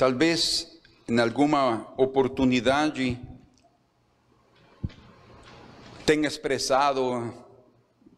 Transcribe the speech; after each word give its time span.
Tal 0.00 0.14
vez 0.14 0.80
en 1.08 1.20
alguna 1.20 1.88
oportunidad 1.98 2.94
tenha 6.06 6.26
expresado 6.26 7.34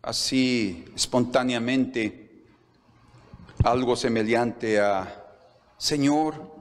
así 0.00 0.84
espontáneamente 0.95 2.45
algo 3.64 3.96
semejante 3.96 4.79
a, 4.79 5.24
Señor, 5.76 6.53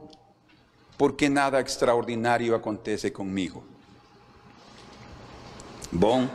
¿por 0.98 1.16
qué 1.16 1.30
nada 1.30 1.60
extraordinario 1.60 2.56
acontece 2.56 3.14
conmigo? 3.14 3.64
Bom, 5.92 6.28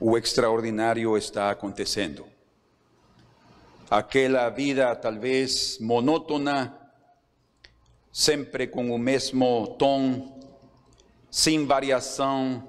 o 0.00 0.16
extraordinario 0.16 1.18
está 1.18 1.50
acontecendo. 1.50 2.26
Aquela 3.90 4.48
vida 4.48 4.98
talvez 4.98 5.78
monótona, 5.78 6.83
sempre 8.14 8.68
com 8.68 8.94
o 8.94 8.98
mesmo 8.98 9.74
tom, 9.76 10.40
sem 11.28 11.66
variação, 11.66 12.62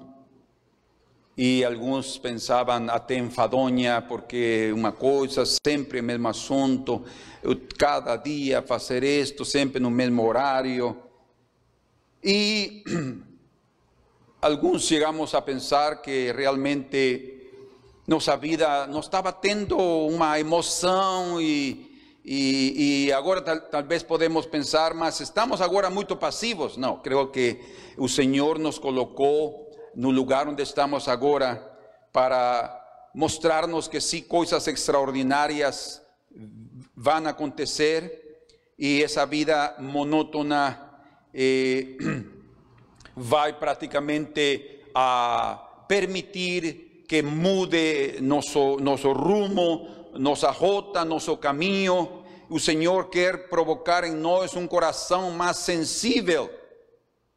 e 1.36 1.64
alguns 1.64 2.18
pensavam 2.18 2.90
até 2.90 3.14
enfadonha, 3.14 4.02
porque 4.02 4.72
uma 4.74 4.90
coisa, 4.90 5.44
sempre 5.46 6.00
o 6.00 6.02
mesmo 6.02 6.26
assunto, 6.26 7.04
cada 7.78 8.16
dia 8.16 8.60
fazer 8.60 9.04
isto, 9.04 9.44
sempre 9.44 9.78
no 9.78 9.88
mesmo 9.88 10.26
horário. 10.26 10.96
E 12.24 12.82
alguns 14.42 14.82
chegamos 14.82 15.32
a 15.32 15.40
pensar 15.40 16.02
que 16.02 16.32
realmente 16.32 17.34
nossa 18.04 18.36
vida 18.36 18.88
não 18.88 18.98
estava 18.98 19.32
tendo 19.32 19.78
uma 19.78 20.40
emoção 20.40 21.40
e, 21.40 21.85
e, 22.28 23.06
e 23.06 23.12
agora 23.12 23.40
tal, 23.40 23.60
talvez 23.60 24.02
podemos 24.02 24.46
pensar, 24.46 24.92
mas 24.94 25.20
estamos 25.20 25.60
agora 25.60 25.88
muito 25.88 26.16
passivos. 26.16 26.76
Não, 26.76 26.96
creio 26.96 27.28
que 27.28 27.60
o 27.96 28.08
Senhor 28.08 28.58
nos 28.58 28.80
colocou 28.80 29.70
no 29.94 30.10
lugar 30.10 30.48
onde 30.48 30.60
estamos 30.60 31.06
agora 31.06 31.64
para 32.12 32.82
mostrar-nos 33.14 33.86
que 33.86 34.00
sim, 34.00 34.22
coisas 34.22 34.66
extraordinárias 34.66 36.02
vão 36.96 37.28
acontecer 37.28 38.42
e 38.76 39.04
essa 39.04 39.24
vida 39.24 39.76
monótona 39.78 40.98
eh, 41.32 41.96
vai 43.14 43.52
praticamente 43.52 44.82
a 44.92 45.84
permitir 45.86 47.04
que 47.08 47.22
mude 47.22 48.20
nosso, 48.20 48.78
nosso 48.78 49.12
rumo, 49.12 50.10
nossa 50.18 50.50
rota, 50.50 51.04
nosso 51.04 51.36
caminho. 51.36 52.15
O 52.48 52.60
Senhor 52.60 53.08
quer 53.08 53.48
provocar 53.48 54.04
em 54.04 54.12
nós 54.12 54.54
um 54.54 54.66
coração 54.66 55.30
mais 55.30 55.58
sensível. 55.58 56.50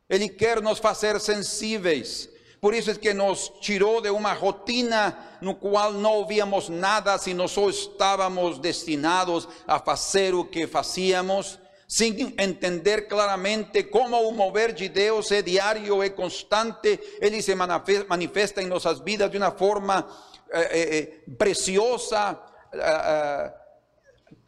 Ele 0.08 0.30
quer 0.30 0.62
nos 0.62 0.80
fazer 0.80 1.20
sensíveis. 1.20 2.30
Por 2.62 2.74
isso 2.74 2.92
é 2.92 2.96
que 2.96 3.14
nos 3.14 3.50
tirou 3.62 4.02
de 4.02 4.10
uma 4.10 4.34
rotina 4.34 5.18
no 5.42 5.56
qual 5.56 5.94
não 5.94 6.14
ouvíamos 6.14 6.68
nada, 6.68 7.18
sino 7.18 7.48
só 7.48 7.70
estávamos 7.70 8.60
destinados 8.60 9.48
a 9.66 9.80
fazer 9.80 10.36
o 10.36 10.44
que 10.44 10.68
fazíamos, 10.68 11.58
sem 11.88 12.36
entender 12.38 13.08
claramente 13.08 13.84
como 13.84 14.18
o 14.28 14.32
mover 14.34 14.74
de 14.74 14.90
Deus 14.90 15.32
é 15.32 15.42
diário, 15.42 16.04
é 16.04 16.10
constante, 16.10 17.00
ele 17.22 17.42
se 17.42 17.56
manifesta 17.56 18.62
em 18.62 18.68
nossas 18.68 19.00
vidas 19.00 19.32
de 19.32 19.38
uma 19.38 19.52
forma 19.52 20.06
eh, 20.52 20.98
eh, 20.98 21.34
preciosa, 21.38 22.38
eh, 22.74 23.54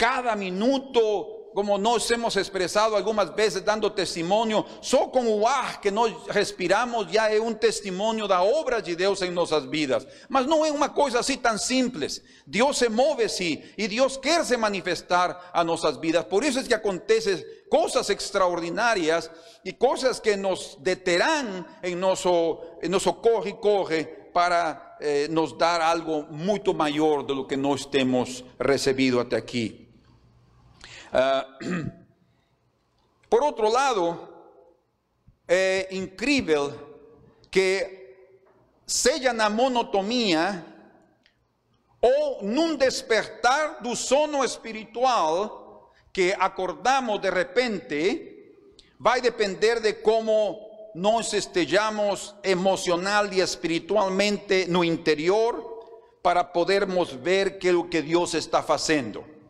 cada 0.01 0.35
minuto 0.35 1.37
como 1.53 1.77
nos 1.77 2.09
hemos 2.09 2.35
expresado 2.37 2.95
algunas 2.95 3.35
veces 3.35 3.63
dando 3.63 3.91
testimonio, 3.91 4.65
só 4.81 5.11
con 5.11 5.27
o 5.27 5.45
ar 5.45 5.79
que 5.79 5.91
nós 5.91 6.11
respiramos 6.29 7.11
já 7.11 7.29
é 7.29 7.39
um 7.39 7.53
testemunho 7.53 8.27
da 8.27 8.41
obra 8.41 8.81
de 8.81 8.95
Deus 8.95 9.21
em 9.21 9.29
nossas 9.29 9.65
vidas. 9.65 10.07
Mas 10.27 10.47
não 10.47 10.65
é 10.65 10.71
uma 10.71 10.89
coisa 10.89 11.19
assim 11.19 11.37
tão 11.37 11.57
simples. 11.57 12.23
Deus 12.47 12.77
se 12.77 12.89
move 12.89 13.27
sim 13.29 13.61
e 13.77 13.87
Deus 13.87 14.17
quer 14.17 14.43
se 14.43 14.57
manifestar 14.57 15.51
a 15.53 15.63
nossas 15.63 15.97
vidas. 15.97 16.23
Por 16.23 16.43
isso 16.43 16.59
é 16.59 16.63
que 16.63 16.73
acontecem 16.73 17.45
coisas 17.69 18.09
extraordinárias 18.09 19.29
e 19.63 19.71
coisas 19.71 20.19
que 20.19 20.35
nos 20.35 20.77
deterão 20.79 21.65
em 21.83 21.95
nosso, 21.95 22.59
em 22.81 22.89
nosso 22.89 23.13
corre-corre 23.13 24.05
para 24.33 24.97
eh, 25.01 25.27
nos 25.27 25.51
dar 25.51 25.81
algo 25.81 26.25
muito 26.31 26.73
maior 26.73 27.21
do 27.21 27.45
que 27.45 27.57
nós 27.57 27.85
temos 27.85 28.43
recebido 28.57 29.19
até 29.19 29.35
aqui. 29.35 29.90
Ah, 31.13 31.45
por 33.29 33.43
outro 33.43 33.67
lado, 33.69 34.29
é 35.47 35.89
incrível 35.91 36.73
que 37.49 38.15
seja 38.87 39.33
na 39.33 39.49
monotonia 39.49 40.65
ou 42.01 42.43
num 42.43 42.75
despertar 42.75 43.81
do 43.81 43.95
sono 43.95 44.43
espiritual 44.43 45.91
que 46.13 46.33
acordamos 46.39 47.21
de 47.21 47.29
repente, 47.29 48.55
vai 48.97 49.19
depender 49.21 49.81
de 49.81 49.93
como 49.93 50.91
nós 50.95 51.33
estejamos 51.33 52.35
emocional 52.43 53.31
e 53.33 53.39
espiritualmente 53.39 54.65
no 54.67 54.83
interior 54.83 55.71
para 56.21 56.43
podermos 56.43 57.11
ver 57.11 57.59
que 57.59 57.69
é 57.69 57.73
o 57.73 57.85
que 57.85 58.01
Deus 58.01 58.33
está 58.33 58.63
fazendo. 58.63 59.40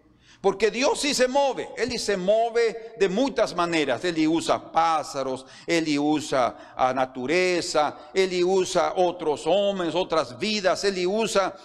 Porque 0.41 0.71
Dios 0.71 0.99
sí 0.99 1.13
se 1.13 1.27
mueve, 1.27 1.69
Él 1.77 1.97
se 1.99 2.17
mueve 2.17 2.95
de 2.97 3.07
muchas 3.07 3.55
maneras. 3.55 4.03
Él 4.03 4.27
usa 4.27 4.71
pájaros, 4.71 5.45
Él 5.67 5.99
usa 5.99 6.73
a 6.75 6.91
naturaleza, 6.93 8.09
Él 8.11 8.43
usa 8.43 8.93
otros 8.95 9.43
hombres, 9.45 9.93
otras 9.93 10.37
vidas, 10.39 10.83
Él 10.83 11.05
usa 11.05 11.55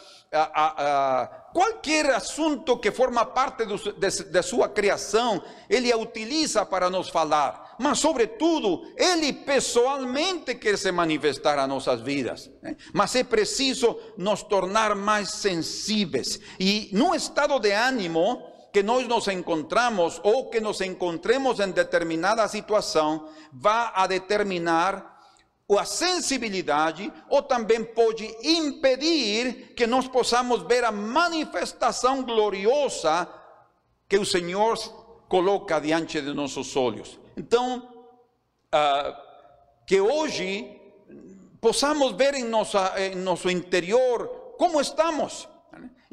cualquier 1.55 2.11
asunto 2.11 2.79
que 2.79 2.93
forma 2.93 3.33
parte 3.33 3.65
de, 3.65 4.43
su 4.43 4.59
creación, 4.75 5.43
Él 5.71 5.91
utiliza 5.99 6.69
para 6.69 6.91
nos 6.91 7.11
falar. 7.11 7.77
Mas, 7.79 7.99
sobretudo, 7.99 8.83
Ele 8.95 9.33
pessoalmente 9.33 10.59
quer 10.59 10.77
se 10.77 10.93
manifestar 10.93 11.59
a 11.59 11.67
nossas 11.67 12.03
vidas. 12.03 12.51
Mas 12.93 13.15
é 13.15 13.25
preciso 13.25 13.99
nos 14.19 14.47
tornar 14.47 14.95
mais 14.95 15.31
sensíveis. 15.31 16.41
E 16.59 16.91
no 16.93 17.15
estado 17.15 17.59
de 17.59 17.73
ânimo, 17.73 18.56
que 18.77 18.83
nós 18.83 19.09
nos 19.09 19.27
encontramos 19.29 20.21
ou 20.23 20.51
que 20.51 20.61
nos 20.61 20.83
encontremos 20.83 21.61
em 21.61 21.71
determinada 21.71 22.47
situação 22.47 23.27
vai 23.51 23.91
a 23.95 24.07
determinar 24.07 25.19
a 25.79 25.85
sensibilidade 25.87 27.11
ou 27.31 27.43
também 27.43 27.83
pode 27.83 28.27
impedir 28.43 29.73
que 29.75 29.87
nós 29.87 30.07
possamos 30.07 30.61
ver 30.65 30.85
a 30.85 30.93
manifestação 30.93 32.23
gloriosa 32.23 33.27
que 34.07 34.19
o 34.19 34.27
Senhor 34.27 34.77
coloca 35.27 35.81
diante 35.81 36.21
de 36.21 36.35
nossos 36.35 36.77
olhos. 36.77 37.19
Então, 37.35 37.79
uh, 38.75 39.17
que 39.87 40.03
hoje 40.03 40.79
possamos 41.63 42.13
ver 42.13 42.35
em, 42.35 42.45
nossa, 42.45 42.93
em 43.01 43.15
nosso 43.15 43.49
interior 43.49 44.55
como 44.59 44.79
estamos. 44.83 45.49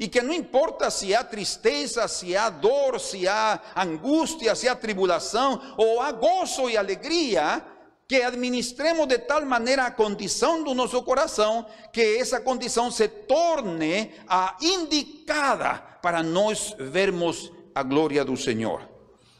E 0.04 0.08
que 0.08 0.20
não 0.20 0.34
importa 0.34 0.90
se 0.90 1.14
há 1.14 1.24
tristeza, 1.24 2.06
se 2.06 2.36
há 2.36 2.50
dor, 2.50 3.00
se 3.00 3.26
há 3.26 3.58
angústia, 3.74 4.54
se 4.54 4.68
há 4.68 4.76
tribulação, 4.76 5.58
ou 5.78 5.98
há 5.98 6.12
gozo 6.12 6.68
e 6.68 6.76
alegria, 6.76 7.64
que 8.06 8.20
administremos 8.20 9.08
de 9.08 9.16
tal 9.16 9.46
maneira 9.46 9.84
a 9.86 9.90
condição 9.90 10.62
do 10.62 10.74
nosso 10.74 11.02
coração, 11.02 11.64
que 11.90 12.18
essa 12.18 12.38
condição 12.38 12.90
se 12.90 13.08
torne 13.08 14.12
a 14.28 14.58
indicada 14.60 15.82
para 16.02 16.22
nós 16.22 16.76
vermos 16.78 17.50
a 17.74 17.82
glória 17.82 18.26
do 18.26 18.36
Senhor. 18.36 18.86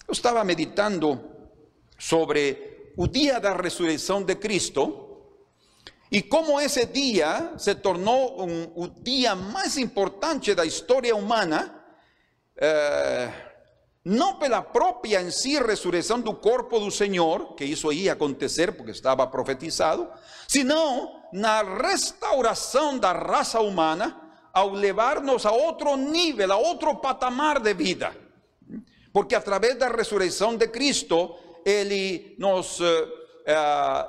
Eu 0.08 0.12
estava 0.12 0.42
meditando 0.44 1.22
sobre 1.98 2.92
o 2.97 3.06
dia 3.06 3.39
da 3.39 3.53
ressurreição 3.53 4.22
de 4.22 4.34
Cristo, 4.36 5.03
y 6.15 6.22
cómo 6.28 6.61
ese 6.61 6.87
día 6.87 7.55
se 7.57 7.75
tornó 7.75 8.28
un, 8.37 8.95
día 9.03 9.34
más 9.34 9.77
importante 9.77 10.53
de 10.53 10.55
la 10.55 10.65
historia 10.65 11.13
humana, 11.13 11.84
eh, 12.55 13.28
no 14.05 14.39
por 14.39 14.49
la 14.49 14.71
propia 14.71 15.19
en 15.19 15.33
sí 15.33 15.59
resurrección 15.59 16.22
del 16.22 16.37
cuerpo 16.37 16.78
del 16.78 16.93
Señor, 16.93 17.57
que 17.57 17.72
eso 17.72 17.91
iba 17.91 18.13
a 18.13 18.15
acontecer 18.15 18.77
porque 18.77 18.93
estaba 18.93 19.28
profetizado, 19.28 20.13
sino 20.47 21.25
la 21.33 21.65
restauración 21.65 23.01
de 23.01 23.09
la 23.09 23.15
raza 23.15 23.61
humana 23.61 24.49
al 24.53 24.81
llevarnos 24.81 25.45
a 25.45 25.51
otro 25.51 25.97
nivel, 25.97 26.53
a 26.53 26.57
otro 26.57 27.01
patamar 27.01 27.61
de 27.61 27.75
vida. 27.75 28.15
Porque 29.13 29.34
a 29.34 29.43
través 29.43 29.75
de 29.75 29.81
la 29.81 29.89
resurrección 29.89 30.57
de 30.59 30.71
Cristo, 30.71 31.61
Él 31.65 32.37
nos 32.39 32.81
eh, 32.81 33.05
eh, 33.47 34.03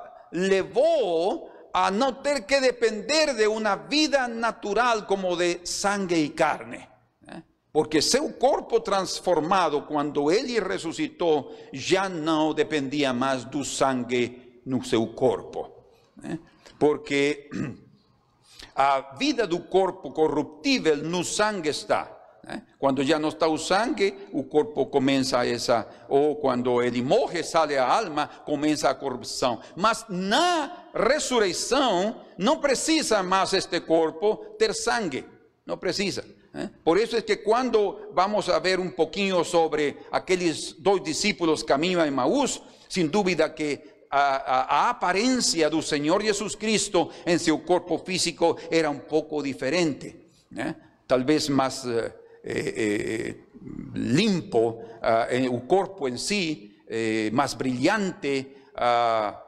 a 1.78 1.92
no 1.92 2.16
tener 2.20 2.46
que 2.46 2.62
depender 2.62 3.36
de 3.36 3.50
una 3.50 3.76
vida 3.76 4.30
natural 4.30 5.06
como 5.06 5.36
de 5.36 5.60
sangre 5.66 6.20
y 6.20 6.30
carne. 6.30 6.88
¿eh? 7.28 7.44
porque 7.70 8.02
seu 8.02 8.40
corpo 8.40 8.82
transformado, 8.82 9.86
quando 9.86 10.32
ele 10.32 10.58
ressuscitou, 10.62 11.54
já 11.74 12.08
não 12.08 12.54
dependia 12.54 13.12
mais 13.12 13.44
do 13.44 13.66
sangue 13.66 14.62
no 14.66 14.86
seu 14.86 15.06
corpo. 15.08 15.70
né? 16.16 16.40
Porque 16.80 17.50
a 18.74 19.14
vida 19.18 19.46
do 19.46 19.60
corpo 19.60 20.12
corruptível 20.12 20.96
no 20.96 21.26
sangue 21.26 21.72
está. 21.72 22.15
Né? 22.46 22.62
Quando 22.78 23.04
já 23.04 23.18
não 23.18 23.30
está 23.30 23.48
o 23.48 23.58
sangue, 23.58 24.14
o 24.32 24.44
corpo 24.44 24.86
começa 24.86 25.44
essa, 25.46 25.88
ou 26.08 26.36
quando 26.36 26.82
ele 26.82 27.02
morre, 27.02 27.42
sale 27.42 27.76
a 27.76 27.86
alma, 27.86 28.28
começa 28.46 28.88
a 28.88 28.94
corrupção. 28.94 29.60
Mas 29.76 30.06
na 30.08 30.90
ressurreição, 30.94 32.22
não 32.38 32.60
precisa 32.60 33.24
mais 33.24 33.52
este 33.54 33.80
corpo 33.82 34.38
ter 34.60 34.76
sangue, 34.76 35.26
não 35.66 35.76
precisa. 35.76 36.24
né? 36.54 36.70
Por 36.84 37.00
isso 37.00 37.18
é 37.18 37.22
que 37.22 37.38
quando 37.38 38.12
vamos 38.14 38.48
a 38.48 38.60
ver 38.60 38.80
um 38.80 38.92
pouquinho 38.92 39.44
sobre 39.44 39.98
aqueles 40.12 40.74
dois 40.74 41.02
discípulos 41.02 41.64
caminho 41.64 42.00
a 42.00 42.08
Emaús, 42.08 42.62
sem 42.88 43.08
dúvida 43.08 43.50
que 43.50 43.80
a, 44.12 44.20
a, 44.20 44.62
a 44.62 44.90
aparência 44.92 45.68
do 45.68 45.82
Senhor 45.82 46.22
Jesus 46.22 46.54
Cristo 46.54 47.10
em 47.26 47.40
seu 47.40 47.58
corpo 47.58 47.98
físico 47.98 48.56
era 48.70 48.88
um 48.92 49.00
pouco 49.00 49.42
diferente, 49.42 50.16
né? 50.52 50.76
talvez 51.08 51.50
mais 51.50 51.84
eh, 52.46 52.74
eh, 52.78 53.46
limpo, 53.96 54.84
ah, 55.02 55.28
eh, 55.30 55.48
o 55.50 55.62
corpo 55.62 56.08
em 56.08 56.18
si, 56.18 56.78
eh, 56.88 57.32
mais 57.34 57.56
brilhante, 57.56 58.70
ah, 58.76 59.42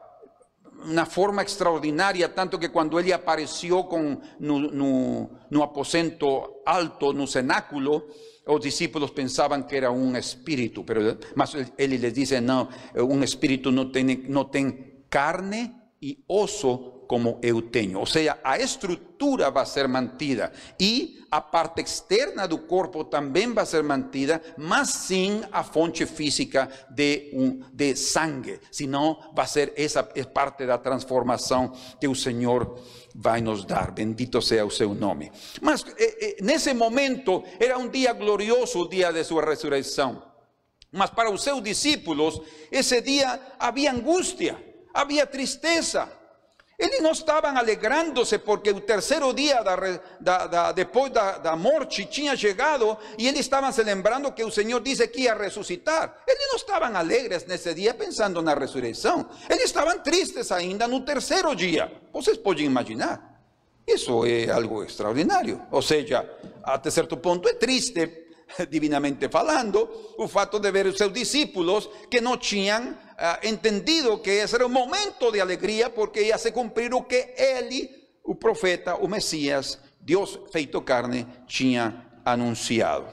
una 0.83 1.05
forma 1.05 1.41
extraordinaria, 1.41 2.33
tanto 2.33 2.57
que 2.57 2.69
cuando 2.69 2.99
él 2.99 3.11
apareció 3.13 3.87
con, 3.87 4.19
no, 4.39 5.63
aposento 5.63 6.61
alto, 6.65 7.13
no 7.13 7.27
cenáculo, 7.27 8.07
los 8.45 8.61
discípulos 8.61 9.11
pensaban 9.11 9.67
que 9.67 9.77
era 9.77 9.91
un 9.91 10.15
espíritu, 10.15 10.85
pero 10.85 11.17
más 11.35 11.55
él, 11.55 11.71
él 11.77 12.01
les 12.01 12.13
dice, 12.13 12.41
no, 12.41 12.69
un 12.95 13.23
espíritu 13.23 13.71
no 13.71 13.91
tiene, 13.91 14.23
no 14.27 14.47
tiene 14.47 15.03
carne 15.09 15.91
y 15.99 16.23
oso 16.27 16.96
como 17.07 17.39
eu 17.41 17.61
tenho. 17.61 17.99
Ou 17.99 18.05
seja, 18.05 18.37
a 18.43 18.57
estrutura 18.59 19.49
vai 19.49 19.65
ser 19.65 19.87
mantida 19.87 20.51
e 20.79 21.25
a 21.31 21.41
parte 21.41 21.81
externa 21.81 22.47
do 22.47 22.57
corpo 22.57 23.03
também 23.03 23.53
vai 23.53 23.65
ser 23.65 23.83
mantida, 23.83 24.41
mas 24.57 24.89
sim 24.89 25.41
a 25.51 25.63
fonte 25.63 26.05
física 26.05 26.69
de, 26.89 27.31
um, 27.33 27.61
de 27.73 27.95
sangue. 27.95 28.59
Senão, 28.71 29.19
vai 29.33 29.47
ser 29.47 29.73
essa 29.75 30.03
parte 30.03 30.65
da 30.65 30.77
transformação 30.77 31.73
que 31.99 32.07
o 32.07 32.15
Senhor 32.15 32.79
vai 33.15 33.41
nos 33.41 33.65
dar. 33.65 33.91
Bendito 33.91 34.41
seja 34.41 34.65
o 34.65 34.71
seu 34.71 34.93
nome. 34.93 35.31
Mas 35.61 35.83
eh, 35.97 36.17
eh, 36.21 36.37
nesse 36.41 36.73
momento 36.73 37.43
era 37.59 37.77
um 37.77 37.89
dia 37.89 38.13
glorioso, 38.13 38.81
o 38.81 38.89
dia 38.89 39.11
de 39.11 39.23
sua 39.23 39.43
ressurreição. 39.43 40.21
Mas 40.91 41.09
para 41.09 41.29
os 41.29 41.43
seus 41.43 41.61
discípulos, 41.61 42.39
esse 42.71 43.01
dia 43.01 43.39
havia 43.59 43.91
angústia, 43.91 44.57
havia 44.93 45.27
tristeza. 45.27 46.16
Eles 46.77 47.01
não 47.01 47.11
estavam 47.11 47.57
alegrando-se 47.57 48.37
porque 48.37 48.69
o 48.69 48.79
terceiro 48.79 49.33
dia 49.33 49.63
da, 49.63 50.45
da, 50.45 50.71
da, 50.71 51.55
morte 51.55 52.05
tinha 52.05 52.37
chegado 52.37 52.95
e 53.17 53.27
eles 53.27 53.39
estavam 53.39 53.71
se 53.71 53.81
lembrando 53.81 54.31
que 54.31 54.43
o 54.43 54.51
Senhor 54.51 54.79
disse 54.79 55.07
que 55.07 55.21
ia 55.21 55.33
ressuscitar. 55.33 56.21
Eles 56.27 56.47
não 56.47 56.55
estavam 56.55 56.95
alegres 56.95 57.47
nesse 57.47 57.73
dia 57.73 57.95
pensando 57.95 58.43
na 58.43 58.53
ressurreição. 58.53 59.27
Eles 59.49 59.65
estavam 59.65 59.97
tristes 59.99 60.51
ainda 60.51 60.87
no 60.87 61.01
terceiro 61.01 61.55
dia. 61.55 61.91
Vocês 62.13 62.37
podem 62.37 62.67
imaginar. 62.67 63.41
Isso 63.87 64.23
é 64.27 64.51
algo 64.51 64.83
extraordinário. 64.83 65.59
Ou 65.71 65.81
seja, 65.81 66.29
até 66.63 66.91
certo 66.91 67.17
ponto 67.17 67.49
é 67.49 67.55
triste, 67.55 68.27
divinamente 68.69 69.27
falando, 69.29 69.89
o 70.15 70.27
fato 70.27 70.59
de 70.59 70.71
ver 70.71 70.85
os 70.85 70.97
seus 70.97 71.11
discípulos 71.11 71.89
que 72.11 72.21
não 72.21 72.37
tinham 72.37 72.95
uh, 73.17 73.47
entendido 73.47 74.19
que 74.19 74.29
esse 74.29 74.55
era 74.55 74.65
um 74.65 74.69
momento 74.69 75.31
de 75.31 75.41
alegria, 75.41 75.89
porque 75.89 76.21
ia 76.21 76.37
se 76.37 76.51
cumprir 76.51 76.93
o 76.93 77.03
que 77.03 77.33
ele, 77.37 77.89
o 78.23 78.35
profeta, 78.35 78.95
o 78.95 79.07
Messias, 79.07 79.79
Deus 79.99 80.39
feito 80.51 80.81
carne, 80.81 81.27
tinha 81.47 82.05
anunciado. 82.23 83.07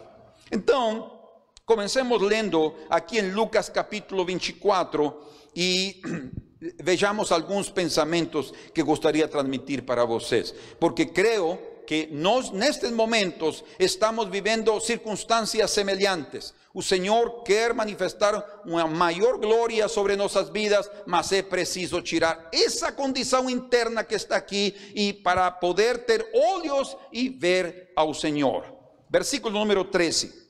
Então, 0.50 1.18
comecemos 1.64 2.20
lendo 2.20 2.74
aqui 2.90 3.18
em 3.18 3.32
Lucas 3.32 3.68
capítulo 3.68 4.24
24 4.24 5.12
e 5.56 6.02
vejamos 6.82 7.32
alguns 7.32 7.70
pensamentos 7.70 8.52
que 8.72 8.82
gostaria 8.82 9.26
de 9.26 9.32
transmitir 9.32 9.82
para 9.82 10.04
vocês, 10.04 10.54
porque 10.78 11.06
creio 11.06 11.58
que 11.86 12.08
nós, 12.10 12.50
nestes 12.50 12.90
momentos, 12.90 13.64
estamos 13.78 14.28
vivendo 14.28 14.78
circunstâncias 14.80 15.70
semelhantes. 15.70 16.54
O 16.72 16.82
Senhor 16.82 17.42
quer 17.44 17.72
manifestar 17.72 18.62
uma 18.64 18.86
maior 18.86 19.38
glória 19.38 19.86
sobre 19.88 20.16
nossas 20.16 20.48
vidas, 20.48 20.90
mas 21.06 21.30
é 21.30 21.40
preciso 21.42 22.02
tirar 22.02 22.48
essa 22.52 22.90
condição 22.90 23.48
interna 23.48 24.02
que 24.02 24.14
está 24.14 24.36
aqui 24.36 24.74
e 24.94 25.12
para 25.12 25.50
poder 25.50 26.04
ter 26.04 26.28
olhos 26.34 26.96
e 27.12 27.28
ver 27.28 27.92
ao 27.94 28.12
Senhor. 28.12 28.64
Versículo 29.08 29.56
número 29.56 29.84
13. 29.84 30.42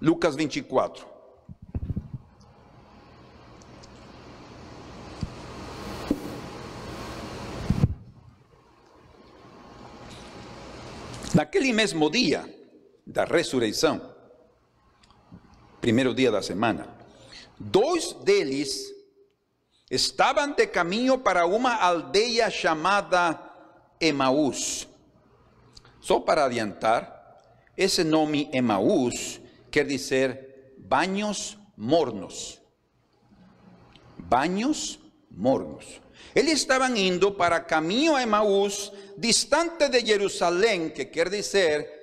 Lucas 0.00 0.34
24. 0.34 1.17
Naquele 11.34 11.72
mesmo 11.72 12.10
dia 12.10 12.48
da 13.06 13.24
ressurreição, 13.24 14.14
primeiro 15.80 16.14
dia 16.14 16.30
da 16.30 16.40
semana, 16.40 16.88
dois 17.58 18.12
deles 18.24 18.94
estavam 19.90 20.52
de 20.52 20.66
caminho 20.66 21.18
para 21.18 21.46
uma 21.46 21.74
aldeia 21.74 22.50
chamada 22.50 23.38
Emaús. 24.00 24.88
Só 26.00 26.20
para 26.20 26.44
adiantar, 26.44 27.14
esse 27.76 28.02
nome 28.04 28.48
Emaús 28.52 29.40
quer 29.70 29.86
dizer 29.86 30.74
banhos 30.78 31.58
mornos. 31.76 32.60
Banhos 34.16 34.98
mornos. 35.30 36.00
Eles 36.34 36.60
estavam 36.60 36.94
indo 36.96 37.32
para 37.32 37.60
caminho 37.60 38.14
a 38.14 38.22
Emaús, 38.22 38.92
distante 39.16 39.88
de 39.88 40.04
Jerusalém, 40.04 40.90
que 40.90 41.06
quer 41.06 41.28
dizer 41.28 41.98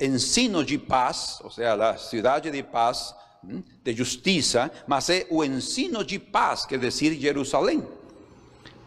ensino 0.00 0.64
de 0.64 0.78
paz, 0.78 1.40
ou 1.42 1.50
seja, 1.50 1.74
a 1.74 1.96
cidade 1.96 2.50
de 2.50 2.62
paz, 2.62 3.14
de 3.82 3.92
justiça, 3.92 4.70
mas 4.86 5.10
é 5.10 5.26
o 5.30 5.44
ensino 5.44 6.04
de 6.04 6.18
paz, 6.18 6.64
quer 6.64 6.78
dizer 6.78 7.14
Jerusalém. 7.14 7.86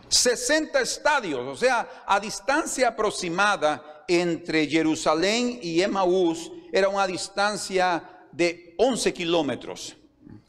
60 0.10 0.82
estádios, 0.82 1.46
ou 1.46 1.56
seja, 1.56 1.86
a 2.06 2.18
distância 2.18 2.88
aproximada 2.88 3.84
entre 4.08 4.68
Jerusalém 4.70 5.60
e 5.62 5.82
Emaús 5.82 6.50
era 6.72 6.90
uma 6.90 7.06
distância 7.06 8.02
de 8.32 8.74
11 8.80 9.12
quilômetros. 9.12 9.96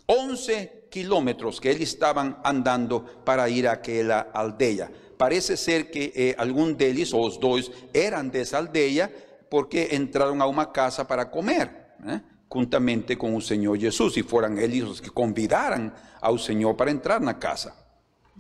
11 0.09 0.78
kilómetros 0.91 1.61
que 1.61 1.69
eles 1.69 1.89
estavam 1.89 2.37
andando 2.45 3.01
para 3.25 3.49
ir 3.49 3.67
àquela 3.67 4.29
aldeia. 4.33 4.91
Parece 5.17 5.57
ser 5.57 5.91
que 5.91 6.13
eh, 6.15 6.35
algum 6.39 6.73
deles, 6.73 7.13
ou 7.13 7.27
os 7.27 7.37
dois, 7.37 7.71
eram 7.93 8.29
dessa 8.29 8.59
aldeia 8.59 9.13
porque 9.51 9.89
entraram 9.93 10.41
a 10.43 10.47
uma 10.47 10.67
casa 10.67 11.05
para 11.05 11.25
comer, 11.25 11.71
né? 11.99 12.23
juntamente 12.53 13.17
com 13.17 13.37
o 13.37 13.43
Senhor 13.43 13.77
Jesus, 13.79 14.17
e 14.17 14.23
foram 14.23 14.57
eles 14.59 14.85
os 14.85 15.01
que 15.01 15.11
convidaram 15.11 15.93
ao 16.21 16.39
Senhor 16.39 16.75
para 16.75 16.91
entrar 16.91 17.21
na 17.21 17.35
casa. 17.35 17.73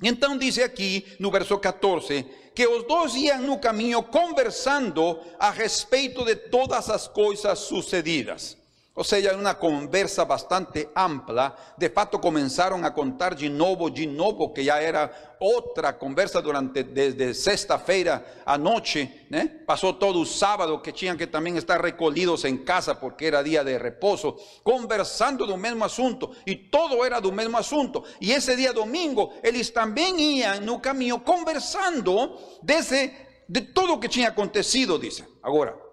Então 0.02 0.38
diz 0.38 0.58
aqui 0.58 1.04
no 1.18 1.30
verso 1.30 1.58
14 1.58 2.24
que 2.54 2.66
os 2.66 2.84
dois 2.86 3.14
iam 3.14 3.42
no 3.42 3.58
caminho 3.58 4.02
conversando 4.02 5.18
a 5.38 5.50
respeito 5.50 6.24
de 6.24 6.34
todas 6.36 6.88
as 6.90 7.06
coisas 7.08 7.58
sucedidas. 7.60 8.57
Ou 8.98 9.04
seja, 9.04 9.36
uma 9.36 9.54
conversa 9.54 10.24
bastante 10.24 10.88
ampla. 10.96 11.54
De 11.78 11.88
fato, 11.88 12.18
começaram 12.18 12.84
a 12.84 12.90
contar 12.90 13.32
de 13.32 13.48
novo, 13.48 13.88
de 13.88 14.08
novo, 14.08 14.52
que 14.52 14.64
já 14.64 14.82
era 14.82 15.08
outra 15.38 15.92
conversa 15.92 16.42
durante 16.42 16.82
desde 16.82 17.32
sexta-feira 17.32 18.24
à 18.44 18.58
noite, 18.58 19.08
né? 19.30 19.60
Passou 19.64 19.92
todo 19.92 20.20
o 20.20 20.26
sábado 20.26 20.80
que 20.80 20.90
tinham 20.90 21.16
que 21.16 21.28
também 21.28 21.56
estar 21.56 21.80
recolhidos 21.80 22.44
em 22.44 22.56
casa 22.56 22.92
porque 22.92 23.26
era 23.26 23.40
dia 23.40 23.62
de 23.62 23.78
repouso, 23.78 24.36
conversando 24.64 25.46
do 25.46 25.56
mesmo 25.56 25.84
assunto 25.84 26.34
e 26.44 26.56
todo 26.56 27.04
era 27.04 27.20
do 27.20 27.30
mesmo 27.30 27.56
assunto. 27.56 28.02
E 28.20 28.32
esse 28.32 28.56
dia 28.56 28.72
domingo 28.72 29.32
eles 29.44 29.70
também 29.70 30.40
iam 30.40 30.60
no 30.62 30.80
caminho 30.80 31.20
conversando 31.20 32.36
desse 32.64 33.12
de 33.48 33.60
tudo 33.60 33.92
o 33.92 34.00
que 34.00 34.08
tinha 34.08 34.30
acontecido, 34.30 34.98
dice. 34.98 35.24
Agora, 35.40 35.87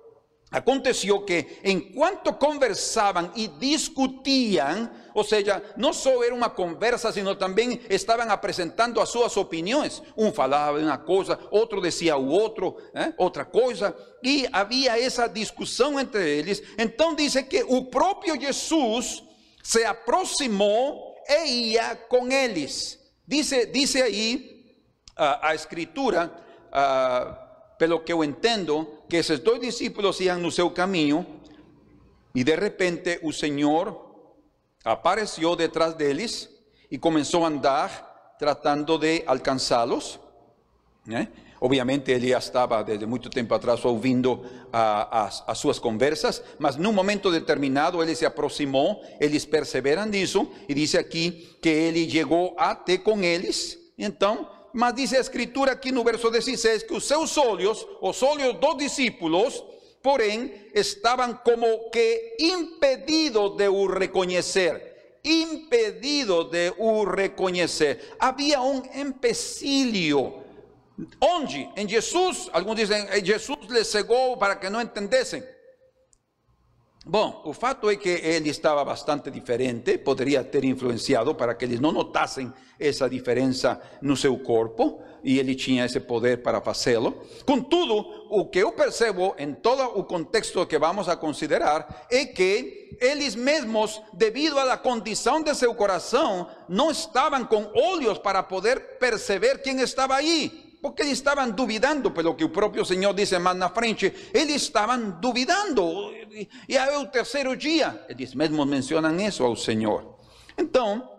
Aconteció 0.55 1.25
que 1.25 1.59
en 1.63 1.91
cuanto 1.91 2.39
conversaban 2.39 3.29
y 3.35 3.49
discutían, 3.59 5.09
o 5.13 5.21
sea, 5.21 5.61
no 5.75 5.91
solo 5.91 6.23
era 6.23 6.33
una 6.33 6.53
conversa, 6.53 7.11
sino 7.11 7.37
también 7.37 7.81
estaban 7.89 8.29
presentando 8.39 9.01
a 9.01 9.05
sus 9.05 9.35
opiniones. 9.35 10.01
Un 10.15 10.33
falaba 10.33 10.77
de 10.77 10.85
una 10.85 11.03
cosa, 11.03 11.37
otro 11.51 11.81
decía 11.81 12.15
u 12.15 12.33
otro, 12.33 12.77
¿eh? 12.93 13.13
otra 13.17 13.49
cosa, 13.49 13.93
y 14.21 14.45
había 14.49 14.95
esa 14.95 15.27
discusión 15.27 15.99
entre 15.99 16.39
ellos. 16.39 16.63
Entonces 16.77 17.17
dice 17.17 17.49
que 17.49 17.59
el 17.59 17.89
propio 17.89 18.35
Jesús 18.35 19.25
se 19.61 19.85
aproximó 19.85 21.15
e 21.27 21.47
ia 21.49 22.07
con 22.07 22.31
ellos. 22.31 22.97
Dice, 23.25 23.65
dice 23.65 24.03
ahí 24.03 24.87
a 25.17 25.53
escritura, 25.53 26.31
pelo 27.77 28.05
que 28.05 28.13
yo 28.13 28.23
entiendo, 28.23 28.94
que 29.09 29.19
esos 29.19 29.43
dos 29.43 29.59
discípulos 29.59 30.19
iban 30.21 30.41
no 30.41 30.51
seu 30.51 30.73
caminho 30.73 31.25
y 32.33 32.43
de 32.43 32.55
repente 32.55 33.19
el 33.21 33.33
Señor 33.33 34.05
apareció 34.83 35.55
detrás 35.55 35.97
de 35.97 36.11
ellos 36.11 36.49
y 36.89 36.97
comenzó 36.97 37.43
a 37.43 37.47
andar 37.47 38.35
tratando 38.37 38.97
de 38.97 39.23
alcanzarlos. 39.25 40.19
¿eh? 41.09 41.27
Obviamente 41.59 42.13
él 42.13 42.25
ya 42.25 42.37
estaba 42.37 42.83
desde 42.83 43.05
mucho 43.05 43.29
tiempo 43.29 43.55
atrás 43.55 43.83
ouvindo 43.85 44.43
a, 44.71 45.31
a, 45.47 45.55
sus 45.55 45.79
conversas, 45.79 46.43
mas 46.59 46.75
en 46.75 46.85
un 46.85 46.93
momento 46.93 47.31
determinado 47.31 48.03
él 48.03 48.15
se 48.15 48.25
aproximó, 48.25 49.01
ellos 49.19 49.45
perseveran 49.45 50.13
eso 50.13 50.51
y 50.67 50.73
dice 50.73 50.99
aquí 50.99 51.57
que 51.61 51.89
él 51.89 52.07
llegó 52.07 52.53
até 52.59 53.01
con 53.01 53.23
ellos. 53.23 53.77
Entonces, 53.97 54.45
mas 54.75 54.93
dice 54.93 55.15
a 55.15 55.21
escritura 55.21 55.71
aquí 55.71 55.89
no 55.89 56.03
verso 56.03 56.29
16 56.29 56.83
que 56.83 56.93
os 56.93 57.05
seus 57.07 57.37
olhos, 57.37 57.87
os 58.01 58.21
olhos 58.21 58.59
dos 58.59 58.77
discípulos, 58.77 59.63
porém, 60.01 60.69
estaban 60.73 61.39
como 61.45 61.89
que 61.89 62.35
impedidos 62.37 63.55
de 63.55 63.69
o 63.69 63.87
reconhecer. 63.87 65.19
Impedido 65.23 66.43
de 66.43 66.73
o 66.77 67.05
reconhecer. 67.05 68.15
Había 68.19 68.61
um 68.61 68.83
empecilho. 68.93 70.43
Onde? 71.21 71.69
Em 71.77 71.87
Jesus. 71.87 72.49
Alguns 72.51 72.75
dizem, 72.75 73.07
Jesus 73.23 73.69
les 73.69 73.87
cegou 73.87 74.35
para 74.35 74.57
que 74.57 74.69
não 74.69 74.81
entendessem. 74.81 75.41
Bom, 77.07 77.43
o 77.45 77.53
fato 77.53 77.87
é 77.87 77.95
que 77.95 78.09
ele 78.09 78.49
estava 78.49 78.83
bastante 78.83 79.29
diferente, 79.29 79.95
poderia 79.99 80.43
ter 80.43 80.63
influenciado 80.65 81.35
para 81.35 81.53
que 81.53 81.63
eles 81.63 81.79
não 81.79 81.91
notassem 81.91 82.51
essa 82.79 83.07
diferença 83.07 83.79
no 84.01 84.17
seu 84.17 84.35
corpo, 84.39 85.03
e 85.23 85.37
ele 85.37 85.53
tinha 85.53 85.85
esse 85.85 85.99
poder 85.99 86.41
para 86.41 86.61
fazê-lo. 86.61 87.23
Contudo, 87.45 88.27
o 88.31 88.47
que 88.47 88.57
eu 88.57 88.71
percebo 88.71 89.35
em 89.37 89.53
todo 89.53 89.83
o 89.99 90.03
contexto 90.03 90.65
que 90.65 90.79
vamos 90.79 91.07
a 91.07 91.15
considerar 91.15 92.07
é 92.09 92.25
que 92.25 92.97
eles 92.99 93.35
mesmos, 93.35 94.01
devido 94.11 94.57
à 94.57 94.75
condição 94.75 95.43
de 95.43 95.53
seu 95.53 95.75
coração, 95.75 96.47
não 96.67 96.89
estavam 96.89 97.45
com 97.45 97.69
olhos 97.75 98.17
para 98.17 98.41
poder 98.41 98.97
perceber 98.97 99.61
quem 99.61 99.79
estava 99.79 100.15
aí 100.15 100.64
porque 100.85 101.01
eles 101.01 101.13
estavam 101.13 101.49
duvidando, 101.49 102.11
pelo 102.11 102.35
que 102.35 102.43
o 102.43 102.49
próprio 102.49 102.85
Senhor 102.85 103.11
disse 103.11 103.39
mais 103.39 103.57
na 103.57 103.69
frente, 103.69 104.13
eles 104.31 104.61
estavam 104.61 105.19
duvidando, 105.19 106.11
e 106.69 106.77
é 106.77 106.95
o 106.99 107.07
terceiro 107.07 107.57
dia, 107.57 108.05
eles 108.07 108.35
mesmos 108.35 108.67
mencionam 108.67 109.19
isso 109.19 109.43
ao 109.43 109.55
Senhor. 109.55 110.15
Então, 110.55 111.09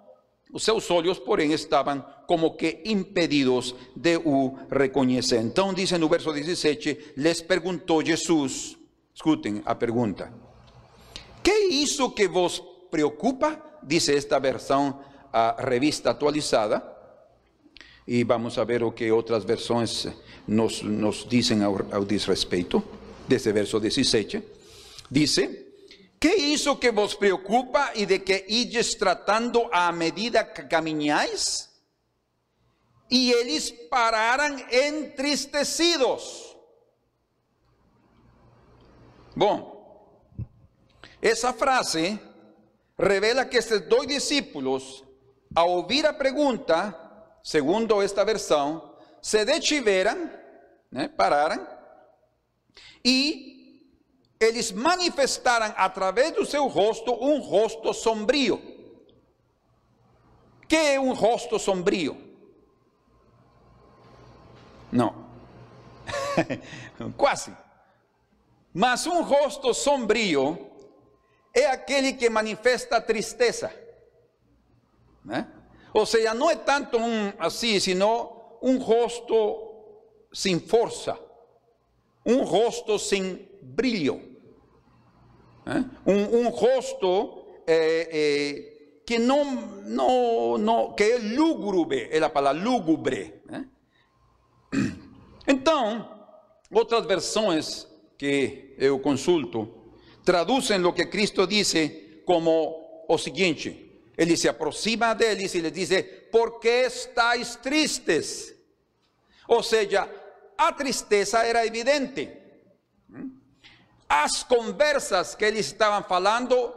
os 0.53 0.63
seus 0.63 0.89
olhos, 0.89 1.19
porém, 1.19 1.53
estavam 1.53 2.01
como 2.29 2.57
que 2.57 2.81
impedidos 2.85 3.75
de 3.97 4.19
o 4.19 4.57
reconhecer. 4.71 5.41
Então, 5.41 5.75
diz 5.75 5.91
no 5.91 6.09
verso 6.09 6.33
17: 6.33 7.15
les 7.17 7.43
perguntou 7.43 8.07
Jesus, 8.07 8.79
escutem 9.13 9.63
a 9.67 9.75
pergunta: 9.75 10.33
Que 11.43 11.59
isso 11.75 12.13
que 12.13 12.29
vos 12.29 12.63
preocupa? 12.89 13.61
Dice 13.83 14.15
esta 14.15 14.39
versão, 14.39 15.01
a 15.33 15.57
revista 15.59 16.11
atualizada 16.13 16.96
y 18.07 18.23
vamos 18.23 18.57
a 18.57 18.65
ver 18.65 18.83
lo 18.83 18.95
que 18.95 19.11
otras 19.11 19.45
versiones 19.45 20.09
nos, 20.47 20.85
nos 20.85 21.29
dicen 21.29 21.63
al 21.63 22.09
respecto, 22.09 22.83
desde 23.27 23.53
verso 23.53 23.81
17. 23.81 24.43
Dice, 25.11 25.73
¿qué 26.19 26.37
hizo 26.37 26.79
que 26.79 26.91
vos 26.91 27.17
preocupa 27.17 27.91
y 27.95 28.07
de 28.07 28.23
que 28.23 28.45
ides 28.49 28.97
tratando 28.97 29.69
a 29.73 29.91
medida 29.91 30.53
que 30.53 30.69
camináis? 30.69 31.69
Y 33.09 33.33
ellos 33.33 33.75
pararan 33.91 34.65
entristecidos. 34.71 36.57
Bueno, 39.35 39.75
esa 41.21 41.53
frase 41.53 42.19
revela 42.97 43.51
que 43.51 43.59
estos 43.59 43.89
dos 43.89 44.07
discípulos, 44.07 45.05
a 45.55 45.65
oír 45.65 46.05
la 46.05 46.17
pregunta, 46.17 47.06
segundo 47.47 48.03
esta 48.03 48.25
versão, 48.25 48.93
se 49.23 49.45
detiveram, 49.45 50.29
né, 50.91 51.07
pararam, 51.07 51.65
e 53.05 53.81
eles 54.41 54.73
manifestaram 54.73 55.73
através 55.77 56.33
do 56.33 56.45
seu 56.45 56.67
rosto 56.67 57.13
um 57.13 57.39
rosto 57.39 57.95
sombrio. 57.95 58.61
Que 60.69 60.75
é 60.75 61.01
um 61.01 61.13
rosto 61.13 61.57
sombrio? 61.57 62.21
Não. 64.91 65.29
Quase. 67.17 67.57
Mas 68.75 69.07
um 69.07 69.23
rosto 69.23 69.73
sombrio 69.73 70.69
é 71.55 71.67
aquele 71.67 72.13
que 72.13 72.29
manifesta 72.29 73.01
tristeza. 73.01 73.73
Né? 75.25 75.49
O 75.93 76.05
sea, 76.05 76.35
no 76.35 76.51
es 76.51 76.65
tanto 76.65 76.99
un 76.99 77.35
así, 77.39 77.81
sino 77.81 78.59
un 78.61 78.85
rostro 78.85 79.67
sin 80.33 80.61
fuerza, 80.61 81.19
un 82.25 82.41
rostro 82.41 82.99
sin 82.99 83.49
brillo, 83.63 84.17
¿eh? 85.67 85.85
un, 86.05 86.29
un, 86.33 86.53
rostro 86.53 87.47
eh, 87.67 88.09
eh, 88.13 89.03
que 89.07 89.19
no, 89.19 89.45
no, 89.85 90.59
no, 90.59 90.95
que 90.97 91.15
es 91.15 91.25
lúgubre, 91.25 92.09
es 92.13 92.21
la 92.21 92.33
palabra 92.33 92.61
lúgubre. 92.61 93.43
Entonces, 95.47 96.05
otras 96.73 97.07
versiones 97.07 97.89
que 98.19 98.77
yo 98.79 99.01
consulto 99.01 99.69
traducen 100.25 100.83
lo 100.83 100.95
que 100.95 101.09
Cristo 101.09 101.47
dice 101.47 102.23
como 102.27 103.05
o 103.09 103.17
siguiente: 103.17 103.86
Ele 104.17 104.37
se 104.37 104.49
aproxima 104.49 105.15
deles 105.15 105.55
e 105.55 105.61
lhes 105.61 105.73
diz: 105.73 105.91
Por 106.31 106.59
que 106.59 106.87
estáis 106.87 107.57
tristes? 107.57 108.55
Ou 109.47 109.63
seja, 109.63 110.09
a 110.57 110.73
tristeza 110.73 111.45
era 111.45 111.67
evidente. 111.67 112.31
As 114.09 114.43
conversas 114.43 115.35
que 115.35 115.45
eles 115.45 115.67
estavam 115.67 116.03
falando 116.09 116.75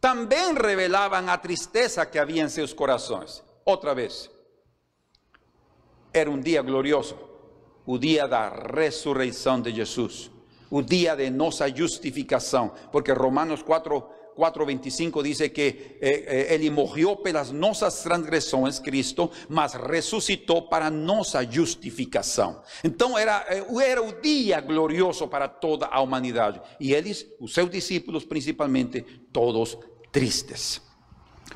também 0.00 0.52
revelavam 0.54 1.28
a 1.28 1.38
tristeza 1.38 2.04
que 2.04 2.18
havia 2.18 2.42
em 2.42 2.48
seus 2.48 2.72
corações. 2.72 3.42
Outra 3.64 3.94
vez, 3.94 4.30
era 6.12 6.30
um 6.30 6.40
dia 6.40 6.60
glorioso, 6.62 7.18
o 7.86 7.98
dia 7.98 8.26
da 8.26 8.48
ressurreição 8.48 9.60
de 9.60 9.72
Jesus, 9.74 10.30
o 10.70 10.82
dia 10.82 11.16
de 11.16 11.30
nossa 11.30 11.68
justificação, 11.74 12.72
porque 12.92 13.12
Romanos 13.12 13.62
4 13.62 14.04
4:25 14.34 15.22
dice 15.22 15.52
que 15.52 15.66
eh, 15.68 15.98
eh, 16.00 16.46
Él 16.50 16.70
murió 16.70 17.16
por 17.22 17.32
las 17.32 17.52
nuestras 17.52 18.02
transgresiones, 18.02 18.80
Cristo, 18.80 19.30
mas 19.48 19.74
resucitó 19.74 20.68
para 20.68 20.90
nuestra 20.90 21.44
justificación. 21.44 22.58
Entonces 22.82 23.22
era, 23.22 23.44
eh, 23.50 23.64
era 23.84 24.02
día 24.22 24.60
glorioso 24.60 25.28
para 25.30 25.48
toda 25.48 25.88
la 25.90 26.00
humanidad. 26.00 26.62
Y 26.78 26.94
ellos, 26.94 27.26
sus 27.46 27.70
discípulos 27.70 28.24
principalmente, 28.24 29.02
todos 29.32 29.78
tristes. 30.10 30.82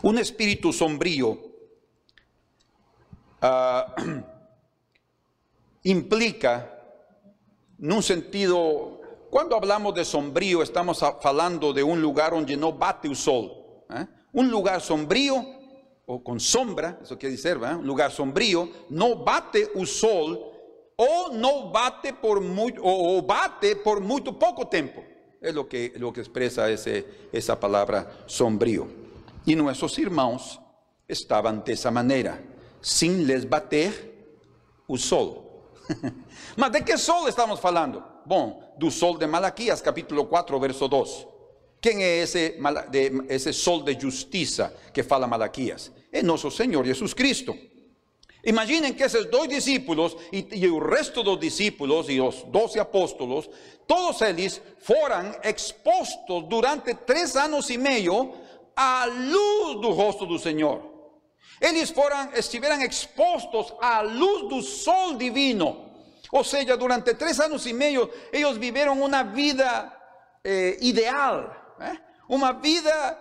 Un 0.02 0.18
espíritu 0.18 0.72
sombrío 0.72 1.30
uh, 3.42 3.82
implica, 5.82 6.74
en 7.80 7.92
un 7.92 8.02
sentido 8.02 8.97
cuando 9.30 9.56
hablamos 9.56 9.94
de 9.94 10.04
sombrío, 10.04 10.62
estamos 10.62 11.02
hablando 11.02 11.72
de 11.72 11.82
un 11.82 12.00
lugar 12.00 12.32
donde 12.32 12.56
no 12.56 12.72
bate 12.72 13.08
el 13.08 13.16
sol. 13.16 13.52
¿eh? 13.90 14.06
Un 14.32 14.50
lugar 14.50 14.80
sombrío, 14.80 15.44
o 16.06 16.24
con 16.24 16.40
sombra, 16.40 16.98
eso 17.02 17.18
quiere 17.18 17.36
decir, 17.36 17.58
¿eh? 17.62 17.74
un 17.74 17.86
lugar 17.86 18.10
sombrío, 18.10 18.68
no 18.88 19.16
bate 19.16 19.70
el 19.74 19.86
sol 19.86 20.40
o 20.96 21.30
no 21.32 21.70
bate 21.70 22.14
por 22.14 22.40
muy, 22.40 22.74
o, 22.82 23.22
bate 23.22 23.76
por 23.76 24.00
muy 24.00 24.22
poco 24.22 24.66
tiempo. 24.66 25.04
Es 25.40 25.54
lo 25.54 25.68
que, 25.68 25.92
lo 25.96 26.12
que 26.12 26.20
expresa 26.20 26.68
ese, 26.68 27.06
esa 27.30 27.60
palabra 27.60 28.24
sombrío. 28.26 28.88
Y 29.44 29.54
nuestros 29.54 29.98
hermanos 29.98 30.58
estaban 31.06 31.62
de 31.62 31.74
esa 31.74 31.90
manera, 31.90 32.42
sin 32.80 33.26
les 33.26 33.48
bater 33.48 34.32
el 34.88 34.98
sol. 34.98 35.42
¿Mas 36.56 36.72
de 36.72 36.84
qué 36.84 36.98
sol 36.98 37.28
estamos 37.28 37.64
hablando? 37.64 38.17
Bom, 38.28 38.62
do 38.76 38.90
sol 38.90 39.16
de 39.16 39.26
Malaquias, 39.26 39.80
capítulo 39.80 40.26
4, 40.26 40.60
verso 40.60 40.86
2. 40.86 41.26
Quem 41.80 42.04
é 42.04 42.18
esse, 42.18 42.58
de, 42.90 43.24
esse 43.30 43.52
sol 43.54 43.82
de 43.82 43.98
justiça 43.98 44.74
que 44.92 45.02
fala 45.02 45.26
Malaquias? 45.26 45.90
É 46.12 46.22
nosso 46.22 46.50
Senhor 46.50 46.84
Jesus 46.84 47.14
Cristo. 47.14 47.56
Imaginem 48.44 48.92
que 48.92 49.02
esses 49.02 49.24
dois 49.26 49.48
discípulos 49.48 50.14
e, 50.30 50.46
e, 50.52 50.68
o 50.68 50.78
resto 50.78 51.22
dos 51.22 51.40
discípulos 51.40 52.08
e 52.08 52.20
os 52.20 52.42
doze 52.44 52.78
apóstolos, 52.78 53.48
todos 53.86 54.20
eles 54.20 54.60
foram 54.78 55.34
expostos 55.42 56.44
durante 56.48 56.94
três 56.94 57.34
anos 57.34 57.70
e 57.70 57.78
meio 57.78 58.34
à 58.76 59.06
luz 59.06 59.80
do 59.80 59.90
rosto 59.90 60.26
do 60.26 60.38
Senhor. 60.38 60.82
Eles 61.60 61.90
foram, 61.90 62.30
estiveram 62.34 62.80
expostos 62.82 63.72
à 63.80 64.02
luz 64.02 64.48
do 64.48 64.62
sol 64.62 65.14
divino. 65.14 65.87
Ou 66.32 66.44
seja, 66.44 66.76
durante 66.76 67.14
três 67.14 67.40
anos 67.40 67.66
e 67.66 67.72
meio, 67.72 68.10
eles 68.32 68.56
viveram 68.56 69.00
uma 69.00 69.22
vida 69.22 69.92
eh, 70.44 70.76
ideal, 70.80 71.76
eh? 71.80 71.96
uma 72.28 72.52
vida 72.52 73.18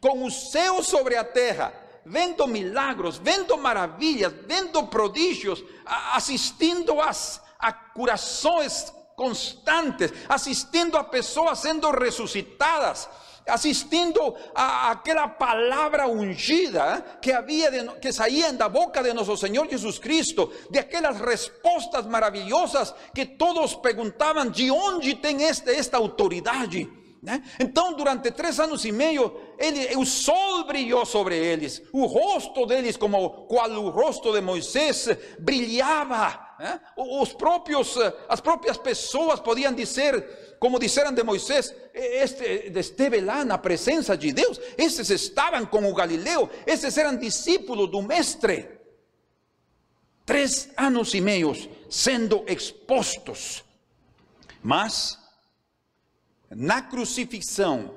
com 0.00 0.24
o 0.24 0.30
sobre 0.30 1.16
a 1.16 1.24
terra 1.24 1.84
vendo 2.04 2.46
milagros, 2.46 3.16
vendo 3.16 3.56
maravilhas, 3.56 4.32
vendo 4.46 4.86
prodígios, 4.86 5.64
assistindo 6.12 7.00
às, 7.00 7.40
a 7.58 7.72
curações 7.72 8.92
constantes, 9.16 10.12
assistindo 10.28 10.96
a 10.98 11.04
pessoas 11.04 11.60
sendo 11.60 11.90
ressuscitadas, 11.90 13.08
assistindo 13.46 14.34
a 14.54 14.90
aquela 14.90 15.28
palavra 15.28 16.08
ungida 16.08 17.04
que 17.20 17.32
havia 17.32 17.70
de, 17.70 18.00
que 18.00 18.12
saía 18.12 18.52
da 18.52 18.68
boca 18.68 19.02
de 19.02 19.12
nosso 19.12 19.36
Senhor 19.36 19.68
Jesus 19.68 19.98
Cristo, 19.98 20.50
de 20.70 20.78
aquelas 20.78 21.20
respostas 21.20 22.06
maravilhosas 22.06 22.94
que 23.14 23.26
todos 23.26 23.74
perguntavam 23.74 24.50
de 24.50 24.70
onde 24.70 25.14
tem 25.14 25.42
este, 25.42 25.70
esta 25.70 25.96
autoridade. 25.96 26.88
Né? 27.24 27.42
Então, 27.58 27.94
durante 27.94 28.30
três 28.30 28.60
anos 28.60 28.84
e 28.84 28.92
meio, 28.92 29.40
ele, 29.58 29.96
o 29.96 30.04
sol 30.04 30.64
brilhou 30.64 31.06
sobre 31.06 31.36
eles, 31.36 31.82
o 31.90 32.04
rosto 32.04 32.66
deles, 32.66 32.98
como 32.98 33.46
qual 33.46 33.70
o 33.70 33.88
rosto 33.88 34.30
de 34.30 34.42
Moisés, 34.42 35.08
brilhava. 35.38 36.43
Né? 36.58 36.80
Os 36.96 37.32
próprios, 37.32 37.96
as 38.28 38.40
próprias 38.40 38.76
pessoas 38.76 39.40
podiam 39.40 39.72
dizer, 39.72 40.56
como 40.58 40.78
disseram 40.78 41.12
de 41.12 41.22
Moisés, 41.22 41.74
este 41.92 42.70
esteve 42.74 43.20
lá 43.20 43.44
na 43.44 43.58
presença 43.58 44.16
de 44.16 44.32
Deus, 44.32 44.60
esses 44.78 45.10
estavam 45.10 45.66
com 45.66 45.90
o 45.90 45.94
Galileu, 45.94 46.48
esses 46.66 46.96
eram 46.96 47.16
discípulos 47.16 47.90
do 47.90 48.02
Mestre. 48.02 48.68
Três 50.24 50.70
anos 50.76 51.12
e 51.12 51.20
meio 51.20 51.52
sendo 51.90 52.44
expostos, 52.46 53.62
mas 54.62 55.18
na 56.50 56.80
crucifixão, 56.80 57.93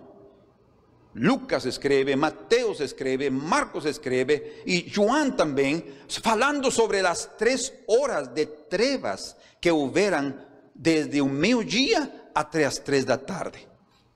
Lucas 1.20 1.66
escreve, 1.66 2.16
Mateus 2.16 2.80
escreve, 2.80 3.30
Marcos 3.32 3.86
escreve 3.86 4.62
e 4.66 4.86
João 4.88 5.32
também, 5.32 5.84
falando 6.08 6.70
sobre 6.70 7.00
as 7.00 7.26
três 7.38 7.74
horas 7.88 8.28
de 8.28 8.46
trevas 8.46 9.36
que 9.60 9.72
houveram 9.72 10.36
desde 10.76 11.20
o 11.20 11.26
meio-dia 11.26 12.30
até 12.36 12.66
as 12.66 12.78
três 12.78 13.04
da 13.04 13.18
tarde. 13.18 13.68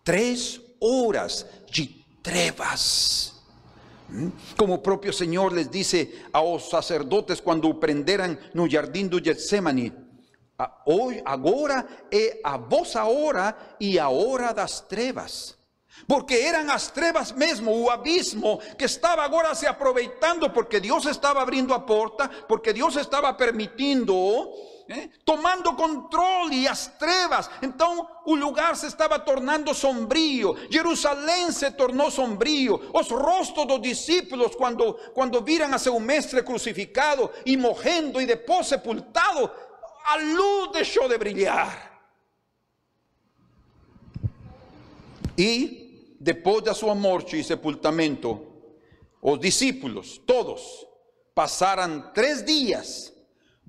Três 0.03 0.61
horas 0.79 1.45
de 1.71 1.87
trevas. 2.21 3.33
Hum? 4.07 4.31
Como 4.55 4.75
o 4.75 4.79
próprio 4.79 5.11
Senhor 5.11 5.51
les 5.51 5.67
disse 5.67 6.13
aos 6.31 6.69
sacerdotes 6.69 7.39
quando 7.39 7.67
o 7.67 7.73
prenderam 7.73 8.37
no 8.53 8.69
jardim 8.69 9.07
do 9.07 9.23
Getsemane, 9.23 9.91
agora 11.25 11.87
é 12.11 12.39
a 12.43 12.57
vossa 12.57 13.03
hora 13.05 13.57
e 13.79 13.97
a 13.97 14.09
hora 14.09 14.53
das 14.53 14.81
trevas. 14.81 15.60
Porque 16.07 16.33
eram 16.33 16.71
as 16.71 16.89
trevas 16.89 17.31
mesmo, 17.31 17.71
o 17.71 17.89
abismo 17.89 18.59
que 18.77 18.85
estava 18.85 19.23
agora 19.23 19.53
se 19.53 19.67
aproveitando 19.67 20.49
porque 20.49 20.79
Deus 20.79 21.05
estava 21.05 21.41
abrindo 21.41 21.73
a 21.73 21.79
porta, 21.79 22.27
porque 22.47 22.73
Deus 22.73 22.95
estava 22.95 23.33
permitindo, 23.33 24.15
eh, 24.89 25.09
tomando 25.23 25.73
controle 25.75 26.67
as 26.67 26.87
trevas. 26.87 27.49
Então 27.61 28.07
o 28.25 28.35
lugar 28.35 28.75
se 28.75 28.87
estava 28.87 29.19
tornando 29.19 29.73
sombrio, 29.73 30.57
Jerusalém 30.69 31.51
se 31.51 31.69
tornou 31.71 32.09
sombrio. 32.09 32.81
Os 32.93 33.09
rostos 33.09 33.65
dos 33.67 33.81
discípulos, 33.81 34.55
quando, 34.55 34.93
quando 35.13 35.41
viram 35.41 35.73
a 35.73 35.77
seu 35.77 35.99
mestre 35.99 36.41
crucificado 36.41 37.29
e 37.45 37.55
morrendo 37.55 38.19
e 38.19 38.25
depois 38.25 38.67
sepultado, 38.67 39.49
a 40.05 40.15
luz 40.15 40.71
deixou 40.71 41.07
de 41.07 41.17
brilhar. 41.17 41.91
E 45.37 45.80
depois 46.23 46.63
da 46.63 46.75
sua 46.75 46.93
morte 46.93 47.39
e 47.39 47.43
sepultamento, 47.43 48.45
os 49.19 49.39
discípulos, 49.39 50.19
todos, 50.19 50.61
passaram 51.33 52.11
três 52.13 52.45
dias, 52.45 53.11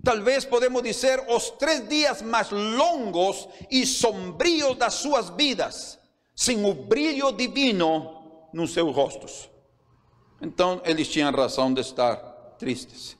talvez 0.05 0.45
podemos 0.45 0.83
dizer 0.83 1.25
os 1.31 1.49
três 1.53 1.89
dias 1.89 2.21
mais 2.21 2.51
longos 2.51 3.49
e 3.71 3.87
sombrios 3.87 4.77
das 4.77 4.93
suas 4.95 5.31
vidas, 5.31 5.99
sem 6.35 6.63
o 6.63 6.75
brilho 6.75 7.33
divino 7.33 8.51
nos 8.53 8.75
seus 8.75 8.95
rostos. 8.95 9.49
Então 10.39 10.83
eles 10.85 11.09
tinham 11.09 11.33
razão 11.33 11.73
de 11.73 11.81
estar 11.81 12.17
tristes. 12.59 13.17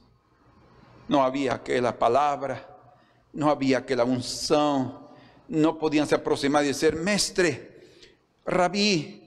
Não 1.09 1.23
havia 1.23 1.53
aquela 1.53 1.91
palavra, 1.91 2.63
não 3.33 3.49
havia 3.49 3.79
aquela 3.79 4.05
unção, 4.05 5.09
não 5.49 5.73
podiam 5.73 6.05
se 6.05 6.13
aproximar 6.13 6.63
e 6.63 6.67
dizer, 6.67 6.95
mestre, 6.95 7.67
rabi, 8.45 9.22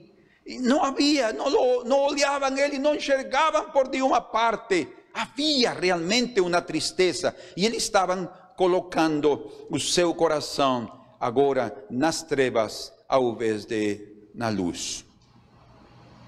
não 0.59 0.83
havia, 0.83 1.33
não, 1.33 1.83
não 1.83 1.99
olhavam 1.99 2.57
ele, 2.57 2.79
não 2.79 2.95
enxergavam 2.95 3.71
por 3.71 3.89
nenhuma 3.89 4.21
parte, 4.21 4.87
havia 5.13 5.71
realmente 5.73 6.39
uma 6.39 6.61
tristeza, 6.61 7.35
e 7.55 7.65
eles 7.65 7.83
estavam 7.83 8.29
colocando 8.55 9.51
o 9.69 9.79
seu 9.79 10.13
coração 10.13 10.91
agora 11.19 11.85
nas 11.89 12.23
trevas 12.23 12.93
ao 13.07 13.31
invés 13.31 13.65
de 13.65 14.15
na 14.33 14.49
luz. 14.49 15.05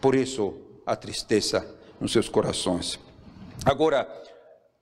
Por 0.02 0.16
isso 0.16 0.56
a 0.86 0.96
tristeza 0.96 1.78
nos 2.00 2.12
seus 2.12 2.28
corações. 2.30 3.00
Agora, 3.66 4.08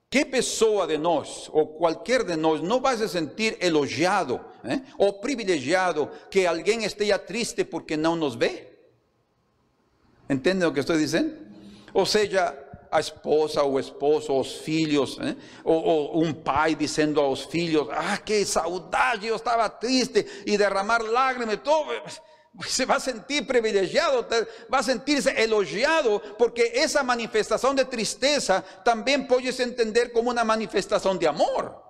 ¿Qué 0.10 0.24
pessoa 0.24 0.88
de 0.88 0.98
nós, 0.98 1.50
ou 1.52 1.68
qualquer 1.68 2.24
de 2.24 2.38
nós, 2.38 2.62
não 2.62 2.80
vai 2.80 2.96
se 2.96 3.10
sentir 3.10 3.58
elogiado 3.60 4.40
eh, 4.64 4.80
ou 4.98 5.20
privilegiado 5.20 6.10
que 6.32 6.46
alguém 6.46 6.86
esteja 6.86 7.20
triste 7.20 7.66
porque 7.66 7.98
não 7.98 8.16
nos 8.16 8.34
vê? 8.34 8.77
Entendem 10.30 10.68
o 10.68 10.74
que 10.74 10.80
estou 10.80 10.98
dizendo? 10.98 11.34
Ou 11.94 12.06
seja, 12.06 12.56
a 12.92 13.00
esposa, 13.00 13.64
o 13.64 13.80
esposo, 13.80 14.34
os 14.34 14.54
filhos, 14.58 15.18
eh, 15.20 15.36
ou, 15.64 15.84
ou, 15.84 16.24
um 16.24 16.34
pai 16.34 16.76
dizendo 16.76 17.20
aos 17.20 17.44
filhos: 17.44 17.88
Ah, 17.92 18.18
que 18.18 18.46
saudade, 18.46 19.28
eu 19.28 19.36
estava 19.36 19.70
triste, 19.70 20.26
e 20.46 20.58
derramar 20.58 21.02
lágrimas, 21.02 21.60
todo 21.64 21.92
se 22.66 22.86
va 22.86 22.96
a 22.96 23.00
sentir 23.00 23.46
privilegiado, 23.46 24.26
va 24.74 24.80
a 24.80 24.84
sentirse 24.84 25.30
elogiado, 25.42 26.22
porque 26.38 26.72
esa 26.74 27.04
manifestación 27.04 27.76
de 27.76 27.86
tristeza 27.86 28.64
también 28.84 29.28
puedes 29.28 29.60
entender 29.60 30.12
como 30.12 30.32
una 30.32 30.44
manifestación 30.44 31.20
de 31.20 31.28
amor. 31.28 31.87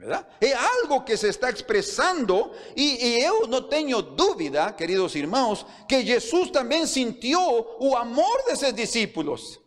¿Verdad? 0.00 0.26
Es 0.40 0.54
algo 0.54 1.04
que 1.04 1.14
se 1.14 1.28
está 1.28 1.50
expresando 1.50 2.52
y, 2.74 3.20
yo 3.22 3.46
no 3.46 3.66
tengo 3.66 4.00
duda, 4.00 4.74
queridos 4.74 5.14
hermanos, 5.14 5.66
que 5.86 6.02
Jesús 6.02 6.50
también 6.50 6.88
sintió 6.88 7.78
el 7.78 7.94
amor 7.94 8.44
de 8.48 8.56
sus 8.56 8.74
discípulos. 8.74 9.60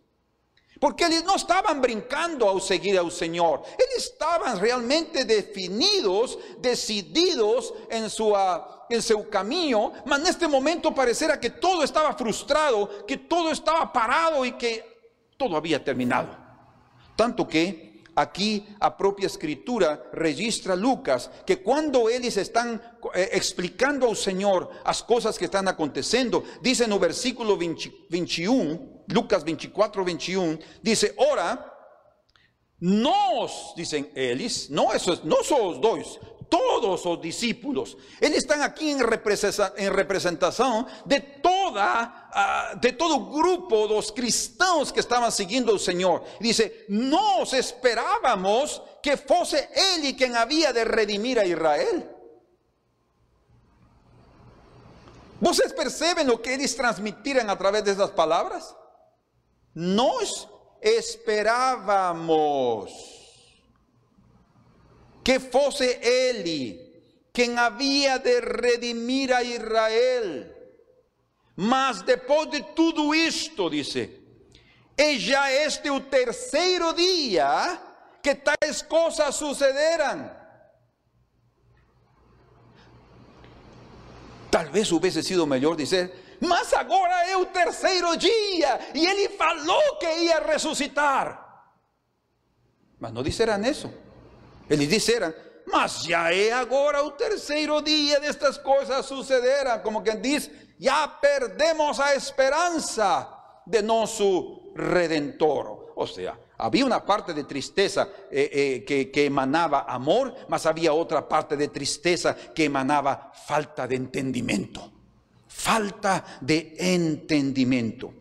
Porque 0.80 1.04
eles 1.04 1.24
não 1.24 1.36
estavam 1.36 1.80
brincando 1.80 2.48
ao 2.48 2.60
seguir 2.60 2.98
ao 2.98 3.12
Senhor, 3.12 3.62
eles 3.78 4.06
estavam 4.06 4.58
realmente 4.58 5.24
definidos, 5.24 6.38
decididos 6.58 7.72
en 7.92 8.10
su 8.10 9.30
camino, 9.30 9.94
mas 10.04 10.20
neste 10.20 10.48
momento 10.48 10.92
pareciera 10.96 11.40
que 11.40 11.52
todo 11.52 11.84
estaba 11.84 12.12
frustrado, 12.18 13.06
que 13.06 13.18
todo 13.18 13.52
estaba 13.52 13.94
parado 13.94 14.44
y 14.44 14.54
que 14.54 14.84
todo 15.38 15.56
había 15.56 15.82
terminado. 15.82 16.36
Tanto 17.16 17.48
que 17.48 17.93
aquí 18.16 18.66
a 18.80 18.96
propia 18.96 19.28
escritura 19.28 20.10
registra 20.14 20.76
Lucas 20.76 21.30
que 21.46 21.62
cuando 21.62 22.10
ellos 22.10 22.38
están 22.38 22.82
eh, 23.14 23.30
explicando 23.34 24.10
al 24.10 24.16
Señor 24.16 24.70
las 24.86 25.04
cosas 25.04 25.38
que 25.38 25.46
están 25.46 25.68
aconteciendo, 25.68 26.44
dice 26.62 26.86
en 26.86 26.94
el 26.94 27.00
versículo 27.00 27.58
21, 27.58 29.04
Lucas 29.08 29.44
24, 29.44 30.06
21, 30.06 30.60
dice, 30.82 31.14
ora, 31.18 31.70
nos, 32.80 33.74
dicen 33.78 34.12
ellos, 34.14 34.70
no, 34.70 34.94
eso 34.94 35.20
no 35.24 35.38
son 35.44 35.62
los 35.62 35.82
dos, 35.82 36.20
todos 36.54 37.04
los 37.04 37.20
discípulos. 37.20 37.98
Él 38.22 38.36
están 38.36 38.62
aquí 38.62 38.92
en 38.92 39.00
representación 39.00 40.86
de 41.04 41.20
toda, 41.20 42.30
ah, 42.32 42.74
de 42.80 42.92
todo 42.92 43.32
grupo 43.32 43.88
de 43.88 43.96
los 43.96 44.12
cristianos 44.12 44.94
que 44.94 45.00
estaban 45.00 45.32
siguiendo 45.32 45.72
al 45.72 45.80
Señor. 45.80 46.24
Dice, 46.40 46.86
nos 46.90 47.54
esperábamos 47.54 48.84
que 49.02 49.18
fuese 49.18 49.68
Él 49.96 50.16
quien 50.16 50.36
había 50.36 50.72
de 50.72 50.86
redimir 50.86 51.40
a 51.40 51.46
Israel. 51.46 52.08
¿Vocês 55.42 55.74
perceben 55.74 56.28
lo 56.28 56.40
que 56.40 56.54
ellos 56.54 56.76
transmitiran 56.76 57.50
a 57.50 57.58
través 57.58 57.84
de 57.84 57.94
esas 57.94 58.12
palabras? 58.12 58.76
Que 65.24 65.40
fuese 65.40 66.00
Eli 66.02 66.94
quien 67.34 67.58
había 67.58 68.20
de 68.20 68.40
redimir 68.42 69.34
a 69.34 69.42
Israel. 69.42 70.54
Mas 71.56 72.04
depois 72.04 72.50
de 72.50 72.62
tudo 72.76 73.14
isto, 73.14 73.70
dice, 73.70 74.22
e 74.98 75.20
já 75.20 75.52
este 75.52 75.90
o 75.90 76.00
terceiro 76.02 76.94
dia 76.94 77.80
que 78.22 78.36
tais 78.36 78.82
coisas 78.84 79.36
sucederam. 79.36 80.32
Talvez 84.50 84.92
houvesse 84.92 85.24
sido 85.24 85.48
melhor 85.48 85.76
dizer, 85.76 86.38
mas 86.40 86.74
agora 86.74 87.28
é 87.28 87.36
o 87.36 87.46
terceiro 87.46 88.16
dia 88.18 88.80
e 88.94 89.06
ele 89.06 89.30
falou 89.30 89.98
que 89.98 90.06
ia 90.06 90.40
ressuscitar. 90.40 91.42
Mas 93.00 93.12
não 93.12 93.24
disseram 93.24 93.62
isso. 93.64 93.92
Eles 94.70 94.88
disseram, 94.88 95.34
mas 95.66 96.04
já 96.04 96.34
é 96.34 96.52
agora 96.52 97.04
o 97.04 97.12
terceiro 97.12 97.82
dia 97.82 98.20
destas 98.20 98.58
coisas 98.58 99.06
sucederam. 99.06 99.80
Como 99.80 100.02
quem 100.02 100.20
diz, 100.20 100.50
já 100.80 101.08
perdemos 101.08 102.00
a 102.00 102.16
esperança 102.16 103.28
de 103.66 103.82
nosso 103.82 104.74
Redentor. 104.76 105.94
O 105.96 106.08
sea, 106.08 106.38
había 106.58 106.86
una 106.86 107.06
parte 107.06 107.34
de 107.34 107.44
tristeza 107.44 108.10
eh, 108.32 108.50
eh, 108.52 108.84
que, 108.86 109.12
que, 109.12 109.26
emanaba 109.26 109.86
amor, 109.88 110.34
mas 110.48 110.66
había 110.66 110.94
otra 110.94 111.28
parte 111.28 111.56
de 111.56 111.68
tristeza 111.68 112.36
que 112.54 112.66
emanaba 112.66 113.32
falta 113.34 113.88
de 113.88 113.96
entendimiento. 113.96 114.92
Falta 115.48 116.24
de 116.42 116.76
entendimiento. 116.80 118.14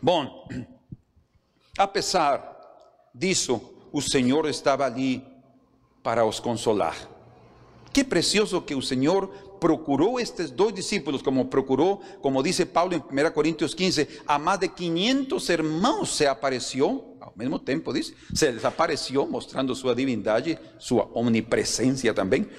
Bom, 0.00 0.48
a 1.78 1.86
pesar 1.92 3.10
disso, 3.14 3.88
o 3.92 4.02
Senhor 4.02 4.48
estava 4.48 4.86
ali 4.86 5.33
para 6.04 6.24
os 6.24 6.38
consolar. 6.40 6.94
Que 7.92 8.04
precioso 8.04 8.66
que 8.66 8.74
o 8.74 8.82
Senhor 8.82 9.32
procuró 9.58 10.18
estos 10.18 10.54
dos 10.54 10.74
discípulos, 10.74 11.22
como 11.22 11.48
procuró, 11.48 12.00
como 12.20 12.42
dice 12.42 12.66
Pablo 12.66 12.96
en 12.96 13.04
1 13.10 13.32
Corintios 13.32 13.74
15, 13.74 14.20
a 14.26 14.38
más 14.38 14.60
de 14.60 14.68
500 14.68 15.48
hermanos 15.48 16.10
se 16.10 16.28
apareció, 16.28 17.02
al 17.20 17.32
mismo 17.34 17.62
tiempo 17.62 17.90
dice, 17.90 18.14
se 18.34 18.52
les 18.52 18.64
apareció 18.64 19.26
mostrando 19.26 19.74
su 19.74 19.92
divindad, 19.94 20.44
su 20.76 20.98
omnipresencia 20.98 22.12
también, 22.12 22.50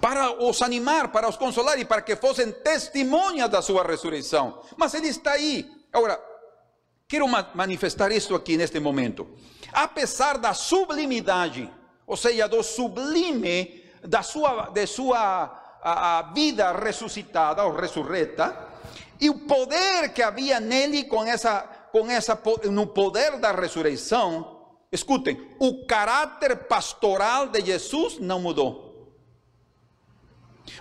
para 0.00 0.30
os 0.30 0.62
animar, 0.62 1.12
para 1.12 1.28
os 1.28 1.36
consolar 1.36 1.78
y 1.78 1.84
para 1.84 2.02
que 2.02 2.16
fuesen 2.16 2.56
testimonios 2.64 3.50
de 3.50 3.60
su 3.60 3.78
resurrección. 3.78 4.54
Mas 4.78 4.94
Él 4.94 5.04
está 5.04 5.32
ahí. 5.32 5.70
Ahora, 5.92 6.18
quiero 7.08 7.26
manifestar 7.54 8.12
esto 8.12 8.34
aquí 8.34 8.54
en 8.54 8.60
este 8.60 8.80
momento. 8.80 9.26
A 9.72 9.88
pesar 9.88 10.38
da 10.38 10.54
sublimidade, 10.54 11.70
ou 12.06 12.16
seja, 12.16 12.48
do 12.48 12.62
sublime 12.62 13.84
da 14.02 14.22
sua, 14.22 14.70
de 14.70 14.86
sua 14.86 15.78
a, 15.82 16.18
a 16.18 16.22
vida 16.32 16.72
ressuscitada 16.72 17.64
ou 17.64 17.74
ressurreta, 17.74 18.72
e 19.20 19.28
o 19.28 19.46
poder 19.46 20.12
que 20.12 20.22
havia 20.22 20.58
nele 20.58 21.04
com 21.04 21.24
essa, 21.24 21.60
com 21.92 22.10
essa, 22.10 22.40
no 22.70 22.86
poder 22.86 23.38
da 23.38 23.52
ressurreição, 23.52 24.74
escutem, 24.90 25.50
o 25.58 25.86
caráter 25.86 26.56
pastoral 26.68 27.48
de 27.48 27.60
Jesus 27.60 28.18
não 28.18 28.40
mudou. 28.40 28.84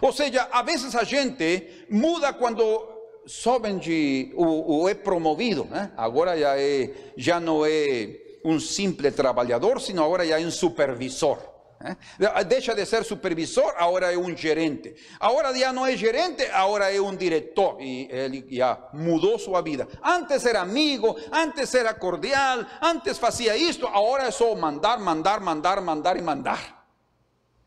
Ou 0.02 0.12
seja, 0.14 0.48
a 0.52 0.62
vezes 0.62 0.96
a 0.96 1.04
gente 1.04 1.86
muda 1.90 2.34
quando 2.34 2.93
sobem 3.26 3.78
de, 3.78 4.32
ou, 4.36 4.66
ou 4.68 4.90
é 4.90 4.94
promovido, 4.94 5.66
né? 5.66 5.92
agora 5.96 6.38
já, 6.38 6.58
é, 6.58 6.90
já 7.16 7.40
não 7.40 7.66
é 7.66 8.20
um 8.44 8.60
simples 8.60 9.16
trabalhador, 9.16 9.80
sino 9.80 10.04
agora 10.04 10.26
já 10.26 10.40
é 10.40 10.46
um 10.46 10.52
supervisor. 10.52 11.54
¿Eh? 11.84 12.44
Deja 12.46 12.74
de 12.74 12.86
ser 12.86 13.04
supervisor, 13.04 13.74
ahora 13.78 14.12
es 14.12 14.18
un 14.18 14.38
gerente. 14.38 14.96
Ahora 15.20 15.52
ya 15.52 15.74
no 15.74 15.86
es 15.86 16.00
gerente, 16.00 16.50
ahora 16.52 16.90
es 16.90 17.00
un 17.00 17.18
director. 17.18 17.78
Y 17.82 18.08
él 18.10 18.48
ya 18.50 18.90
mudó 18.94 19.38
su 19.38 19.52
vida. 19.62 19.88
Antes 20.02 20.46
era 20.46 20.62
amigo, 20.62 21.16
antes 21.32 21.74
era 21.76 21.98
cordial, 22.00 22.68
antes 22.80 23.22
hacía 23.22 23.56
esto, 23.56 23.88
ahora 23.88 24.30
es 24.30 24.36
solo 24.36 24.56
mandar, 24.56 25.00
mandar, 25.00 25.42
mandar, 25.42 25.82
mandar 25.82 26.18
y 26.18 26.22
mandar. 26.22 26.84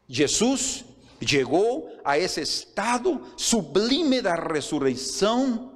Jesús 0.08 0.84
llegó 1.20 1.86
a 2.04 2.16
ese 2.16 2.42
estado 2.42 3.20
sublime 3.36 4.22
de 4.22 4.36
resurrección 4.36 5.72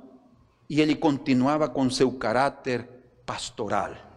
y 0.68 0.80
él 0.80 0.98
continuaba 1.00 1.72
con 1.72 1.90
su 1.90 2.18
carácter 2.18 3.22
pastoral 3.24 4.10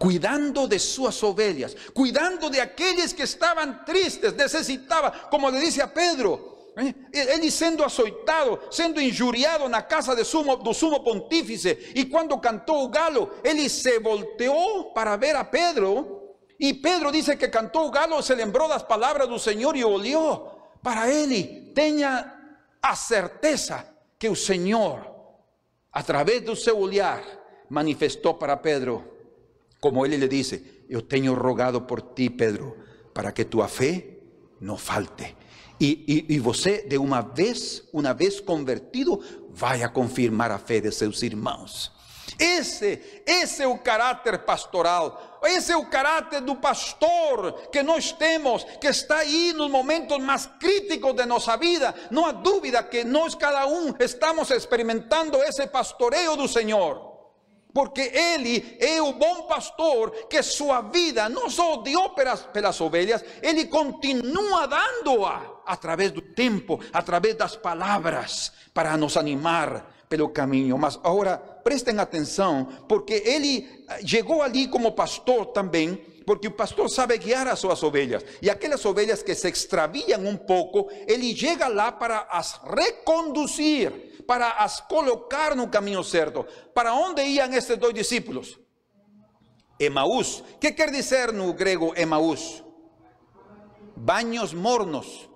cuidando 0.00 0.66
de 0.66 0.78
sus 0.78 1.22
ovejas, 1.22 1.76
cuidando 1.92 2.48
de 2.48 2.58
aquellos 2.58 3.12
que 3.12 3.24
estaban 3.24 3.84
tristes, 3.84 4.34
necesitaba, 4.34 5.28
como 5.28 5.50
le 5.50 5.60
dice 5.60 5.82
a 5.82 5.92
Pedro, 5.92 6.72
¿eh? 6.78 6.94
él 7.12 7.52
siendo 7.52 7.84
azoitado, 7.84 8.62
siendo 8.70 8.98
injuriado 8.98 9.66
en 9.66 9.72
la 9.72 9.86
casa 9.86 10.14
de 10.14 10.24
sumo, 10.24 11.04
pontífice, 11.04 11.78
y 11.94 12.08
cuando 12.08 12.40
cantó 12.40 12.86
el 12.86 12.90
galo, 12.90 13.34
él 13.44 13.68
se 13.68 13.98
volteó 13.98 14.90
para 14.94 15.18
ver 15.18 15.36
a 15.36 15.50
Pedro, 15.50 16.19
y 16.62 16.74
Pedro 16.74 17.10
dice 17.10 17.38
que 17.38 17.48
cantó 17.48 17.86
el 17.86 17.90
galo, 17.90 18.20
se 18.20 18.36
lembró 18.36 18.68
las 18.68 18.84
palabras 18.84 19.26
del 19.26 19.40
Señor 19.40 19.78
y 19.78 19.82
olió 19.82 20.58
para 20.82 21.10
él, 21.10 21.72
tenga 21.74 22.58
a 22.82 22.94
certeza 22.94 23.94
que 24.18 24.26
el 24.26 24.36
Señor, 24.36 25.00
a 25.90 26.02
través 26.02 26.44
de 26.44 26.54
su 26.54 26.76
olhar, 26.76 27.22
manifestó 27.70 28.38
para 28.38 28.60
Pedro 28.60 29.10
como 29.80 30.04
él 30.04 30.20
le 30.20 30.28
dice, 30.28 30.84
yo 30.86 31.02
tengo 31.06 31.34
rogado 31.34 31.86
por 31.86 32.14
ti, 32.14 32.28
Pedro, 32.28 32.76
para 33.14 33.32
que 33.32 33.46
tu 33.46 33.62
fe 33.62 34.20
no 34.60 34.76
falte. 34.76 35.34
Y, 35.78 36.04
y, 36.06 36.34
y 36.34 36.38
você, 36.40 36.84
de 36.86 36.98
una 36.98 37.22
vez, 37.22 37.88
una 37.92 38.12
vez 38.12 38.42
convertido, 38.42 39.18
vaya 39.58 39.86
a 39.86 39.92
confirmar 39.94 40.52
a 40.52 40.58
fe 40.58 40.82
de 40.82 40.92
sus 40.92 41.22
hermanos. 41.22 41.90
Esse, 42.40 43.22
esse 43.26 43.62
é 43.62 43.66
o 43.68 43.76
caráter 43.76 44.38
pastoral, 44.38 45.40
esse 45.44 45.70
é 45.70 45.76
o 45.76 45.84
caráter 45.84 46.40
do 46.40 46.56
pastor 46.56 47.68
que 47.70 47.82
nós 47.82 48.12
temos, 48.12 48.64
que 48.80 48.86
está 48.86 49.18
aí 49.18 49.52
nos 49.52 49.70
momentos 49.70 50.16
mais 50.18 50.46
críticos 50.58 51.14
de 51.14 51.26
nossa 51.26 51.54
vida. 51.58 51.94
Não 52.10 52.24
há 52.24 52.32
dúvida 52.32 52.82
que 52.82 53.04
nós, 53.04 53.34
cada 53.34 53.66
um, 53.66 53.94
estamos 54.00 54.50
experimentando 54.50 55.36
esse 55.42 55.66
pastoreio 55.66 56.34
do 56.34 56.48
Senhor. 56.48 57.10
Porque 57.74 58.00
Ele 58.00 58.76
é 58.80 59.02
o 59.02 59.12
bom 59.12 59.42
pastor 59.42 60.10
que 60.28 60.42
sua 60.42 60.80
vida 60.80 61.28
não 61.28 61.50
só 61.50 61.76
deu 61.76 62.08
pelas, 62.08 62.40
pelas 62.40 62.80
ovelhas, 62.80 63.22
Ele 63.42 63.66
continua 63.66 64.66
dando-a 64.66 65.42
através 65.66 66.10
do 66.10 66.22
tempo, 66.22 66.80
através 66.90 67.36
das 67.36 67.54
palavras, 67.54 68.50
para 68.72 68.96
nos 68.96 69.16
animar 69.18 69.86
pelo 70.08 70.28
caminho. 70.28 70.76
Mas 70.76 70.98
agora 71.04 71.49
prestem 71.62 71.98
atenção, 71.98 72.66
porque 72.88 73.22
Ele 73.24 73.68
chegou 74.06 74.42
ali 74.42 74.68
como 74.68 74.92
pastor 74.92 75.46
também, 75.46 75.96
porque 76.26 76.48
o 76.48 76.52
pastor 76.52 76.88
sabe 76.90 77.18
guiar 77.18 77.48
as 77.48 77.58
suas 77.58 77.82
ovelhas. 77.82 78.24
E 78.40 78.48
aquelas 78.48 78.84
ovelhas 78.84 79.22
que 79.22 79.34
se 79.34 79.48
extraviam 79.48 80.26
um 80.26 80.36
pouco, 80.36 80.90
Ele 81.06 81.34
chega 81.36 81.68
lá 81.68 81.90
para 81.90 82.26
as 82.30 82.60
reconduzir 82.64 84.10
para 84.30 84.50
as 84.62 84.80
colocar 84.80 85.56
no 85.56 85.66
caminho 85.66 86.04
certo. 86.04 86.46
Para 86.72 86.94
onde 86.94 87.20
iam 87.20 87.52
estes 87.52 87.76
dois 87.76 87.92
discípulos? 87.92 88.60
Emaús. 89.76 90.44
que 90.60 90.70
quer 90.70 90.92
dizer 90.92 91.32
no 91.32 91.52
grego 91.52 91.92
Emaús? 91.96 92.62
Banhos 93.96 94.54
mornos. 94.54 95.28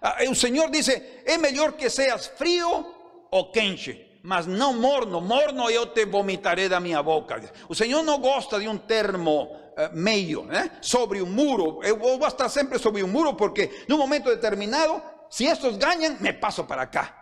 Ah, 0.00 0.18
o 0.30 0.36
Senhor 0.36 0.70
disse: 0.70 0.92
é 1.24 1.36
melhor 1.36 1.72
que 1.72 1.90
seas 1.90 2.28
frio 2.28 2.94
ou 3.28 3.50
quente, 3.50 4.11
mas 4.22 4.46
não 4.46 4.74
morno. 4.74 5.20
Morno 5.20 5.68
eu 5.70 5.86
te 5.86 6.04
vomitarei 6.06 6.68
da 6.68 6.80
minha 6.80 7.02
boca. 7.02 7.42
O 7.68 7.74
Senhor 7.74 8.02
não 8.02 8.18
gosta 8.18 8.60
de 8.60 8.68
um 8.68 8.78
termo 8.78 9.44
uh, 9.44 9.90
meio, 9.92 10.44
né? 10.44 10.70
sobre 10.80 11.20
um 11.20 11.26
muro. 11.26 11.80
Eu 11.82 11.98
vou 11.98 12.24
estar 12.26 12.48
sempre 12.48 12.78
sobre 12.78 13.02
um 13.02 13.08
muro, 13.08 13.34
porque 13.34 13.84
num 13.88 13.98
momento 13.98 14.28
determinado, 14.30 15.02
se 15.30 15.44
estes 15.44 15.76
ganham, 15.76 16.16
me 16.20 16.32
passo 16.32 16.64
para 16.64 16.86
cá. 16.86 17.18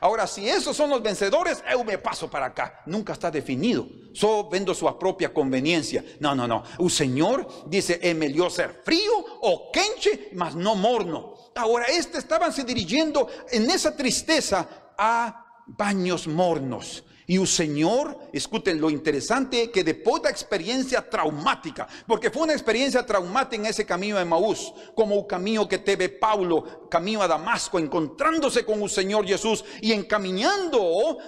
Ahora, 0.00 0.26
si 0.26 0.48
esos 0.48 0.76
son 0.76 0.90
los 0.90 1.00
vencedores, 1.00 1.62
yo 1.70 1.84
me 1.84 1.98
paso 1.98 2.28
para 2.28 2.46
acá. 2.46 2.82
Nunca 2.86 3.12
está 3.12 3.30
definido. 3.30 3.86
Solo 4.12 4.48
vendo 4.50 4.74
su 4.74 4.86
propia 4.98 5.32
conveniencia. 5.32 6.04
No, 6.18 6.34
no, 6.34 6.48
no. 6.48 6.64
El 6.78 6.90
Señor 6.90 7.46
dice, 7.66 8.00
es 8.02 8.16
mejor 8.16 8.50
ser 8.50 8.82
frío 8.84 9.12
o 9.42 9.70
quente, 9.72 10.30
mas 10.34 10.56
no 10.56 10.74
morno. 10.74 11.34
Ahora, 11.54 11.86
este 11.86 12.18
estaban 12.18 12.52
se 12.52 12.64
dirigiendo 12.64 13.28
en 13.52 13.70
esa 13.70 13.96
tristeza 13.96 14.68
a 14.98 15.43
baños 15.66 16.26
mornos. 16.26 17.04
E 17.26 17.38
o 17.38 17.46
Senhor, 17.46 18.28
escutem 18.34 18.74
lo 18.74 18.90
interessante, 18.90 19.68
que 19.68 19.82
depois 19.82 20.22
da 20.22 20.30
experiência 20.30 21.00
traumática, 21.00 21.88
porque 22.06 22.30
foi 22.30 22.42
uma 22.42 22.52
experiência 22.52 23.02
traumática 23.02 23.62
nesse 23.62 23.84
caminho 23.84 24.18
de 24.18 24.24
Maús, 24.26 24.74
como 24.94 25.16
o 25.16 25.24
caminho 25.24 25.66
que 25.66 25.78
teve 25.78 26.08
Paulo, 26.08 26.86
caminho 26.90 27.22
a 27.22 27.26
Damasco, 27.26 27.78
encontrándose 27.78 28.62
com 28.62 28.82
o 28.82 28.88
Senhor 28.88 29.24
Jesus 29.24 29.64
e 29.82 29.94
encaminhando, 29.94 30.78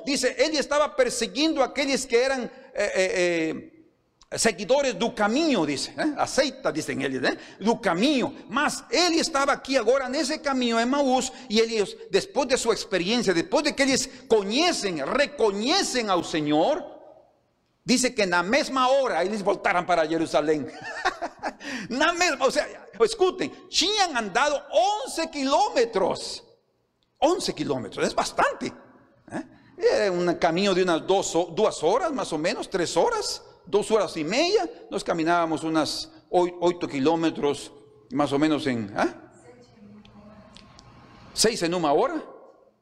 dice, 0.04 0.34
ele 0.36 0.58
estava 0.58 0.86
perseguindo 0.86 1.62
aqueles 1.62 2.04
que 2.04 2.16
eram 2.16 2.44
eh, 2.44 2.50
eh, 2.74 3.52
eh, 3.54 3.75
seguidores 4.34 4.94
do 4.94 5.14
caminho, 5.14 5.64
dice, 5.64 5.94
¿eh? 5.96 6.14
aceita, 6.18 6.72
dicen 6.72 7.00
eles, 7.00 7.22
¿eh? 7.22 7.38
do 7.60 7.80
caminho, 7.80 8.34
mas 8.48 8.82
ele 8.90 9.20
estava 9.20 9.52
aqui 9.52 9.76
agora 9.76 10.08
nesse 10.08 10.38
caminho 10.38 10.80
em 10.80 10.86
Maús, 10.86 11.32
e 11.48 11.60
eles, 11.60 11.96
depois 12.10 12.48
de 12.48 12.56
sua 12.56 12.74
experiência, 12.74 13.32
depois 13.32 13.62
de 13.62 13.72
que 13.72 13.82
eles 13.82 14.08
conhecem, 14.28 14.96
reconhecem 15.04 16.08
ao 16.08 16.24
Senhor, 16.24 16.84
dice 17.84 18.10
que 18.10 18.26
na 18.26 18.42
mesma 18.42 18.88
hora 18.88 19.24
eles 19.24 19.42
voltaram 19.42 19.84
para 19.84 20.06
Jerusalém. 20.06 20.66
na 21.88 22.12
mesma, 22.18 22.44
ou 22.44 22.50
seja, 22.50 22.68
escutem, 23.00 23.50
tinham 23.68 24.16
andado 24.16 24.60
11 25.06 25.28
quilômetros, 25.28 26.42
11 27.22 27.52
quilômetros, 27.52 28.10
é 28.10 28.12
bastante, 28.12 28.74
¿eh? 29.30 30.06
é 30.06 30.10
um 30.10 30.34
caminho 30.34 30.74
de 30.74 30.82
umas 30.82 31.02
duas 31.02 31.82
horas, 31.84 32.10
mais 32.10 32.32
ou 32.32 32.38
menos, 32.38 32.66
três 32.66 32.96
horas, 32.96 33.45
dos 33.66 33.90
horas 33.90 34.16
y 34.16 34.24
media, 34.24 34.68
nos 34.90 35.04
caminábamos 35.04 35.64
unas 35.64 36.12
8 36.30 36.88
kilómetros, 36.88 37.72
más 38.12 38.32
o 38.32 38.38
menos 38.38 38.66
en... 38.66 38.92
¿ah? 38.96 39.14
¿Seis 41.32 41.62
en 41.62 41.74
una 41.74 41.92
hora? 41.92 42.24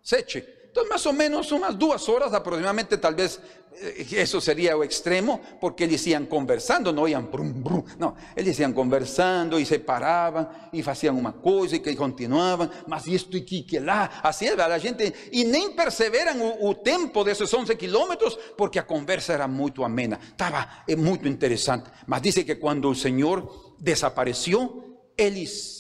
Seche. 0.01 0.54
Entonces, 0.75 0.91
más 0.91 1.07
o 1.07 1.13
menos 1.13 1.53
unas 1.53 1.79
dos 1.79 2.09
horas 2.09 2.33
aproximadamente, 2.33 2.99
tal 2.99 3.15
vez 3.15 3.41
eh, 3.81 4.09
eso 4.11 4.41
sería 4.41 4.77
o 4.77 4.83
extremo, 4.83 5.41
porque 5.61 5.85
ellos 5.85 6.05
iban 6.05 6.27
conversando, 6.27 6.93
no 6.93 7.07
iban 7.07 7.31
brum, 7.31 7.63
brum, 7.63 7.85
no, 7.97 8.17
ellos 8.35 8.59
iban 8.59 8.73
conversando 8.73 9.57
y 9.57 9.65
se 9.65 9.79
paraban 9.79 10.71
y 10.73 10.83
hacían 10.83 11.15
una 11.15 11.31
cosa 11.31 11.77
y 11.77 11.79
que 11.79 11.95
continuaban, 11.95 12.69
mas 12.89 13.07
esto 13.07 13.37
y 13.37 13.43
que, 13.45 13.65
que 13.65 13.79
lá, 13.79 14.19
así 14.21 14.47
es, 14.47 14.57
la 14.57 14.81
gente, 14.81 15.15
y 15.31 15.45
nem 15.45 15.77
perseveran 15.77 16.41
o, 16.61 16.77
tiempo 16.79 17.23
de 17.23 17.31
esos 17.31 17.55
11 17.55 17.79
kilómetros, 17.79 18.37
porque 18.59 18.81
la 18.81 18.87
conversa 18.89 19.33
era 19.33 19.47
muy 19.47 19.73
amena, 19.77 20.19
estaba 20.21 20.83
eh, 20.89 20.97
muy 20.97 21.21
interesante, 21.23 21.89
mas 22.07 22.21
dice 22.21 22.45
que 22.45 22.59
cuando 22.59 22.91
el 22.91 22.97
Señor 22.97 23.49
desapareció, 23.79 24.75
ellos 25.17 25.74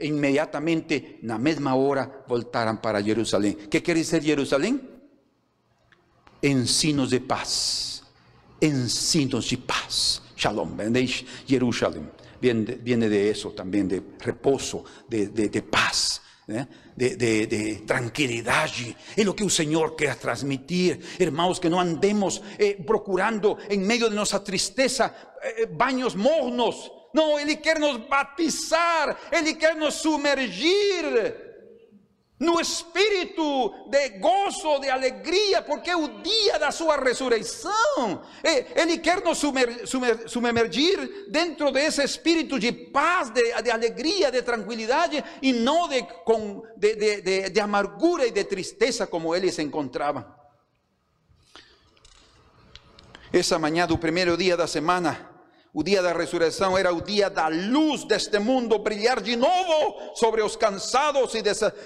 inmediatamente, 0.00 1.18
la 1.22 1.38
misma 1.38 1.74
hora, 1.74 2.24
voltaran 2.28 2.80
para 2.80 3.02
Jerusalén. 3.02 3.56
¿Qué 3.70 3.82
quiere 3.82 4.00
decir 4.00 4.22
Jerusalén? 4.22 4.80
Ensinos 6.42 7.10
de 7.10 7.20
paz. 7.20 8.04
Encinos 8.60 9.50
de 9.50 9.58
paz. 9.58 10.22
Shalom. 10.36 10.76
Jerusalén. 11.46 12.10
Viene, 12.40 12.76
viene 12.76 13.08
de 13.08 13.30
eso 13.30 13.50
también, 13.50 13.86
de 13.86 14.02
reposo, 14.20 14.84
de, 15.08 15.28
de, 15.28 15.62
paz. 15.62 16.22
¿eh? 16.48 16.66
De, 16.96 17.16
de, 17.16 17.46
de, 17.46 17.74
tranquilidad. 17.86 18.70
Es 19.16 19.24
lo 19.26 19.36
que 19.36 19.44
el 19.44 19.50
Señor 19.50 19.96
quiere 19.96 20.14
transmitir. 20.14 21.00
Hermanos, 21.18 21.60
que 21.60 21.68
no 21.68 21.80
andemos 21.80 22.40
eh, 22.56 22.82
procurando 22.86 23.58
en 23.68 23.86
medio 23.86 24.08
de 24.08 24.16
nuestra 24.16 24.42
tristeza 24.42 25.34
eh, 25.42 25.66
baños 25.70 26.16
mornos 26.16 26.92
no, 27.12 27.38
Ele 27.38 27.56
quer 27.56 27.78
nos 27.78 27.96
batizar, 27.98 29.16
Ele 29.32 29.54
quer 29.54 29.74
nos 29.76 29.94
sumergir 29.94 31.50
no 32.40 32.58
espírito 32.58 33.86
de 33.90 34.08
gozo, 34.18 34.78
de 34.80 34.88
alegria, 34.88 35.60
porque 35.60 35.90
é 35.90 35.96
o 35.96 36.22
dia 36.22 36.58
da 36.58 36.70
sua 36.70 36.96
ressurreição. 36.96 38.22
Ele 38.74 38.96
quer 38.96 39.22
nos 39.22 39.42
sumergir 40.26 41.26
dentro 41.30 41.70
desse 41.70 42.02
espírito 42.02 42.58
de 42.58 42.72
paz, 42.72 43.28
de, 43.28 43.62
de 43.62 43.70
alegria, 43.70 44.32
de 44.32 44.40
tranquilidade, 44.40 45.22
e 45.42 45.52
não 45.52 45.86
de, 45.86 46.02
com, 46.24 46.62
de, 46.78 46.96
de, 46.96 47.50
de 47.50 47.60
amargura 47.60 48.26
e 48.26 48.30
de 48.30 48.42
tristeza 48.44 49.06
como 49.06 49.34
eles 49.34 49.54
se 49.54 49.62
encontravam. 49.62 50.24
Essa 53.30 53.58
manhã 53.58 53.86
do 53.86 53.98
primeiro 53.98 54.34
dia 54.36 54.56
da 54.56 54.66
semana, 54.66 55.29
o 55.72 55.82
dia 55.82 56.02
da 56.02 56.12
ressurreição 56.12 56.76
era 56.76 56.92
o 56.92 57.00
dia 57.00 57.30
da 57.30 57.46
luz 57.46 58.04
deste 58.04 58.38
mundo 58.38 58.78
brilhar 58.78 59.20
de 59.20 59.36
novo 59.36 60.16
sobre 60.16 60.42
os 60.42 60.56
cansados 60.56 61.34
e 61.34 61.42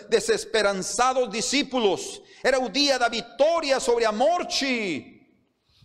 desesperançados 0.08 1.28
discípulos. 1.28 2.22
Era 2.42 2.58
o 2.58 2.68
dia 2.68 2.98
da 2.98 3.08
vitória 3.08 3.78
sobre 3.80 4.06
a 4.06 4.12
morte 4.12 5.14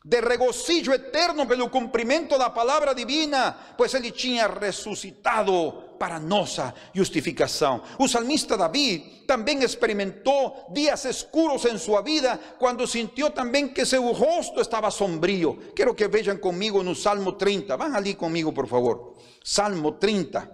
de 0.05 0.21
regocijo 0.21 0.93
eterno 0.93 1.45
pelo 1.45 1.69
cumprimento 1.69 2.37
da 2.37 2.49
palavra 2.49 2.95
divina, 2.95 3.57
pois 3.77 3.93
ele 3.93 4.11
tinha 4.11 4.47
ressuscitado 4.47 5.88
para 5.99 6.19
nossa 6.19 6.73
justificação. 6.93 7.83
O 7.99 8.07
salmista 8.07 8.57
Davi 8.57 9.23
também 9.27 9.61
experimentou 9.61 10.71
dias 10.73 11.03
escuros 11.05 11.65
em 11.65 11.77
sua 11.77 12.01
vida, 12.01 12.39
quando 12.57 12.87
sentiu 12.87 13.29
também 13.29 13.67
que 13.67 13.85
seu 13.85 14.09
rosto 14.11 14.61
estava 14.61 14.89
sombrio. 14.89 15.59
Quero 15.75 15.93
que 15.93 16.07
vejam 16.07 16.37
comigo 16.37 16.81
no 16.81 16.95
Salmo 16.95 17.33
30. 17.33 17.75
Vão 17.75 17.93
ali 17.95 18.15
comigo, 18.15 18.53
por 18.53 18.67
favor. 18.67 19.17
Salmo 19.43 19.91
30. 19.91 20.49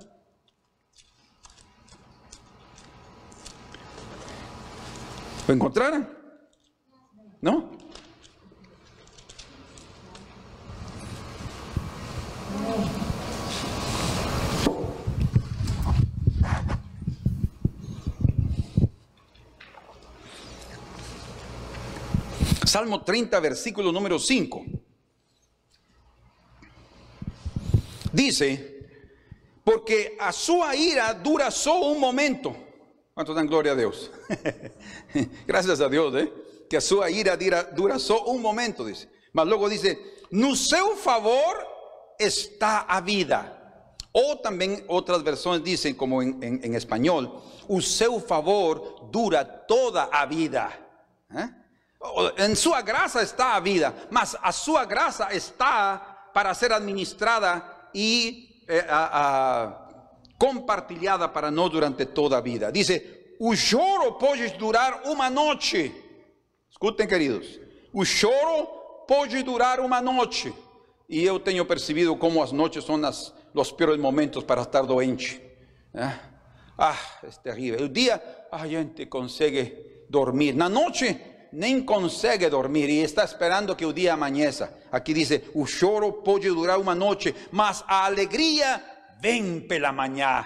¿Lo 5.48 5.54
encontraram? 5.54 6.08
Não? 7.40 7.70
Salmo 22.76 23.04
30, 23.04 23.40
versículo 23.40 23.90
número 23.90 24.20
5. 24.20 24.66
Dice, 28.12 28.90
porque 29.64 30.18
a 30.20 30.34
su 30.34 30.62
ira 30.76 31.14
dura 31.14 31.52
solo 31.52 31.86
un 31.86 32.02
momento. 32.02 32.54
¿Cuánto 33.14 33.34
dan 33.34 33.48
gloria 33.48 33.72
a 33.72 33.76
Dios? 33.76 34.12
Gracias 35.48 35.80
a 35.80 35.88
Dios, 35.88 36.16
¿eh? 36.16 36.30
Que 36.70 36.76
a 36.76 36.82
su 36.82 37.02
ira 37.08 37.38
dura, 37.38 37.98
solo 37.98 38.26
un 38.26 38.42
momento, 38.42 38.84
dice. 38.84 39.08
Mas 39.32 39.48
luego 39.48 39.70
dice, 39.70 39.98
no 40.32 40.54
seu 40.54 40.98
favor 40.98 41.56
está 42.20 42.82
a 42.82 43.00
vida. 43.00 43.96
O 44.12 44.40
también 44.40 44.84
otras 44.90 45.24
versiones 45.24 45.64
dicen, 45.64 45.96
como 45.96 46.22
en, 46.22 46.44
en, 46.44 46.76
español, 46.76 47.42
o 47.70 47.80
seu 47.80 48.20
favor 48.20 49.10
dura 49.14 49.66
toda 49.66 50.10
a 50.12 50.26
vida. 50.26 50.78
¿Eh? 51.34 51.65
En 52.38 52.56
su 52.56 52.72
gracia 52.84 53.22
está 53.22 53.56
a 53.56 53.60
vida, 53.60 53.94
mas 54.12 54.38
a 54.42 54.52
su 54.52 54.74
gracia 54.88 55.28
está 55.32 56.30
para 56.34 56.54
ser 56.54 56.74
administrada 56.74 57.90
y 57.94 58.64
eh, 58.68 58.84
compartilhada 60.38 61.32
para 61.32 61.50
no 61.50 61.70
durante 61.70 62.06
toda 62.08 62.38
a 62.38 62.42
vida. 62.42 62.72
Dice, 62.72 63.36
o 63.40 63.56
choro 63.56 64.18
puede 64.18 64.50
durar 64.58 65.04
una 65.06 65.30
noche. 65.30 65.94
Escuchen, 66.70 67.08
queridos. 67.08 67.60
O 67.94 68.04
choro 68.04 69.06
puede 69.08 69.44
durar 69.44 69.80
una 69.80 70.02
noche. 70.02 70.54
Y 71.08 71.24
yo 71.24 71.42
tengo 71.42 71.66
percibido 71.68 72.18
como 72.18 72.42
las 72.42 72.52
noches 72.52 72.84
son 72.84 73.02
los 73.54 73.74
peores 73.74 74.00
momentos 74.00 74.44
para 74.44 74.64
estar 74.64 74.86
doente. 74.86 75.58
¿eh? 75.94 76.14
Ah, 76.78 76.98
es 77.24 77.42
terrible. 77.42 77.78
El 77.78 77.94
día 77.94 78.48
a 78.52 78.66
gente 78.66 79.08
consigue 79.08 80.06
dormir. 80.10 80.56
La 80.56 80.68
noche 80.68 81.35
nem 81.56 81.82
consegue 81.82 82.50
dormir 82.50 82.90
e 82.90 83.02
está 83.02 83.24
esperando 83.24 83.76
que 83.78 83.86
o 83.86 83.94
dia 83.94 84.14
amanheça. 84.14 84.78
Aqui 84.92 85.14
diz: 85.14 85.42
o 85.54 85.66
choro 85.66 86.12
pode 86.12 86.50
durar 86.50 86.78
uma 86.78 86.94
noite, 86.94 87.34
mas 87.50 87.82
a 87.88 88.04
alegria 88.06 88.84
vem 89.22 89.62
pela 89.62 89.94
manhã. 89.94 90.46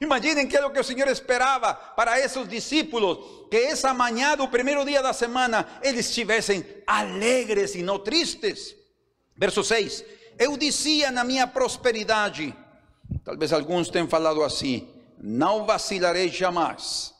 Imaginem 0.00 0.48
que 0.48 0.56
é 0.56 0.66
o 0.66 0.70
que 0.70 0.80
o 0.80 0.84
Senhor 0.84 1.06
esperava 1.06 1.74
para 1.74 2.18
esses 2.18 2.48
discípulos, 2.48 3.48
que 3.48 3.56
essa 3.56 3.94
manhã 3.94 4.36
do 4.36 4.48
primeiro 4.48 4.84
dia 4.84 5.00
da 5.00 5.12
semana 5.12 5.64
eles 5.80 6.08
estivessem 6.08 6.64
alegres 6.84 7.76
e 7.76 7.82
não 7.84 8.00
tristes. 8.00 8.74
Verso 9.36 9.62
6: 9.62 10.04
Eu 10.36 10.56
dizia 10.56 11.12
na 11.12 11.22
minha 11.22 11.46
prosperidade, 11.46 12.52
talvez 13.24 13.52
alguns 13.52 13.90
tenham 13.90 14.08
falado 14.08 14.42
assim: 14.42 14.88
não 15.20 15.64
vacilarei 15.64 16.28
jamais 16.28 17.16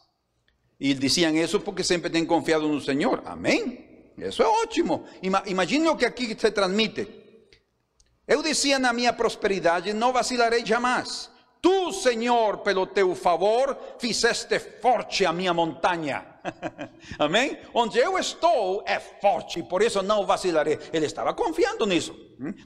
y 0.78 0.94
decían 0.94 1.36
eso 1.36 1.62
porque 1.62 1.82
siempre 1.82 2.16
han 2.16 2.26
confiado 2.26 2.66
en 2.66 2.74
el 2.74 2.82
Señor. 2.82 3.22
Amén. 3.26 4.12
Eso 4.16 4.42
es 4.42 4.48
ótimo. 4.64 5.04
Imaginen 5.22 5.84
lo 5.84 5.96
que 5.96 6.06
aquí 6.06 6.36
se 6.38 6.50
transmite. 6.50 7.18
Eu 8.26 8.42
decía 8.42 8.78
na 8.78 8.92
minha 8.92 9.12
prosperidade, 9.12 9.94
não 9.94 10.12
vacilarei 10.12 10.62
jamais. 10.62 11.30
Tu, 11.62 11.92
Senhor, 11.92 12.58
pelo 12.58 12.86
teu 12.86 13.14
favor, 13.14 13.76
fizeste 13.98 14.58
forte 14.58 15.24
a 15.24 15.32
minha 15.32 15.54
montanha. 15.54 16.37
Amém? 17.18 17.58
Onde 17.72 17.98
eu 17.98 18.18
estou 18.18 18.82
é 18.86 18.98
forte, 18.98 19.62
por 19.62 19.82
isso 19.82 20.02
não 20.02 20.26
vacilarei. 20.26 20.78
Ele 20.92 21.06
estava 21.06 21.32
confiando 21.34 21.86
nisso. 21.86 22.14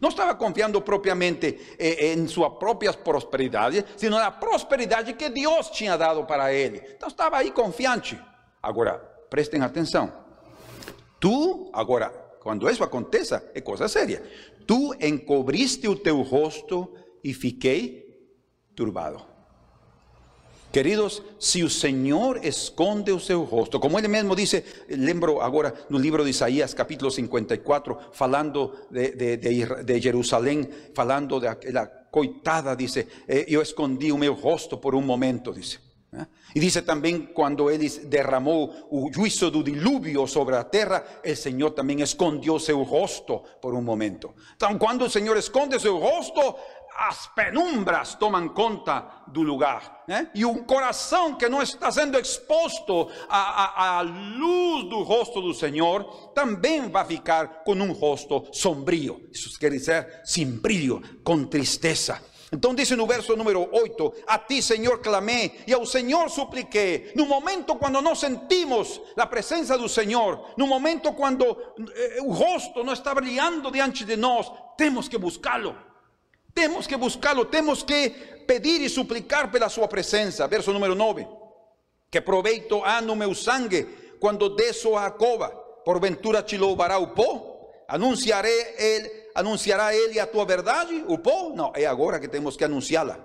Não 0.01 0.11
estava 0.11 0.35
confiando 0.35 0.81
propriamente 0.81 1.59
eh, 1.79 2.13
em 2.13 2.29
sua 2.29 2.51
própria 2.51 2.93
prosperidade, 2.93 3.85
sino 3.97 4.17
na 4.17 4.31
prosperidade 4.31 5.15
que 5.15 5.29
Deus 5.31 5.71
tinha 5.71 5.97
dado 5.97 6.25
para 6.25 6.53
ele. 6.53 6.83
Então 6.95 7.09
estava 7.09 7.39
aí 7.39 7.51
confiante. 7.51 8.19
Agora, 8.63 8.99
prestem 9.31 9.63
atenção. 9.63 10.13
Tu, 11.19 11.71
agora, 11.73 12.11
quando 12.41 12.69
isso 12.69 12.85
aconteça, 12.85 13.51
é 13.55 13.61
coisa 13.61 13.89
séria. 13.89 14.23
Tu 14.67 14.95
encobriste 15.01 15.89
o 15.89 15.97
teu 15.97 16.21
rosto 16.21 16.93
e 17.25 17.33
fiquei 17.33 18.03
turbado. 18.75 19.32
Queridos, 20.73 21.23
se 21.39 21.63
o 21.63 21.69
Senhor 21.69 22.43
esconde 22.43 23.13
o 23.13 23.21
seu 23.21 23.45
rosto, 23.45 23.79
como 23.79 23.99
ele 23.99 24.09
mesmo 24.09 24.35
disse, 24.35 24.65
lembro 24.89 25.39
agora 25.43 25.75
no 25.91 25.99
livro 25.99 26.25
de 26.25 26.31
Isaías, 26.31 26.73
capítulo 26.73 27.11
54, 27.11 27.99
falando 28.13 28.75
de, 28.91 29.11
de, 29.11 29.37
de, 29.37 29.85
de 29.85 30.01
Jerusalém, 30.01 30.67
coitada, 32.11 32.75
dice, 32.75 33.07
eh, 33.29 33.45
eu 33.49 33.61
escondi 33.61 34.11
o 34.11 34.17
meu 34.17 34.33
rosto 34.33 34.79
por 34.79 34.95
um 34.95 35.03
momento, 35.03 35.53
dice. 35.53 35.79
¿eh? 36.13 36.27
Dice 36.55 36.83
também, 36.83 37.21
quando 37.21 37.71
ele 37.71 37.89
derramou 38.07 38.73
o 38.91 39.11
juízo 39.13 39.51
do 39.51 39.63
dilúvio 39.63 40.27
sobre 40.27 40.57
a 40.57 40.65
terra, 40.65 41.05
o 41.25 41.37
Senhor 41.37 41.71
também 41.71 42.01
escondeu 42.03 42.59
seu 42.59 42.83
rosto 42.83 43.43
por 43.61 43.75
um 43.75 43.81
momento. 43.81 44.35
Então, 44.55 44.79
quando 44.79 45.07
o 45.07 45.11
Senhor 45.11 45.37
esconde 45.37 45.81
seu 45.81 45.99
rosto, 45.99 46.55
as 46.97 47.27
penumbras 47.29 48.15
tomam 48.15 48.49
conta 48.49 49.05
do 49.27 49.43
lugar. 49.43 50.05
Né? 50.07 50.31
E 50.35 50.45
um 50.45 50.63
coração 50.65 51.35
que 51.35 51.49
não 51.49 51.63
está 51.63 51.91
sendo 51.91 52.19
exposto 52.19 53.09
à, 53.29 53.39
à, 53.39 53.99
à, 53.99 54.01
luz 54.03 54.89
do 54.89 55.03
rosto 55.03 55.41
do 55.41 55.55
Senhor, 55.55 56.33
também 56.35 56.89
vai 56.89 57.05
ficar 57.05 57.63
com 57.65 57.73
um 57.73 57.93
rosto 57.93 58.47
sombrio. 58.53 59.29
Isso 59.33 59.59
quer 59.59 59.71
dizer 59.71 60.23
sem 60.25 60.47
brilho, 60.47 61.03
com 61.25 61.45
tristeza. 61.45 62.21
Então 62.53 62.75
diz 62.75 62.91
no 62.91 63.07
verso 63.07 63.35
número 63.35 63.67
8: 63.73 64.13
A 64.27 64.39
ti, 64.39 64.61
Senhor, 64.61 64.99
clamei 64.99 65.63
e 65.67 65.73
ao 65.73 65.87
Senhor 65.87 66.29
supliquei. 66.29 67.11
No 67.17 67.25
momento 67.25 67.77
quando 67.77 68.03
nós 68.03 68.21
sentimos 68.21 69.01
a 69.17 69.27
presença 69.27 69.79
do 69.79 69.89
Senhor, 69.89 70.53
no 70.59 70.67
momento 70.67 71.15
quando 71.15 71.45
eh, 71.95 72.19
o 72.21 72.31
rosto 72.31 72.85
não 72.85 72.93
está 72.93 73.15
brilhando 73.15 73.71
diante 73.71 74.05
de 74.05 74.17
nós, 74.17 74.53
temos 74.77 75.09
que 75.09 75.17
buscá-lo. 75.17 75.75
Temos 76.55 76.87
que 76.87 76.97
buscá-lo, 76.97 77.47
temos 77.47 77.83
que 77.83 78.11
pedir 78.47 78.81
e 78.81 78.89
suplicar 78.89 79.51
pela 79.51 79.69
sua 79.69 79.89
presença. 79.89 80.47
Verso 80.47 80.73
número 80.73 80.95
9. 80.95 81.27
Que 82.11 82.21
proveito 82.21 82.83
há 82.85 83.01
no 83.01 83.17
meu 83.17 83.35
sangue 83.35 84.17
quando 84.21 84.55
desço 84.55 84.97
a 84.97 85.11
cova, 85.11 85.49
porventura 85.85 86.43
te 86.43 86.57
louvará 86.57 86.99
o 86.99 87.09
pó? 87.09 87.71
Anunciarei 87.89 88.75
ele, 88.79 89.11
anunciará 89.35 89.95
ele 89.95 90.21
a 90.21 90.27
tua 90.27 90.45
verdade, 90.45 91.05
o 91.09 91.19
pó? 91.19 91.53
Não, 91.55 91.73
é 91.75 91.87
agora 91.87 92.21
que 92.21 92.29
temos 92.29 92.57
que 92.57 92.65
anunciá-la. 92.65 93.19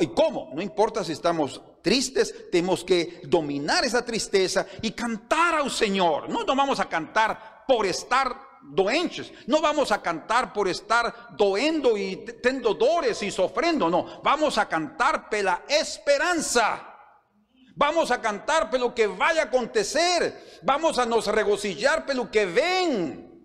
E 0.00 0.06
como? 0.06 0.54
Não 0.54 0.62
importa 0.62 1.02
se 1.02 1.12
estamos 1.12 1.60
tristes, 1.82 2.32
temos 2.52 2.82
que 2.84 3.20
dominar 3.24 3.82
essa 3.82 4.00
tristeza 4.00 4.66
e 4.82 4.90
cantar 4.90 5.54
ao 5.54 5.68
Senhor. 5.68 6.28
Não, 6.28 6.44
não 6.44 6.54
vamos 6.54 6.78
a 6.78 6.84
cantar 6.84 7.64
por 7.66 7.84
estar 7.84 8.51
doentes. 8.62 9.32
No 9.46 9.60
vamos 9.60 9.92
a 9.92 10.00
cantar 10.00 10.52
por 10.52 10.68
estar 10.68 11.36
doendo 11.36 11.96
y 11.96 12.16
tendo 12.42 12.74
dores 12.74 13.22
y 13.22 13.30
sofrendo, 13.30 13.90
no. 13.90 14.20
Vamos 14.22 14.58
a 14.58 14.68
cantar 14.68 15.28
pela 15.28 15.64
esperanza. 15.68 16.88
Vamos 17.74 18.10
a 18.10 18.20
cantar 18.20 18.70
pelo 18.70 18.94
que 18.94 19.06
vaya 19.06 19.42
a 19.42 19.44
acontecer. 19.46 20.60
Vamos 20.62 20.98
a 20.98 21.06
nos 21.06 21.26
regocijar 21.26 22.04
pelo 22.04 22.30
que 22.30 22.46
ven. 22.46 23.44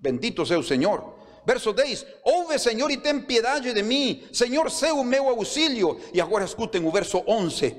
Bendito 0.00 0.44
sea 0.44 0.56
el 0.56 0.64
Señor. 0.64 1.16
Verso 1.46 1.72
10: 1.72 2.06
Ouve, 2.24 2.58
Senhor, 2.58 2.90
e 2.90 2.98
ten 2.98 3.24
piedade 3.24 3.72
de 3.72 3.82
mim. 3.82 4.28
Senhor, 4.32 4.70
sei 4.70 4.90
o 4.90 5.02
meu 5.02 5.28
auxílio. 5.28 5.98
E 6.12 6.20
agora 6.20 6.44
escutem 6.44 6.84
o 6.84 6.90
verso 6.90 7.22
11 7.26 7.74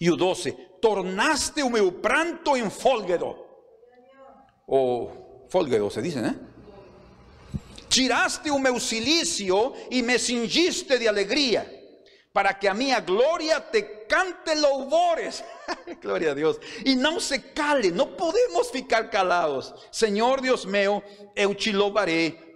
e 0.00 0.10
o 0.10 0.16
12: 0.16 0.52
Tornaste 0.80 1.62
o 1.62 1.70
meu 1.70 1.90
pranto 1.92 2.56
em 2.56 2.68
fólguedo. 2.68 3.36
Oh, 4.66 5.23
Fólguedo 5.54 5.88
se 5.88 6.02
dice, 6.02 6.18
¿eh? 6.18 6.34
Tiraste 7.88 8.50
o 8.50 8.58
meu 8.58 8.80
silício 8.80 9.72
e 9.88 10.02
me 10.02 10.18
cingiste 10.18 10.98
de 10.98 11.06
alegria, 11.06 11.62
para 12.32 12.54
que 12.54 12.66
a 12.66 12.74
minha 12.74 12.98
glória 12.98 13.60
te 13.60 14.04
cante 14.08 14.52
louvores. 14.56 15.44
glória 16.02 16.32
a 16.32 16.34
Deus. 16.34 16.58
E 16.84 16.96
não 16.96 17.20
se 17.20 17.38
cale, 17.54 17.92
não 17.92 18.16
podemos 18.16 18.68
ficar 18.72 19.08
calados. 19.10 19.72
Senhor 19.92 20.40
Deus 20.40 20.64
meu, 20.64 21.00
eu 21.36 21.54
te 21.54 21.70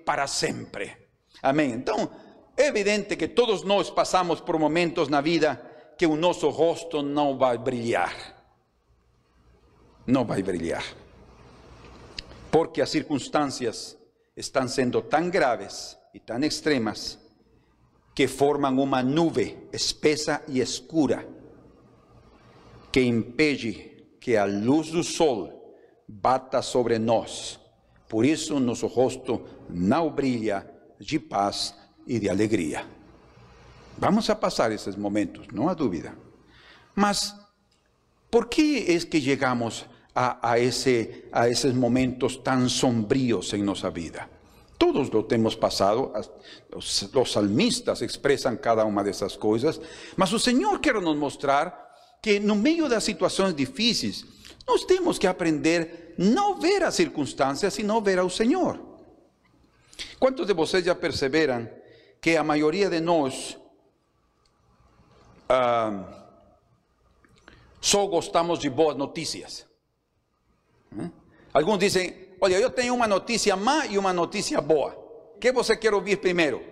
para 0.04 0.26
sempre. 0.26 0.96
Amém. 1.40 1.70
Então, 1.70 2.10
é 2.56 2.66
evidente 2.66 3.14
que 3.14 3.28
todos 3.28 3.62
nós 3.62 3.90
passamos 3.90 4.40
por 4.40 4.58
momentos 4.58 5.06
na 5.06 5.20
vida 5.20 5.54
que 5.96 6.04
o 6.04 6.16
nosso 6.16 6.48
rosto 6.48 7.00
não 7.00 7.38
vai 7.38 7.58
brilhar. 7.58 8.12
Não 10.04 10.24
vai 10.24 10.42
brilhar 10.42 10.82
porque 12.50 12.82
as 12.82 12.90
circunstancias 12.90 13.98
están 14.34 14.68
siendo 14.68 15.04
tan 15.04 15.30
graves 15.30 15.98
y 16.12 16.20
tan 16.20 16.44
extremas 16.44 17.18
que 18.14 18.28
forman 18.28 18.78
una 18.78 19.02
nube 19.02 19.68
espesa 19.72 20.42
y 20.48 20.60
escura 20.60 21.24
que 22.90 23.02
impede 23.02 24.16
que 24.20 24.38
a 24.38 24.46
luz 24.46 24.90
do 24.92 25.02
sol 25.02 25.54
bata 26.06 26.62
sobre 26.62 26.98
nós. 26.98 27.60
Por 28.08 28.24
isso, 28.24 28.58
nosso 28.58 28.86
rosto 28.86 29.44
não 29.68 30.10
brilha 30.10 30.66
de 30.98 31.18
paz 31.18 31.74
e 32.06 32.18
de 32.18 32.28
alegria. 32.30 32.84
Vamos 33.98 34.30
a 34.30 34.34
passar 34.34 34.72
esses 34.72 34.96
momentos, 34.96 35.46
não 35.52 35.68
há 35.68 35.74
dúvida. 35.74 36.16
Mas, 36.94 37.34
por 38.30 38.48
que 38.48 38.86
é 38.88 38.98
que 39.00 39.20
chegamos 39.20 39.84
a, 39.84 39.97
ese, 40.58 41.28
a 41.32 41.46
esos 41.48 41.74
momentos 41.74 42.42
tan 42.42 42.68
sombríos 42.68 43.52
en 43.52 43.64
nuestra 43.64 43.90
vida. 43.90 44.28
Todos 44.78 45.12
lo 45.12 45.26
hemos 45.30 45.56
pasado, 45.56 46.12
los, 46.70 47.32
salmistas 47.32 48.00
expresan 48.02 48.56
cada 48.56 48.84
una 48.84 49.02
de 49.02 49.10
esas 49.10 49.36
cosas, 49.36 49.80
mas 50.16 50.32
el 50.32 50.38
Señor 50.38 50.80
quiere 50.80 51.00
nos 51.00 51.16
mostrar 51.16 51.88
que 52.22 52.38
no 52.38 52.54
medio 52.54 52.88
de 52.88 53.00
situaciones 53.00 53.56
difíciles, 53.56 54.24
nos 54.66 54.86
tenemos 54.86 55.18
que 55.18 55.26
aprender 55.26 56.14
no 56.18 56.58
ver 56.58 56.82
las 56.82 56.94
circunstancias, 56.94 57.74
sino 57.74 58.00
ver 58.00 58.20
al 58.20 58.30
Señor. 58.30 58.80
¿Cuántos 60.18 60.46
de 60.46 60.52
vosotros 60.52 60.84
ya 60.84 60.98
perseveran 60.98 61.72
que 62.20 62.36
a 62.36 62.42
mayoría 62.42 62.88
de 62.88 63.00
nos 63.00 63.58
uh, 65.48 66.02
só 67.80 68.06
gostamos 68.06 68.60
de 68.60 68.68
boas 68.68 68.96
noticias? 68.96 69.67
¿Eh? 70.96 71.10
Alguns 71.52 71.78
dizem: 71.78 72.28
Olha, 72.40 72.58
eu 72.58 72.70
tenho 72.70 72.94
uma 72.94 73.06
notícia 73.06 73.56
má 73.56 73.86
e 73.86 73.98
uma 73.98 74.12
notícia 74.12 74.60
boa. 74.60 74.94
O 75.34 75.38
que 75.38 75.52
você 75.52 75.76
quer 75.76 75.94
ouvir 75.94 76.18
primeiro? 76.18 76.62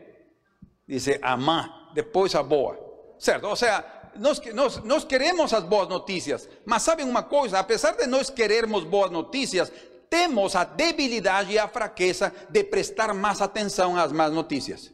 Dice 0.87 1.19
a 1.23 1.37
má, 1.37 1.91
depois 1.95 2.35
a 2.35 2.43
boa. 2.43 2.79
Certo? 3.19 3.45
Ou 3.47 3.57
seja, 3.57 3.85
nós, 4.17 4.41
nós, 4.55 4.77
nós 4.85 5.05
queremos 5.05 5.53
as 5.53 5.65
boas 5.65 5.89
notícias, 5.89 6.49
mas 6.65 6.83
sabem 6.83 7.09
uma 7.09 7.23
coisa? 7.23 7.59
Apesar 7.59 7.93
de 7.93 8.07
nós 8.07 8.31
querermos 8.31 8.85
boas 8.85 9.11
notícias, 9.11 9.73
temos 10.09 10.55
a 10.55 10.65
debilidade 10.65 11.53
e 11.53 11.59
a 11.59 11.67
fraqueza 11.67 12.33
de 12.49 12.63
prestar 12.63 13.13
mais 13.13 13.41
atenção 13.41 13.97
às 13.97 14.13
más 14.13 14.33
notícias. 14.33 14.93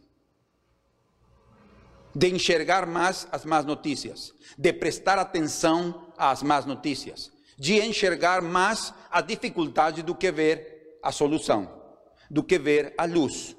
De 2.14 2.28
enxergar 2.28 2.87
mais 2.87 3.26
as 3.32 3.44
más 3.44 3.64
notícias, 3.64 4.35
de 4.56 4.72
prestar 4.72 5.18
atenção 5.18 6.08
às 6.16 6.42
más 6.42 6.66
notícias 6.66 7.32
de 7.62 7.81
enxergar 7.81 8.42
mais 8.42 8.92
a 9.09 9.20
dificuldade 9.20 10.03
do 10.03 10.16
que 10.16 10.33
ver 10.33 10.98
a 11.01 11.12
solução, 11.12 11.72
do 12.29 12.42
que 12.42 12.59
ver 12.59 12.92
a 12.98 13.05
luz. 13.05 13.55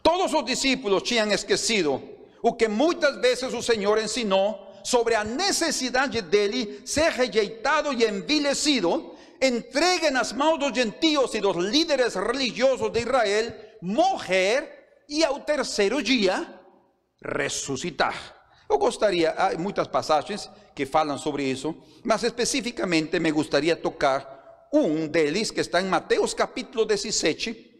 Todos 0.00 0.32
os 0.32 0.44
discípulos 0.44 1.02
tinham 1.02 1.28
esquecido 1.32 2.00
o 2.40 2.52
que 2.52 2.68
muitas 2.68 3.16
vezes 3.16 3.52
o 3.52 3.60
Senhor 3.60 3.98
ensinou 3.98 4.64
sobre 4.84 5.16
a 5.16 5.24
necessidade 5.24 6.22
dele 6.22 6.82
ser 6.86 7.10
rejeitado 7.10 7.92
e 7.92 8.04
envilecido, 8.04 9.16
entregue 9.42 10.08
nas 10.12 10.32
mãos 10.32 10.60
dos 10.60 10.72
gentios 10.72 11.34
e 11.34 11.40
dos 11.40 11.56
líderes 11.56 12.14
religiosos 12.14 12.92
de 12.92 13.00
Israel, 13.00 13.52
morrer 13.82 15.02
e 15.08 15.24
ao 15.24 15.40
terceiro 15.40 16.00
dia 16.00 16.46
ressuscitar. 17.20 18.35
Eu 18.68 18.78
gostaria, 18.78 19.30
há 19.30 19.56
muitas 19.56 19.86
passagens 19.86 20.50
que 20.74 20.84
falam 20.84 21.16
sobre 21.18 21.44
isso, 21.44 21.74
mas 22.02 22.22
especificamente 22.22 23.18
me 23.20 23.30
gostaria 23.30 23.76
tocar 23.76 24.68
um 24.72 25.06
deles 25.06 25.50
que 25.50 25.60
está 25.60 25.80
em 25.80 25.86
Mateus 25.86 26.34
capítulo 26.34 26.84
17. 26.84 27.74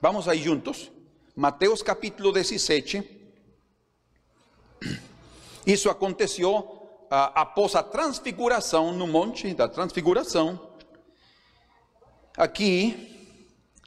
Vamos 0.00 0.28
aí 0.28 0.42
juntos. 0.42 0.92
Mateus 1.34 1.82
capítulo 1.82 2.32
17. 2.32 3.02
Isso 5.66 5.90
aconteceu 5.90 7.06
ah, 7.10 7.32
após 7.40 7.74
a 7.74 7.82
transfiguração, 7.82 8.92
no 8.92 9.06
monte 9.06 9.52
da 9.54 9.68
transfiguração, 9.68 10.70
aqui, 12.36 13.26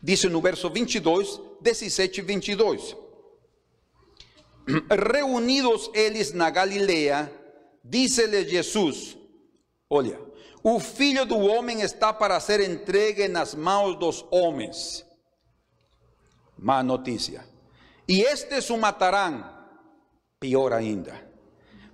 diz 0.01 0.23
no 0.25 0.41
verso 0.41 0.69
22, 0.69 1.39
17 1.61 2.19
e 2.19 2.23
22. 2.23 2.95
Reunidos 5.13 5.89
eles 5.93 6.33
na 6.33 6.49
Galileia, 6.49 7.31
disse-lhe 7.83 8.47
Jesus: 8.47 9.17
Olha, 9.89 10.19
o 10.63 10.79
filho 10.79 11.25
do 11.25 11.37
homem 11.37 11.81
está 11.81 12.13
para 12.13 12.39
ser 12.39 12.59
entregue 12.61 13.27
nas 13.27 13.55
mãos 13.55 13.95
dos 13.97 14.25
homens. 14.29 15.05
Má 16.57 16.83
notícia. 16.83 17.47
E 18.07 18.21
estes 18.21 18.69
o 18.69 18.77
matarão. 18.77 19.57
Pior 20.39 20.73
ainda. 20.73 21.29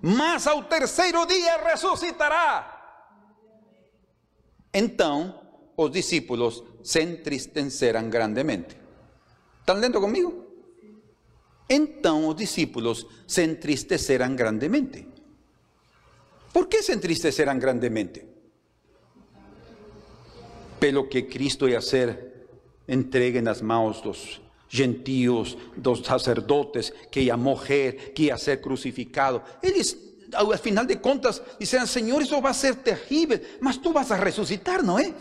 Mas 0.00 0.46
ao 0.46 0.64
terceiro 0.64 1.24
dia 1.26 1.62
ressuscitará. 1.62 2.72
Então 4.72 5.40
os 5.76 5.90
discípulos 5.90 6.62
se 6.82 7.02
entristecerão 7.02 8.08
grandemente. 8.08 8.76
¿Estão 9.60 9.76
lendo 9.76 10.00
comigo? 10.00 10.45
Então 11.68 12.28
os 12.28 12.36
discípulos 12.36 13.06
se 13.26 13.42
entristecerão 13.44 14.36
grandemente. 14.36 15.06
¿Por 16.52 16.68
que 16.68 16.82
se 16.82 16.92
entristecerão 16.92 17.58
grandemente? 17.58 18.24
Pelo 20.78 21.08
que 21.08 21.22
Cristo 21.22 21.68
ia 21.68 21.80
ser 21.80 22.48
entregue 22.86 23.42
nas 23.42 23.60
mãos 23.60 24.00
dos 24.00 24.40
gentios, 24.68 25.56
dos 25.76 26.00
sacerdotes, 26.00 26.92
que 27.10 27.20
ia 27.20 27.36
morrer, 27.36 28.12
que 28.14 28.36
ser 28.38 28.60
crucificado. 28.60 29.42
Eles, 29.62 29.96
ao 30.32 30.56
final 30.58 30.84
de 30.84 30.96
contas, 30.96 31.42
disseram: 31.58 31.86
Senhor, 31.86 32.22
isso 32.22 32.40
vai 32.40 32.54
ser 32.54 32.76
terrível, 32.76 33.40
mas 33.60 33.76
tu 33.76 33.92
vas 33.92 34.10
a 34.10 34.16
ressuscitar, 34.16 34.82
não 34.82 34.98
é? 34.98 35.12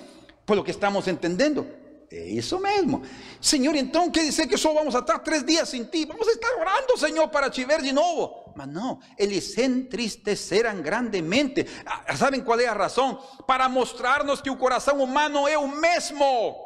Por 0.45 0.57
lo 0.57 0.63
que 0.63 0.71
estamos 0.71 1.07
entendendo. 1.07 1.65
É 2.11 2.27
isso 2.29 2.59
mesmo. 2.59 3.03
Senhor, 3.41 3.75
então 3.75 4.11
quer 4.11 4.23
dizer 4.23 4.47
que 4.47 4.57
só 4.57 4.73
vamos 4.73 4.93
estar 4.93 5.19
três 5.19 5.43
dias 5.43 5.69
sem 5.69 5.83
ti. 5.83 6.05
Vamos 6.05 6.27
estar 6.27 6.53
orando, 6.55 6.97
Senhor, 6.97 7.27
para 7.29 7.49
te 7.49 7.65
de 7.65 7.91
novo. 7.91 8.53
Mas 8.55 8.67
não, 8.67 8.99
eles 9.17 9.53
se 9.53 9.63
entristeceram 9.63 10.81
grandemente. 10.81 11.65
Ah, 11.85 12.15
Sabem 12.15 12.41
qual 12.41 12.59
é 12.59 12.67
a 12.67 12.73
razão? 12.73 13.21
Para 13.47 13.67
mostrar-nos 13.67 14.41
que 14.41 14.49
o 14.49 14.57
coração 14.57 15.01
humano 15.01 15.47
é 15.47 15.57
o 15.57 15.67
mesmo. 15.67 16.63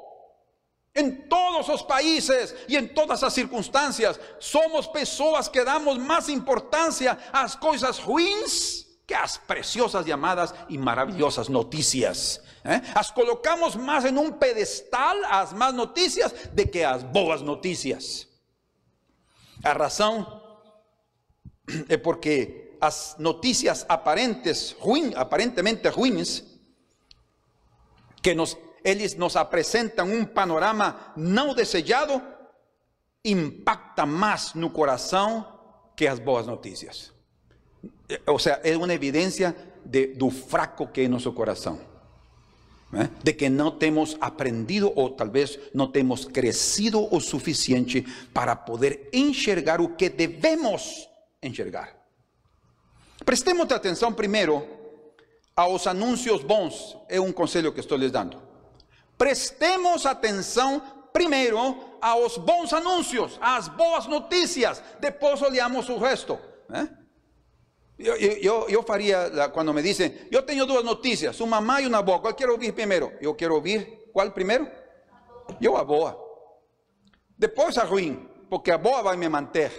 Em 0.95 1.11
todos 1.11 1.69
os 1.69 1.81
países 1.81 2.53
e 2.67 2.75
em 2.75 2.87
todas 2.87 3.23
as 3.23 3.33
circunstâncias, 3.33 4.19
somos 4.39 4.87
pessoas 4.87 5.47
que 5.47 5.63
damos 5.63 5.97
mais 5.97 6.27
importância 6.27 7.17
às 7.31 7.55
coisas 7.55 7.97
ruins 7.99 8.89
que 9.09 9.13
às 9.15 9.37
preciosas 9.37 10.05
llamadas 10.05 10.53
e 10.69 10.77
maravilhosas 10.77 11.47
notícias. 11.47 12.39
¿Eh? 12.63 12.81
As 12.95 13.11
colocamos 13.11 13.75
mais 13.75 14.05
em 14.05 14.17
um 14.17 14.31
pedestal 14.31 15.17
as 15.25 15.53
más 15.53 15.73
notícias 15.73 16.33
de 16.53 16.65
que 16.65 16.83
as 16.83 17.03
boas 17.03 17.41
notícias. 17.41 18.27
A 19.63 19.73
razão 19.73 20.41
é 21.89 21.97
porque 21.97 22.77
as 22.81 23.15
notícias 23.19 23.85
aparentes, 23.89 24.75
aparentemente 25.15 25.89
ruins, 25.89 26.43
que 28.21 28.33
nos 28.33 28.57
eles 28.83 29.15
nos 29.15 29.35
apresentam 29.35 30.07
um 30.07 30.25
panorama 30.25 31.13
não 31.17 31.53
desejado, 31.53 32.21
impacta 33.23 34.05
mais 34.05 34.53
no 34.53 34.69
coração 34.69 35.45
que 35.95 36.07
as 36.07 36.17
boas 36.17 36.47
notícias. 36.47 37.11
Ou 38.25 38.39
seja, 38.39 38.59
é 38.63 38.75
uma 38.77 38.93
evidência 38.93 39.55
de, 39.85 40.07
do 40.07 40.29
fraco 40.29 40.87
que 40.87 41.01
é 41.01 41.07
nosso 41.07 41.31
coração. 41.33 41.88
Né? 42.91 43.09
De 43.23 43.33
que 43.33 43.49
não 43.49 43.71
temos 43.71 44.17
aprendido 44.19 44.91
ou 44.95 45.09
talvez 45.09 45.59
não 45.73 45.87
temos 45.87 46.25
crescido 46.25 47.13
o 47.13 47.19
suficiente 47.19 48.05
para 48.33 48.55
poder 48.55 49.09
enxergar 49.13 49.79
o 49.79 49.95
que 49.95 50.09
devemos 50.09 51.07
enxergar. 51.41 51.95
Prestemos 53.23 53.71
atenção 53.71 54.11
primeiro 54.11 54.65
aos 55.55 55.85
anúncios 55.87 56.41
bons, 56.41 56.97
é 57.09 57.19
um 57.19 57.31
conselho 57.31 57.73
que 57.73 57.79
estou 57.79 57.97
lhes 57.97 58.11
dando. 58.11 58.41
Prestemos 59.17 60.05
atenção 60.05 60.81
primeiro 61.11 61.75
aos 62.01 62.37
bons 62.37 62.71
anúncios, 62.71 63.37
às 63.41 63.67
boas 63.67 64.05
notícias, 64.07 64.81
depois 64.99 65.41
olhamos 65.41 65.89
o 65.89 65.97
resto. 65.97 66.39
Né? 66.69 66.89
Eu, 67.99 68.15
eu, 68.15 68.69
eu 68.69 68.81
faria, 68.81 69.49
quando 69.51 69.73
me 69.73 69.81
dizem, 69.81 70.15
eu 70.31 70.41
tenho 70.41 70.65
duas 70.65 70.85
notícias, 70.85 71.37
uma 71.41 71.59
má 71.59 71.81
e 71.81 71.87
uma 71.87 72.01
boa, 72.01 72.19
qual 72.19 72.33
quero 72.33 72.53
ouvir 72.53 72.71
primeiro? 72.71 73.11
Eu 73.19 73.35
quero 73.35 73.53
ouvir 73.53 74.07
qual 74.13 74.31
primeiro? 74.31 74.71
Eu 75.61 75.75
a 75.75 75.83
boa. 75.83 76.17
Depois 77.37 77.77
a 77.77 77.83
ruim, 77.83 78.25
porque 78.49 78.71
a 78.71 78.77
boa 78.77 79.03
vai 79.03 79.17
me 79.17 79.27
manter, 79.27 79.69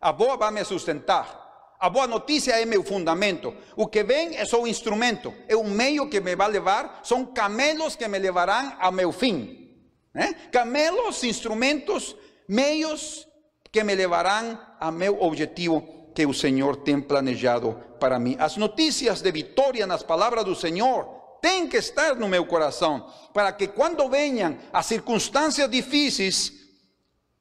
a 0.00 0.10
boa 0.10 0.38
vai 0.38 0.50
me 0.50 0.64
sustentar. 0.64 1.38
A 1.78 1.88
boa 1.90 2.06
notícia 2.06 2.52
é 2.52 2.64
meu 2.64 2.82
fundamento. 2.82 3.54
O 3.76 3.86
que 3.86 4.02
vem 4.04 4.44
só 4.46 4.62
um 4.62 4.66
instrumento, 4.66 5.32
é 5.46 5.54
um 5.54 5.68
meio 5.68 6.08
que 6.08 6.20
me 6.20 6.34
vai 6.34 6.50
levar, 6.50 7.00
são 7.02 7.26
camelos 7.26 7.94
que 7.94 8.08
me 8.08 8.18
levarão 8.18 8.74
ao 8.78 8.92
meu 8.92 9.12
fim. 9.12 9.70
Né? 10.14 10.34
Camelos, 10.50 11.24
instrumentos, 11.24 12.16
meios 12.48 13.26
que 13.70 13.84
me 13.84 13.94
levarão 13.94 14.58
ao 14.78 14.92
meu 14.92 15.22
objetivo 15.22 15.99
que 16.14 16.26
o 16.26 16.34
Senhor 16.34 16.76
tem 16.76 17.00
planejado 17.00 17.78
para 17.98 18.18
mim. 18.18 18.36
As 18.38 18.56
notícias 18.56 19.22
de 19.22 19.30
vitória 19.30 19.86
nas 19.86 20.02
palavras 20.02 20.44
do 20.44 20.54
Senhor 20.54 21.04
têm 21.40 21.66
que 21.66 21.76
estar 21.76 22.14
no 22.16 22.28
meu 22.28 22.44
coração, 22.46 23.06
para 23.32 23.52
que 23.52 23.68
quando 23.68 24.08
venham 24.08 24.58
as 24.72 24.86
circunstâncias 24.86 25.70
difíceis, 25.70 26.52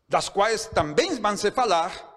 das 0.07 0.29
quais 0.29 0.67
também 0.67 1.15
vão 1.19 1.35
se 1.37 1.51
falar, 1.51 2.07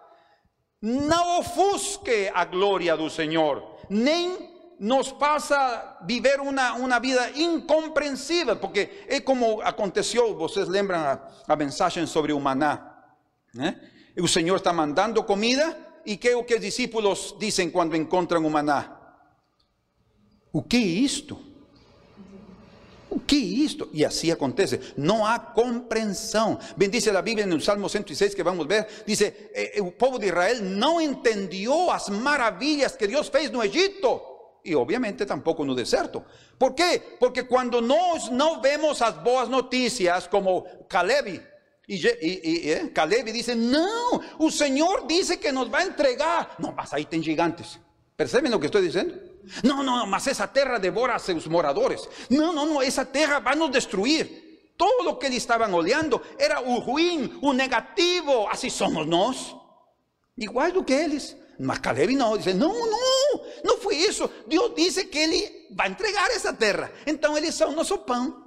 não 0.80 1.38
ofusque 1.40 2.30
a 2.34 2.44
glória 2.44 2.96
do 2.96 3.08
Senhor, 3.10 3.76
nem 3.88 4.50
nos 4.78 5.12
passa 5.12 5.98
viver 6.04 6.40
uma, 6.40 6.72
uma 6.72 6.98
vida 6.98 7.30
incompreensível, 7.36 8.56
porque 8.56 9.04
é 9.06 9.20
como 9.20 9.60
aconteceu, 9.60 10.36
vocês 10.36 10.66
lembram 10.66 10.98
a, 10.98 11.20
a 11.46 11.54
mensagem 11.54 12.04
sobre 12.06 12.32
o 12.32 12.40
maná, 12.40 13.04
né? 13.54 13.80
O 14.18 14.28
Senhor 14.28 14.56
está 14.56 14.72
mandando 14.72 15.22
comida, 15.22 15.78
e 16.04 16.16
que 16.16 16.28
é 16.28 16.36
o 16.36 16.44
que 16.44 16.54
os 16.54 16.60
discípulos 16.60 17.34
dizem 17.38 17.70
quando 17.70 17.96
encontram 17.96 18.44
o 18.46 18.50
maná? 18.50 18.98
O 20.52 20.62
que 20.62 20.76
é 20.76 20.80
isto? 20.80 21.38
O 23.08 23.20
que 23.20 23.36
é 23.36 23.38
isto? 23.38 23.90
E 23.92 24.04
assim 24.04 24.30
acontece. 24.30 24.80
Não 24.96 25.24
há 25.24 25.38
compreensão. 25.38 26.58
Bem 26.76 26.88
diz 26.88 27.06
a 27.08 27.20
Bíblia 27.20 27.46
no 27.46 27.60
Salmo 27.60 27.88
106 27.88 28.34
que 28.34 28.42
vamos 28.42 28.66
ver, 28.66 28.86
diz: 29.06 29.20
eh, 29.20 29.76
o 29.80 29.92
povo 29.92 30.18
de 30.18 30.26
Israel 30.26 30.62
não 30.62 31.00
entendeu 31.00 31.90
as 31.90 32.08
maravilhas 32.08 32.96
que 32.96 33.06
Deus 33.06 33.28
fez 33.28 33.50
no 33.50 33.62
Egito. 33.62 34.20
E 34.64 34.74
obviamente 34.74 35.26
tampouco 35.26 35.64
no 35.64 35.74
deserto. 35.74 36.24
Por 36.58 36.72
quê? 36.72 37.02
Porque 37.18 37.42
quando 37.42 37.80
nós 37.82 38.30
não 38.30 38.62
vemos 38.62 39.02
as 39.02 39.14
boas 39.16 39.48
notícias, 39.48 40.26
como 40.26 40.62
Caleb, 40.88 41.42
e, 41.88 41.96
e, 41.96 42.40
e, 42.44 42.72
e 42.72 42.88
Caleb 42.90 43.32
diz: 43.32 43.48
Não, 43.48 44.22
o 44.38 44.50
Senhor 44.50 45.06
disse 45.06 45.36
que 45.36 45.50
nos 45.50 45.68
vai 45.68 45.86
entregar. 45.86 46.54
Não, 46.58 46.72
mas 46.72 46.92
aí 46.92 47.04
tem 47.04 47.22
gigantes. 47.22 47.78
Percebem 48.16 48.54
o 48.54 48.60
que 48.60 48.66
estou 48.66 48.80
dizendo? 48.80 49.18
Não, 49.64 49.82
não, 49.82 50.06
mas 50.06 50.26
essa 50.26 50.46
terra 50.46 50.78
devora 50.78 51.14
a 51.14 51.18
seus 51.18 51.46
moradores. 51.46 52.08
Não, 52.30 52.52
não, 52.52 52.66
não, 52.66 52.82
essa 52.82 53.04
terra 53.04 53.40
vai 53.40 53.56
nos 53.56 53.70
destruir. 53.70 54.50
Todo 54.76 55.10
o 55.10 55.16
que 55.16 55.26
eles 55.26 55.38
estavam 55.38 55.72
olhando 55.74 56.20
era 56.38 56.60
o 56.60 56.78
ruim, 56.78 57.38
o 57.42 57.52
negativo. 57.52 58.46
Assim 58.48 58.70
somos 58.70 59.06
nós. 59.06 59.54
Igual 60.38 60.70
do 60.72 60.84
que 60.84 60.92
eles. 60.92 61.36
Mas 61.58 61.78
Caleb 61.78 62.14
não, 62.14 62.38
diz: 62.38 62.54
Não, 62.54 62.72
não, 62.72 63.44
não 63.64 63.78
foi 63.78 63.96
isso. 63.96 64.30
Deus 64.46 64.72
disse 64.76 65.04
que 65.04 65.18
ele 65.18 65.68
vai 65.72 65.88
entregar 65.88 66.30
essa 66.30 66.52
terra. 66.52 66.92
Então 67.06 67.36
eles 67.36 67.54
são 67.54 67.72
nosso 67.72 67.98
pão. 67.98 68.41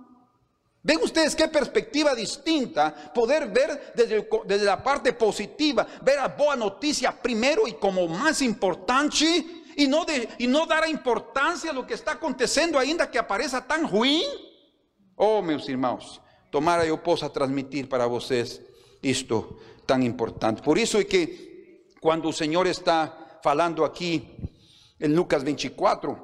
Ven 0.86 1.00
ustedes 1.02 1.36
qué 1.36 1.48
perspectiva 1.48 2.14
distinta 2.14 2.94
poder 3.12 3.48
ver 3.50 3.92
desde, 3.96 4.30
desde, 4.46 4.66
la 4.66 4.84
parte 4.84 5.14
positiva, 5.14 5.88
ver 6.04 6.20
a 6.20 6.28
boa 6.28 6.56
noticia 6.56 7.12
primero 7.12 7.68
y 7.68 7.74
como 7.74 8.08
más 8.08 8.44
importante 8.44 9.26
y 9.76 9.88
no, 9.88 10.06
de, 10.06 10.30
y 10.38 10.46
no 10.46 10.68
dar 10.68 10.88
importancia 10.88 11.72
a 11.72 11.74
lo 11.74 11.88
que 11.88 11.96
está 11.96 12.12
acontecendo 12.12 12.78
ainda 12.78 13.10
que 13.10 13.18
apareça 13.18 13.66
tan 13.66 13.90
ruim. 13.90 14.22
Oh, 15.16 15.42
meus 15.42 15.68
irmãos, 15.68 16.22
tomara 16.52 16.86
eu 16.86 17.00
possa 17.00 17.32
transmitir 17.32 17.90
para 17.90 18.06
vocês 18.06 18.62
isto 19.02 19.58
tão 19.88 20.04
importante. 20.04 20.62
Por 20.62 20.78
isso 20.78 21.00
é 21.00 21.04
que 21.04 21.90
quando 22.00 22.30
o 22.30 22.34
Senhor 22.34 22.68
está 22.68 23.40
falando 23.42 23.84
aqui 23.84 24.22
em 25.00 25.08
Lucas 25.08 25.42
24 25.42 26.16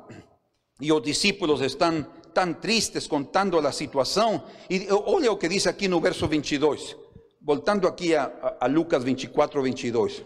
e 0.80 0.92
os 0.92 1.02
discípulos 1.02 1.62
estão 1.62 2.06
tan 2.34 2.60
tristes 2.60 3.08
contando 3.08 3.60
la 3.62 3.72
situação. 3.72 4.44
E 4.70 4.88
olha 4.92 5.32
o 5.32 5.38
que 5.38 5.48
diz 5.48 5.68
aqui 5.68 5.88
no 5.88 6.00
verso 6.00 6.28
22, 6.28 6.96
voltando 7.42 7.88
aqui 7.88 8.16
a, 8.16 8.58
a 8.60 8.68
Lucas 8.68 9.04
24, 9.04 9.62
22. 9.62 10.24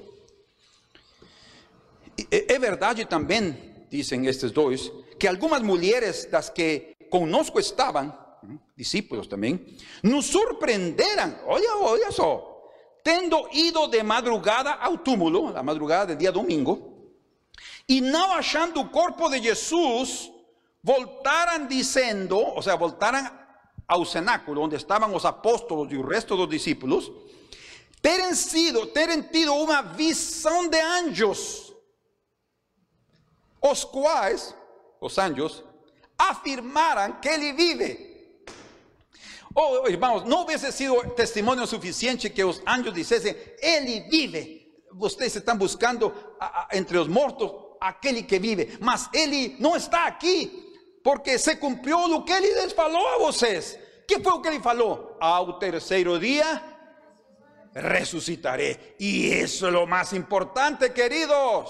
É, 2.32 2.54
é 2.54 2.60
verdade 2.60 3.06
também 3.06 3.76
dicen 3.90 4.26
estos 4.26 4.52
dos, 4.52 4.92
que 5.20 5.28
algunas 5.28 5.62
mujeres 5.62 6.28
las 6.32 6.50
que 6.50 6.96
conozco 7.10 7.60
estaban, 7.60 8.14
discípulos 8.76 9.28
también, 9.28 9.66
nos 10.04 10.26
sorprenderan, 10.26 11.42
oye, 11.48 11.66
oye 11.82 12.04
eso, 12.10 12.72
tendo 13.04 13.48
ido 13.54 13.88
de 13.88 14.04
madrugada 14.04 14.74
al 14.74 15.02
túmulo, 15.02 15.52
la 15.52 15.64
madrugada 15.64 16.08
del 16.08 16.18
día 16.18 16.32
domingo, 16.32 16.94
y 17.88 18.02
no 18.02 18.34
hallando 18.34 18.82
el 18.82 18.92
cuerpo 18.92 19.30
de 19.30 19.42
Jesús, 19.42 20.32
voltaran 20.86 21.68
diciendo, 21.68 22.38
o 22.38 22.62
sea, 22.62 22.76
voltaran 22.76 23.26
al 23.88 24.06
cenáculo 24.06 24.62
donde 24.62 24.78
estaban 24.78 25.12
los 25.12 25.26
apóstoles 25.26 25.92
y 25.92 25.96
el 25.96 26.08
resto 26.08 26.36
de 26.36 26.42
los 26.42 26.50
discípulos, 26.50 27.12
teren 28.02 28.36
sido, 28.36 28.90
teren 28.90 29.32
tido 29.32 29.54
una 29.54 29.82
visión 29.82 30.70
de 30.70 30.80
anjos, 30.80 31.74
os 33.60 33.84
cuales, 33.88 34.54
los 35.02 35.18
anjos, 35.18 35.64
afirmaran 36.20 37.20
que 37.20 37.34
él 37.34 37.54
vive. 37.56 38.44
Oh, 39.56 39.88
hermanos, 39.88 40.24
no 40.26 40.44
hubiese 40.44 40.72
sido 40.72 41.02
testimonio 41.16 41.66
suficiente 41.66 42.32
que 42.32 42.44
los 42.44 42.62
anjos 42.64 42.94
dijesen, 42.94 43.36
él 43.60 44.06
vive. 44.12 44.84
Ustedes 45.00 45.38
están 45.38 45.58
buscando 45.58 46.38
entre 46.70 46.98
los 46.98 47.10
muertos 47.10 47.54
aquel 47.82 48.28
que 48.28 48.38
vive, 48.38 48.78
mas 48.82 49.10
él 49.14 49.56
no 49.58 49.76
está 49.76 50.06
aquí, 50.06 50.65
porque 51.06 51.38
se 51.38 51.60
cumprió 51.60 52.08
lo 52.08 52.26
que 52.26 52.34
ele 52.34 52.52
les 52.56 52.74
falou 52.74 53.08
a 53.08 53.20
vocês. 53.20 53.78
que 54.08 54.20
foi 54.22 54.34
o 54.34 54.42
que 54.42 54.48
ele 54.48 54.60
falou? 54.60 55.16
Ao 55.22 55.60
terceiro 55.60 56.18
dia 56.18 56.64
ressuscitaré. 57.76 58.96
E 59.00 59.28
isso 59.28 59.68
é 59.68 59.78
o 59.78 59.86
mais 59.86 60.14
importante, 60.14 60.90
queridos. 60.90 61.70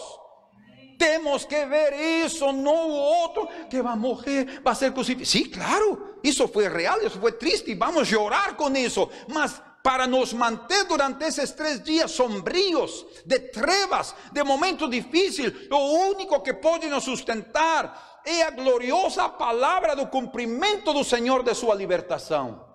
Temos 0.97 1.43
que 1.43 1.65
ver 1.65 2.23
isso, 2.23 2.49
não 2.53 2.89
o 2.89 2.93
outro 2.93 3.49
que 3.69 3.81
vai 3.81 3.97
morrer, 3.97 4.61
vai 4.63 4.73
ser 4.73 4.93
crucificado. 4.93 5.29
Sim, 5.29 5.49
claro, 5.49 6.15
isso 6.23 6.47
foi 6.47 6.69
real, 6.69 7.01
isso 7.01 7.19
foi 7.19 7.33
triste, 7.33 7.71
e 7.71 7.75
vamos 7.75 8.07
chorar 8.07 8.55
com 8.55 8.69
isso. 8.73 9.09
Mas 9.27 9.61
para 9.83 10.07
nos 10.07 10.31
manter 10.31 10.85
durante 10.85 11.25
esses 11.25 11.51
três 11.51 11.83
dias 11.83 12.11
sombrios, 12.11 13.05
de 13.25 13.39
trevas, 13.39 14.15
de 14.31 14.43
momentos 14.45 14.89
difíceis, 14.89 15.51
o 15.69 16.09
único 16.11 16.39
que 16.39 16.53
pode 16.53 16.87
nos 16.87 17.03
sustentar 17.03 18.14
é 18.25 18.41
a 18.41 18.49
gloriosa 18.49 19.29
palavra 19.29 19.95
do 19.95 20.07
cumprimento 20.07 20.91
do 20.91 21.03
Senhor 21.03 21.43
de 21.43 21.53
sua 21.53 21.75
libertação. 21.75 22.65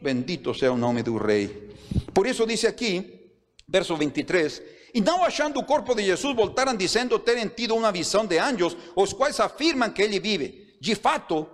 Bendito 0.00 0.54
seja 0.54 0.72
o 0.72 0.76
nome 0.76 1.02
do 1.02 1.16
Rei. 1.16 1.74
Por 2.14 2.26
isso 2.26 2.46
diz 2.46 2.64
aqui, 2.64 3.32
verso 3.68 3.96
23, 3.96 4.62
e 4.94 5.00
não 5.00 5.24
achando 5.24 5.58
o 5.58 5.64
corpo 5.64 5.94
de 5.94 6.04
Jesus, 6.04 6.34
voltaram 6.34 6.74
dizendo 6.74 7.18
terem 7.18 7.48
tido 7.48 7.74
uma 7.74 7.92
visão 7.92 8.24
de 8.24 8.38
anjos, 8.38 8.76
os 8.94 9.12
quais 9.12 9.38
afirmam 9.40 9.90
que 9.90 10.02
ele 10.02 10.20
vive. 10.20 10.66
De 10.80 10.94
fato, 10.94 11.48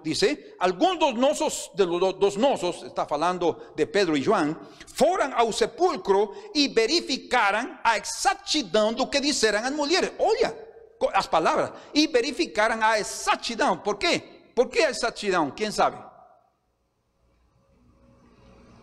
alguns 0.58 0.98
dos 0.98 1.14
nossos, 1.14 1.70
dos 2.18 2.36
nossos, 2.36 2.82
está 2.82 3.06
falando 3.06 3.56
de 3.74 3.86
Pedro 3.86 4.16
e 4.16 4.22
João, 4.22 4.56
foram 4.94 5.32
ao 5.34 5.52
sepulcro 5.52 6.34
e 6.54 6.68
verificaram 6.68 7.78
a 7.82 7.96
exatidão 7.96 8.92
do 8.92 9.06
que 9.06 9.20
disseram 9.20 9.60
as 9.60 9.72
mulheres. 9.72 10.12
Olha, 10.18 10.54
as 11.12 11.26
palavras 11.26 11.72
e 11.94 12.06
verificaram 12.06 12.82
a 12.82 12.98
exatidão. 12.98 13.78
Por 13.78 13.96
quê? 13.96 14.22
Por 14.54 14.68
que 14.68 14.80
a 14.80 14.90
exatidão? 14.90 15.50
Quem 15.50 15.70
sabe? 15.70 15.98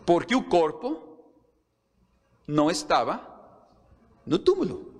Porque 0.04 0.34
o 0.34 0.42
corpo 0.42 1.00
não 2.46 2.70
estava 2.70 3.20
no 4.26 4.38
túmulo. 4.38 4.90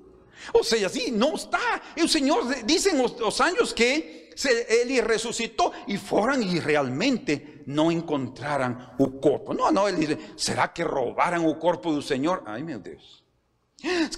Ou 0.52 0.64
seja, 0.64 0.86
assim, 0.86 1.10
não 1.10 1.34
está. 1.34 1.80
E 1.96 2.02
o 2.02 2.08
Senhor, 2.08 2.44
dizem 2.64 3.00
os, 3.04 3.18
os 3.20 3.40
anjos 3.40 3.72
que 3.72 4.30
ele 4.68 5.00
ressuscitou 5.00 5.72
e 5.86 5.98
foram 5.98 6.40
e 6.40 6.58
realmente 6.58 7.62
não 7.66 7.92
encontraram 7.92 8.94
o 8.98 9.10
corpo. 9.10 9.52
Não, 9.52 9.70
não, 9.70 9.88
ele 9.88 10.14
diz: 10.14 10.18
será 10.36 10.66
que 10.68 10.82
roubaram 10.82 11.46
o 11.46 11.54
corpo 11.56 11.92
do 11.92 12.00
Senhor? 12.00 12.42
Ai 12.46 12.62
meu 12.62 12.78
Deus. 12.78 13.19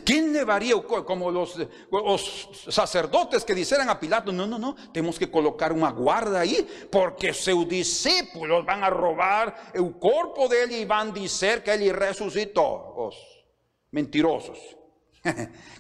¿Quién 0.04 0.32
llevaría 0.32 0.74
como 0.82 1.30
los, 1.30 1.58
sacerdotes 2.68 3.44
que 3.44 3.54
dijeran 3.54 3.88
a 3.88 4.00
Pilato, 4.00 4.32
no, 4.32 4.46
no, 4.46 4.58
no, 4.58 4.74
tenemos 4.92 5.18
que 5.18 5.30
colocar 5.30 5.72
una 5.72 5.90
guarda 5.90 6.40
ahí 6.40 6.66
porque 6.90 7.32
sus 7.32 7.68
discípulos 7.68 8.66
van 8.66 8.82
a 8.82 8.90
robar 8.90 9.70
el 9.72 9.92
cuerpo 9.92 10.48
de 10.48 10.64
él 10.64 10.72
y 10.72 10.84
van 10.84 11.10
a 11.10 11.12
decir 11.12 11.62
que 11.62 11.74
él 11.74 11.94
resucitó. 11.94 12.94
Los 12.96 13.16
mentirosos. 13.92 14.58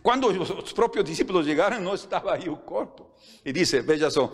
Cuando 0.02 0.30
los 0.30 0.72
propios 0.72 1.04
discípulos 1.04 1.44
llegaron 1.44 1.82
no 1.82 1.94
estaba 1.94 2.34
ahí 2.34 2.44
el 2.44 2.60
cuerpo. 2.60 3.16
Y 3.44 3.52
dice, 3.52 3.80
veja 3.80 4.06
eso. 4.06 4.32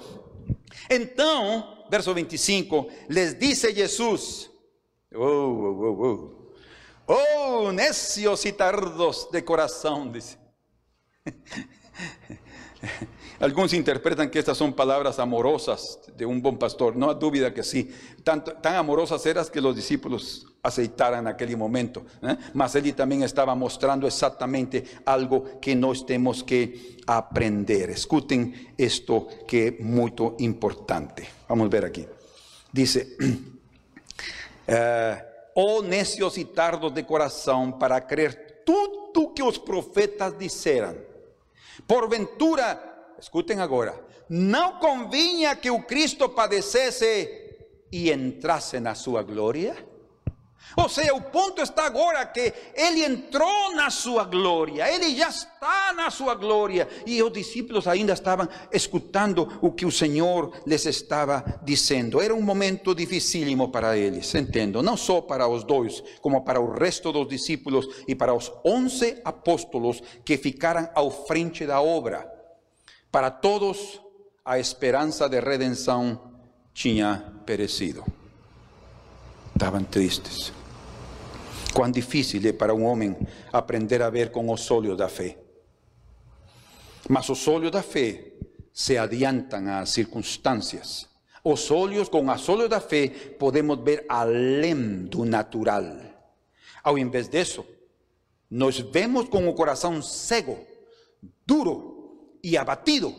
Entonces, 0.88 1.64
verso 1.90 2.12
25, 2.12 2.88
les 3.08 3.38
dice 3.38 3.74
Jesús, 3.74 4.50
oh, 5.14 5.20
oh, 5.20 5.86
oh, 5.86 6.06
oh. 6.06 6.37
Oh, 7.10 7.72
necios 7.72 8.44
y 8.44 8.52
tardos 8.52 9.30
de 9.32 9.42
corazón, 9.42 10.12
dice. 10.12 10.36
Algunos 13.40 13.72
interpretan 13.72 14.28
que 14.30 14.38
estas 14.38 14.58
son 14.58 14.74
palabras 14.74 15.18
amorosas 15.18 16.00
de 16.14 16.26
un 16.26 16.42
buen 16.42 16.58
pastor. 16.58 16.94
No 16.94 17.08
hay 17.08 17.16
duda 17.18 17.54
que 17.54 17.62
sí. 17.62 17.90
Tan, 18.22 18.44
tan 18.44 18.74
amorosas 18.74 19.24
eran 19.24 19.46
que 19.46 19.58
los 19.58 19.74
discípulos 19.74 20.46
aceitaran 20.62 21.20
en 21.20 21.28
aquel 21.28 21.56
momento. 21.56 22.04
¿eh? 22.22 22.36
Mas 22.52 22.74
él 22.74 22.94
también 22.94 23.22
estaba 23.22 23.54
mostrando 23.54 24.06
exactamente 24.06 24.84
algo 25.06 25.58
que 25.62 25.74
nos 25.74 26.04
tenemos 26.04 26.44
que 26.44 26.98
aprender. 27.06 27.88
Escuten 27.88 28.74
esto 28.76 29.28
que 29.46 29.68
es 29.68 29.80
muy 29.80 30.12
importante. 30.40 31.26
Vamos 31.48 31.68
a 31.68 31.70
ver 31.70 31.86
aquí. 31.86 32.06
Dice, 32.70 33.16
uh, 34.68 35.22
necios 35.82 36.36
e 36.36 36.44
tardos 36.44 36.92
de 36.92 37.02
coração, 37.02 37.72
para 37.72 38.00
crer 38.00 38.62
tudo 38.64 39.32
que 39.32 39.42
os 39.42 39.58
profetas 39.58 40.36
disseram. 40.36 40.96
Porventura, 41.86 42.80
escutem 43.18 43.60
agora, 43.60 43.98
não 44.28 44.78
convinha 44.78 45.56
que 45.56 45.70
o 45.70 45.82
Cristo 45.82 46.28
padecesse 46.28 47.48
e 47.90 48.12
entrasse 48.12 48.78
na 48.78 48.94
sua 48.94 49.22
glória? 49.22 49.87
Ou 50.76 50.88
seja, 50.88 51.14
o 51.14 51.20
ponto 51.20 51.62
está 51.62 51.86
agora 51.86 52.24
que 52.26 52.52
ele 52.74 53.04
entrou 53.04 53.74
na 53.74 53.90
sua 53.90 54.24
glória, 54.24 54.92
ele 54.92 55.16
já 55.16 55.28
está 55.28 55.92
na 55.94 56.10
sua 56.10 56.34
glória, 56.34 56.88
e 57.06 57.22
os 57.22 57.32
discípulos 57.32 57.86
ainda 57.86 58.12
estavam 58.12 58.48
escutando 58.72 59.58
o 59.60 59.72
que 59.72 59.86
o 59.86 59.92
Senhor 59.92 60.52
lhes 60.66 60.86
estava 60.86 61.60
dizendo. 61.62 62.20
Era 62.20 62.34
um 62.34 62.42
momento 62.42 62.94
dificílimo 62.94 63.68
para 63.68 63.96
eles, 63.96 64.34
entendo, 64.34 64.82
não 64.82 64.96
só 64.96 65.20
para 65.20 65.48
os 65.48 65.64
dois, 65.64 66.02
como 66.20 66.42
para 66.42 66.60
o 66.60 66.72
resto 66.72 67.12
dos 67.12 67.28
discípulos 67.28 68.02
e 68.06 68.14
para 68.14 68.34
os 68.34 68.52
onze 68.64 69.20
apóstolos 69.24 70.02
que 70.24 70.36
ficaram 70.36 70.88
ao 70.94 71.10
frente 71.10 71.66
da 71.66 71.80
obra. 71.80 72.30
Para 73.10 73.30
todos, 73.30 74.00
a 74.44 74.58
esperança 74.58 75.28
de 75.28 75.40
redenção 75.40 76.20
tinha 76.72 77.32
perecido. 77.44 78.04
Estavam 79.54 79.82
tristes. 79.82 80.57
Cuán 81.78 81.92
difícil 81.92 82.44
es 82.44 82.54
para 82.54 82.72
un 82.72 82.84
hombre 82.84 83.16
aprender 83.52 84.02
a 84.02 84.10
ver 84.10 84.32
con 84.32 84.46
los 84.46 84.68
de 84.68 84.96
da 84.96 85.08
fe. 85.08 85.38
Mas 87.08 87.28
los 87.28 87.46
de 87.62 87.70
da 87.70 87.84
fe 87.84 88.36
se 88.72 88.98
adiantan 88.98 89.68
a 89.68 89.86
circunstancias. 89.86 91.08
Os 91.44 91.70
olhos, 91.70 92.10
con 92.10 92.26
los 92.26 92.44
de 92.44 92.68
da 92.68 92.80
fe, 92.80 93.36
podemos 93.38 93.78
ver 93.84 94.04
além 94.08 95.06
do 95.08 95.24
natural. 95.24 96.02
Ao 96.82 96.96
de 96.96 97.40
eso, 97.40 97.64
nos 98.50 98.90
vemos 98.90 99.28
con 99.28 99.46
un 99.46 99.54
corazón 99.54 100.02
cego, 100.02 100.58
duro 101.46 102.40
y 102.42 102.56
abatido 102.56 103.14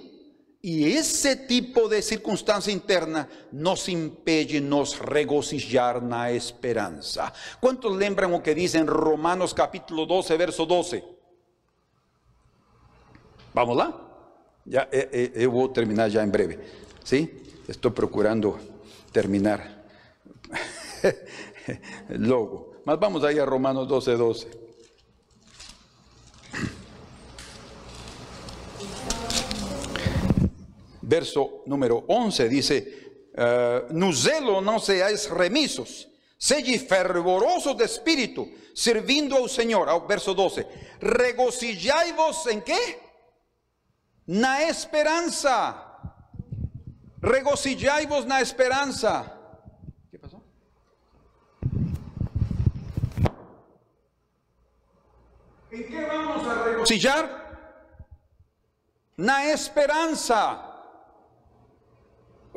y 0.62 0.92
ese 0.92 1.36
tipo 1.36 1.88
de 1.88 2.02
circunstancia 2.02 2.74
interna 2.74 3.28
nos 3.52 3.88
impide 3.88 4.60
nos 4.60 5.00
regocijar 5.00 6.04
na 6.04 6.32
esperanza. 6.32 7.32
¿Cuántos 7.60 7.96
lembran 7.96 8.34
o 8.34 8.44
que 8.44 8.54
dice 8.54 8.78
en 8.78 8.88
Romanos 8.88 9.54
capítulo 9.54 10.06
12, 10.06 10.38
verso 10.38 10.66
12? 10.66 11.04
Vamos 13.54 13.78
lá? 13.78 13.96
Ya, 14.66 14.88
eh, 14.92 15.10
eh, 15.12 15.32
eu 15.36 15.52
vou 15.52 15.70
terminar 15.70 16.10
ya 16.10 16.22
en 16.22 16.32
breve. 16.32 16.60
¿Sí? 17.04 17.42
Estoy 17.68 17.92
procurando 17.92 18.60
terminar 19.12 19.86
logo. 22.10 22.82
Mas 22.86 23.00
vamos 23.00 23.24
aí 23.24 23.40
a 23.40 23.46
Romanos 23.46 23.88
12, 23.88 24.16
12. 24.16 24.69
Verso 31.10 31.64
número 31.66 32.06
11 32.08 32.48
dice, 32.48 33.32
uh, 33.34 33.92
no 33.94 34.14
zelo 34.14 34.62
no 34.62 34.80
seáis 34.80 35.30
remisos, 35.30 36.08
sed 36.38 36.66
fervorosos 36.88 37.76
de 37.76 37.86
espíritu, 37.86 38.48
sirviendo 38.74 39.36
al 39.36 39.50
Señor. 39.50 39.90
Verso 40.08 40.34
12, 40.34 40.66
regocijai 41.02 42.14
vos 42.14 42.46
en 42.48 42.62
qué? 42.62 43.10
na 44.30 44.62
esperanza. 44.62 45.86
Regocijáis 47.20 48.26
na 48.28 48.42
esperanza. 48.42 49.34
¿Qué 50.12 50.20
pasó? 50.20 50.44
¿En 55.72 55.88
qué 55.88 56.06
vamos 56.06 56.48
a 56.48 56.64
regocijar? 56.64 57.26
Na 59.18 59.46
esperanza. 59.52 60.69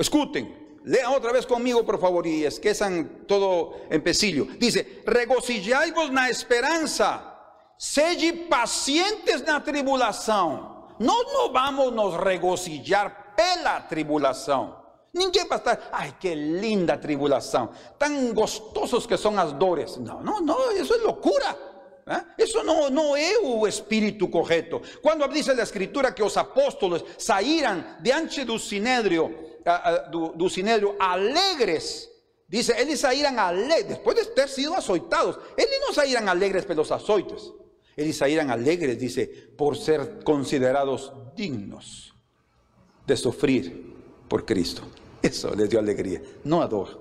Escuten, 0.02 0.80
lean 0.84 1.12
otra 1.12 1.32
vez 1.32 1.46
conmigo, 1.46 1.84
por 1.84 1.98
favor, 1.98 2.26
y 2.26 2.44
esquezan 2.44 3.24
todo 3.26 3.76
en 3.88 4.02
pesillo. 4.02 4.46
Dice, 4.58 5.02
regocijáis 5.06 5.94
na 6.10 6.28
esperanza. 6.28 7.28
Sede 7.76 8.32
pacientes 8.48 9.44
na 9.44 9.62
tribulação. 9.62 10.96
Nós 10.98 11.32
não 11.32 11.52
vamos 11.52 11.92
nos 11.92 12.16
regozijar 12.16 13.34
pela 13.36 13.80
tribulação. 13.82 14.76
Ninguém 15.14 15.46
vai 15.46 15.58
estar, 15.58 15.78
ai, 15.92 16.14
que 16.18 16.34
linda 16.34 16.96
tribulação, 16.96 17.70
tão 17.98 18.32
gostosos 18.32 19.06
que 19.06 19.16
são 19.16 19.38
as 19.38 19.52
dores. 19.52 19.96
Não, 19.98 20.22
não, 20.22 20.40
não, 20.40 20.72
isso 20.72 20.94
é 20.94 20.98
loucura. 20.98 21.58
¿eh? 22.06 22.24
Isso 22.38 22.62
não, 22.62 22.88
não 22.88 23.16
é 23.16 23.38
o 23.38 23.66
espírito 23.66 24.26
correto. 24.28 24.80
Quando 25.02 25.28
diz 25.28 25.48
a 25.48 25.62
Escritura 25.62 26.12
que 26.12 26.22
os 26.22 26.36
apóstolos 26.36 27.04
saíram 27.18 27.84
diante 28.00 28.44
do 28.44 28.58
sinédrio, 28.58 29.51
do, 30.10 30.32
do 30.34 30.48
sinédrio 30.48 30.96
alegres, 30.98 32.10
dice, 32.48 32.74
eles 32.78 33.00
saíram 33.00 33.38
alegres, 33.38 33.98
depois 33.98 34.16
de 34.16 34.26
ter 34.26 34.48
sido 34.48 34.74
açoitados, 34.74 35.38
eles 35.56 35.80
não 35.80 35.92
saíram 35.92 36.28
alegres 36.28 36.64
pelos 36.64 36.90
açoites. 36.90 37.52
Ellos 37.96 38.16
salieran 38.16 38.50
alegres, 38.50 38.98
dice, 38.98 39.26
por 39.26 39.76
ser 39.76 40.24
considerados 40.24 41.12
dignos 41.36 42.14
de 43.06 43.16
sufrir 43.16 43.94
por 44.28 44.44
Cristo. 44.44 44.82
Eso 45.20 45.54
les 45.54 45.68
dio 45.68 45.78
alegría. 45.78 46.22
No 46.44 46.62
ador, 46.62 47.00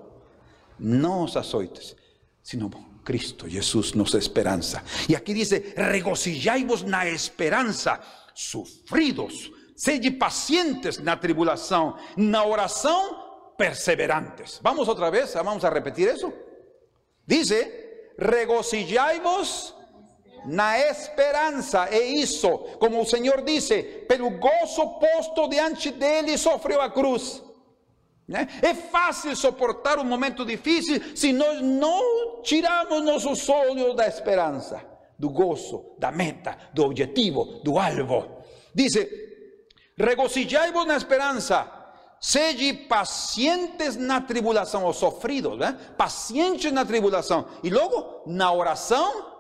no 0.80 1.24
os 1.24 1.38
azoites, 1.38 1.96
sino 2.42 2.70
Cristo 3.04 3.48
Jesús 3.48 3.96
nos 3.96 4.14
esperanza. 4.16 4.84
Y 5.08 5.16
aquí 5.16 5.34
dice, 5.34 5.74
regocijáis 5.78 6.84
na 6.84 7.08
esperanza, 7.08 8.02
sufridos, 8.34 9.52
sede 9.82 10.12
pacientes 10.12 11.02
na 11.02 11.20
tribulación, 11.20 11.96
na 12.16 12.44
oración, 12.44 13.18
perseverantes. 13.58 14.60
Vamos 14.62 14.88
otra 14.88 15.10
vez, 15.10 15.34
vamos 15.34 15.64
a 15.64 15.72
repetir 15.72 16.08
eso. 16.08 16.32
Dice, 17.26 18.14
regocijáis 18.16 19.74
na 20.46 20.78
esperança 20.78 21.88
é 21.90 22.00
isso, 22.00 22.60
como 22.80 23.02
o 23.02 23.06
Senhor 23.06 23.44
disse, 23.44 24.06
pelo 24.08 24.30
gozo 24.38 25.00
posto 25.00 25.50
diante 25.50 25.90
dele 25.92 26.38
sofreu 26.38 26.80
a 26.80 26.92
cruz. 26.92 27.44
É 28.62 28.76
fácil 28.76 29.36
suportar 29.36 29.98
um 29.98 30.04
momento 30.04 30.46
difícil 30.46 31.02
se 31.16 31.34
nós 31.34 31.60
não 31.60 32.42
tirarmos 32.44 33.04
nossos 33.04 33.50
olhos 33.50 33.96
da 33.96 34.08
esperança, 34.08 34.80
do 35.18 35.32
gozo, 35.32 35.96
da 35.98 36.12
meta, 36.12 36.56
do 36.72 36.84
objetivo, 36.84 37.62
do 37.64 37.80
alvo. 37.80 38.44
Dice: 38.74 39.31
regocijai-vos 40.02 40.86
na 40.86 40.98
esperança, 40.98 41.70
sede 42.20 42.74
pacientes 42.74 43.96
na 43.96 44.22
tribulação, 44.22 44.84
ou 44.84 44.94
sofridos, 44.94 45.58
né? 45.58 45.78
pacientes 45.98 46.72
na 46.72 46.86
tribulação, 46.86 47.48
e 47.64 47.70
logo 47.70 48.24
na 48.28 48.52
oração 48.52 49.32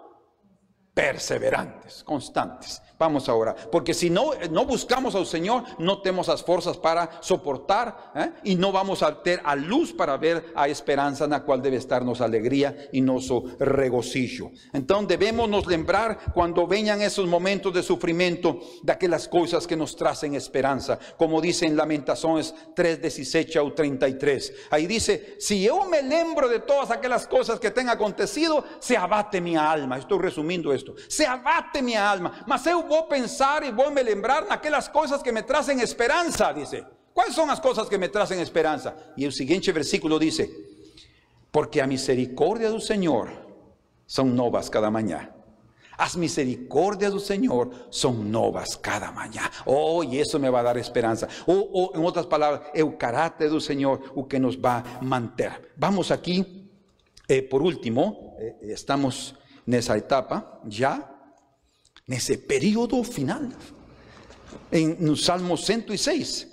perseverantes, 0.93 2.01
constantes. 2.01 2.82
Vamos 3.02 3.28
a 3.28 3.34
orar, 3.34 3.56
porque 3.72 3.95
si 3.95 4.12
no, 4.12 4.30
no 4.52 4.64
buscamos 4.64 5.16
al 5.16 5.26
Señor, 5.26 5.64
no 5.80 6.04
tenemos 6.04 6.28
las 6.28 6.43
fuerzas 6.43 6.78
para 6.78 7.10
soportar 7.20 8.12
¿eh? 8.14 8.32
y 8.43 8.54
no 8.54 8.72
vamos 8.72 9.02
a 9.02 9.24
tener 9.24 9.41
a 9.43 9.56
luz 9.56 9.91
para 9.91 10.18
ver 10.18 10.54
a 10.54 10.68
esperanza 10.68 11.24
en 11.24 11.32
la 11.32 11.41
cual 11.41 11.64
debe 11.64 11.78
estarnos 11.78 12.22
alegría 12.22 12.89
y 12.91 13.02
nuestro 13.02 13.45
regocijo. 13.58 14.52
Entonces 14.72 15.08
debemos 15.08 15.49
nos 15.49 15.66
lembrar 15.66 16.32
cuando 16.32 16.68
vengan 16.68 17.02
esos 17.02 17.26
momentos 17.26 17.74
de 17.74 17.82
sufrimiento 17.82 18.60
de 18.84 18.93
aquellas 18.93 19.28
cosas 19.28 19.66
que 19.66 19.76
nos 19.76 19.95
tracen 19.95 20.36
esperanza, 20.36 20.99
como 21.18 21.41
dice 21.41 21.66
en 21.66 21.76
Lamentaciones 21.76 22.54
3, 22.76 23.02
16 23.02 23.56
o 23.56 23.74
33. 23.74 24.54
Ahí 24.70 24.86
dice, 24.86 25.38
si 25.39 25.64
yo 25.64 25.86
me 25.86 26.04
lembro 26.04 26.47
de 26.47 26.60
todas 26.60 26.91
aquellas 26.91 27.26
cosas 27.26 27.60
que 27.60 27.72
tengan 27.72 27.95
acontecido, 27.95 28.64
se 28.78 28.95
abate 28.95 29.41
mi 29.41 29.56
alma. 29.56 29.97
Estoy 29.97 30.20
resumiendo 30.20 30.72
esto. 30.72 30.93
Se 31.08 31.26
abate 31.26 31.82
mi 31.82 31.95
alma, 31.95 32.43
mas 32.45 32.62
vou 32.92 33.08
pensar 33.08 33.64
y 33.64 33.72
voy 33.72 33.86
a 33.86 33.92
me 33.92 34.04
lembrar 34.04 34.46
aquellas 34.50 34.89
cosas 34.89 35.24
que 35.24 35.32
me 35.32 35.44
tracen 35.44 35.80
esperanza, 35.80 36.52
dice. 36.54 36.84
¿Cuáles 37.14 37.34
son 37.34 37.48
las 37.48 37.62
cosas 37.62 37.88
que 37.88 37.98
me 37.98 38.10
tracen 38.10 38.39
esperanza? 38.39 38.96
Y 39.16 39.24
el 39.24 39.32
siguiente 39.32 39.72
versículo 39.72 40.20
dice, 40.20 40.50
porque 41.52 41.82
a 41.82 41.88
misericordia 41.88 42.70
del 42.70 42.82
Señor 42.82 43.30
son 44.06 44.36
novas 44.36 44.70
cada 44.70 44.89
mañana. 44.89 45.36
As 45.98 46.18
misericordias 46.18 47.12
del 47.12 47.22
Señor 47.22 47.70
son 47.89 48.32
novas 48.32 48.76
cada 48.78 49.12
mañana. 49.12 49.52
Oh, 49.66 50.04
y 50.04 50.20
eso 50.20 50.39
me 50.39 50.50
va 50.50 50.62
a 50.62 50.64
dar 50.64 50.78
esperanza. 50.78 51.28
O, 51.46 51.54
oh, 51.54 51.92
en 51.96 52.04
otras 52.04 52.26
palabras, 52.26 52.62
el 52.74 52.98
carácter 52.98 53.52
del 53.52 53.62
Señor, 53.62 54.02
o 54.16 54.28
que 54.28 54.39
nos 54.39 54.58
va 54.58 54.78
a 54.78 55.02
mantener. 55.02 55.72
Vamos 55.78 56.12
aquí, 56.12 56.70
eh, 57.28 57.42
por 57.44 57.62
último, 57.62 58.36
eh, 58.39 58.58
estamos 58.64 59.36
en 59.68 59.76
esa 59.76 59.96
etapa 59.96 60.60
ya 60.66 61.12
nesse 62.12 62.36
período 62.36 63.01
final. 63.05 63.43
Em, 64.70 64.95
no 64.99 65.16
Salmo 65.16 65.57
106. 65.57 66.51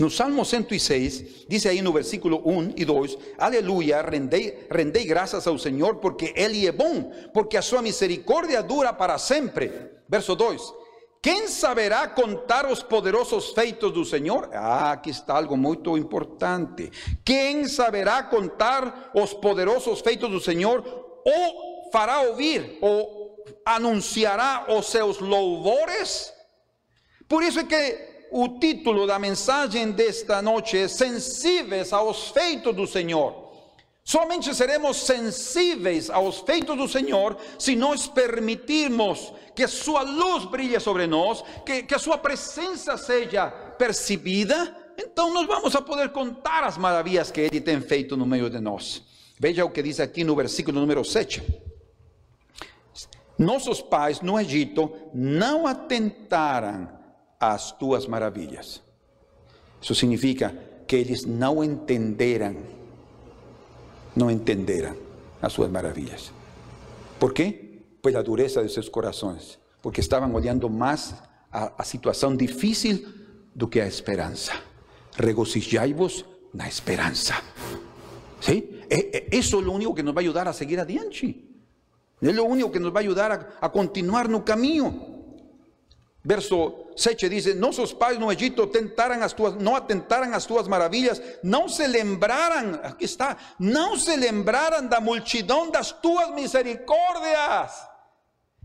No 0.00 0.10
Salmo 0.10 0.44
106, 0.44 1.46
dice 1.48 1.68
aí 1.68 1.82
no 1.82 1.92
versículo 1.92 2.42
1 2.44 2.72
e 2.76 2.84
2: 2.84 3.18
Aleluia, 3.38 4.02
rendei, 4.02 5.04
graças 5.04 5.46
ao 5.46 5.58
Senhor, 5.58 5.96
porque 5.96 6.32
Ele 6.34 6.66
é 6.66 6.72
bom, 6.72 7.12
porque 7.32 7.56
a 7.58 7.62
sua 7.62 7.82
misericórdia 7.82 8.62
dura 8.62 8.92
para 8.92 9.18
sempre. 9.18 9.70
Verso 10.08 10.34
2: 10.34 10.62
Quem 11.22 11.46
saberá 11.46 12.08
contar 12.08 12.70
os 12.70 12.82
poderosos 12.82 13.50
feitos 13.50 13.92
do 13.92 14.04
Senhor? 14.04 14.48
Ah, 14.52 14.92
aqui 14.92 15.10
está 15.10 15.36
algo 15.36 15.56
muito 15.56 15.96
importante. 15.96 16.90
Quem 17.24 17.68
saberá 17.68 18.22
contar 18.22 19.12
os 19.14 19.34
poderosos 19.34 20.00
feitos 20.00 20.30
do 20.30 20.40
Senhor? 20.40 20.82
Ou 21.24 21.90
fará 21.90 22.20
ouvir, 22.22 22.78
ou 22.80 23.25
anunciará 23.64 24.66
os 24.68 24.86
seus 24.86 25.18
louvores. 25.18 26.32
Por 27.28 27.42
isso 27.42 27.60
é 27.60 27.64
que 27.64 28.26
o 28.30 28.58
título 28.58 29.06
da 29.06 29.18
mensagem 29.18 29.90
desta 29.90 30.42
noite 30.42 30.76
é 30.76 30.88
Sensíveis 30.88 31.92
aos 31.92 32.28
feitos 32.30 32.74
do 32.74 32.86
Senhor. 32.86 33.46
Somente 34.04 34.54
seremos 34.54 34.98
sensíveis 34.98 36.08
aos 36.10 36.38
feitos 36.38 36.76
do 36.76 36.86
Senhor 36.86 37.36
se 37.58 37.74
nós 37.74 38.06
permitirmos 38.06 39.32
que 39.52 39.66
Sua 39.66 40.02
luz 40.02 40.44
brilhe 40.44 40.78
sobre 40.78 41.08
nós, 41.08 41.42
que, 41.64 41.82
que 41.82 41.94
a 41.94 41.98
Sua 41.98 42.16
presença 42.16 42.96
seja 42.96 43.50
percebida. 43.50 44.76
Então 44.96 45.34
nós 45.34 45.46
vamos 45.46 45.74
a 45.74 45.82
poder 45.82 46.10
contar 46.10 46.62
as 46.62 46.78
maravilhas 46.78 47.32
que 47.32 47.40
Ele 47.40 47.60
tem 47.60 47.80
feito 47.80 48.16
no 48.16 48.24
meio 48.24 48.48
de 48.48 48.60
nós. 48.60 49.02
Veja 49.40 49.64
o 49.64 49.70
que 49.70 49.82
diz 49.82 49.98
aqui 49.98 50.22
no 50.22 50.36
versículo 50.36 50.78
número 50.78 51.04
7. 51.04 51.42
Nossos 53.38 53.82
pais 53.82 54.20
no 54.20 54.38
Egito 54.38 54.90
não 55.12 55.66
atentaram 55.66 56.88
às 57.38 57.70
tuas 57.72 58.06
maravilhas. 58.06 58.82
Isso 59.80 59.94
significa 59.94 60.56
que 60.86 60.96
eles 60.96 61.24
não 61.24 61.62
entenderam, 61.62 62.56
não 64.14 64.30
entenderam 64.30 64.96
as 65.42 65.52
suas 65.52 65.70
maravilhas. 65.70 66.32
¿Por 67.18 67.32
quê? 67.32 67.82
Pela 68.02 68.22
dureza 68.22 68.62
de 68.62 68.72
seus 68.72 68.88
corações, 68.88 69.58
porque 69.82 70.00
estavam 70.00 70.32
olhando 70.34 70.70
mais 70.70 71.14
a, 71.52 71.72
a 71.78 71.84
situação 71.84 72.34
difícil 72.34 73.06
do 73.54 73.68
que 73.68 73.80
a 73.80 73.86
esperança. 73.86 74.52
Regocijai-vos 75.16 76.24
na 76.54 76.68
esperança. 76.68 77.34
¿Sí? 78.40 78.82
Eso 78.88 79.58
es 79.58 79.64
lo 79.64 79.72
único 79.72 79.94
que 79.94 80.02
nos 80.02 80.14
va 80.14 80.20
a 80.20 80.22
ayudar 80.22 80.48
a 80.48 80.52
seguir 80.52 80.78
adiante. 80.78 81.45
Es 82.26 82.34
lo 82.34 82.44
único 82.44 82.72
que 82.72 82.80
nos 82.80 82.92
va 82.92 82.98
a 82.98 83.00
ayudar 83.00 83.56
a, 83.60 83.70
continuar 83.70 84.28
no 84.28 84.44
camino. 84.44 85.14
Verso 86.22 86.88
7 86.96 87.28
dice, 87.28 87.54
no 87.54 87.72
sus 87.72 87.94
pais 87.94 88.18
no 88.18 88.32
Egipto 88.32 88.68
tentaran 88.68 89.22
as 89.22 89.34
tuas, 89.34 89.54
no 89.54 89.76
atentaran 89.76 90.34
as 90.34 90.44
tuas 90.44 90.66
maravilhas, 90.66 91.22
não 91.44 91.68
se 91.68 91.86
lembraran, 91.86 92.80
aquí 92.82 93.04
está, 93.04 93.36
não 93.60 93.96
se 93.96 94.16
lembraran 94.16 94.86
da 94.86 95.00
multidão 95.00 95.70
das 95.70 95.92
tuas 96.00 96.32
misericórdias. 96.32 97.70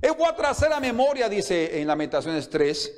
Eu 0.01 0.16
vou 0.16 0.34
trazer 0.34 0.72
a 0.72 0.80
memória, 0.80 1.30
dice 1.30 1.80
en 1.80 1.86
Lamentaciones 1.86 2.49
3, 2.49 2.91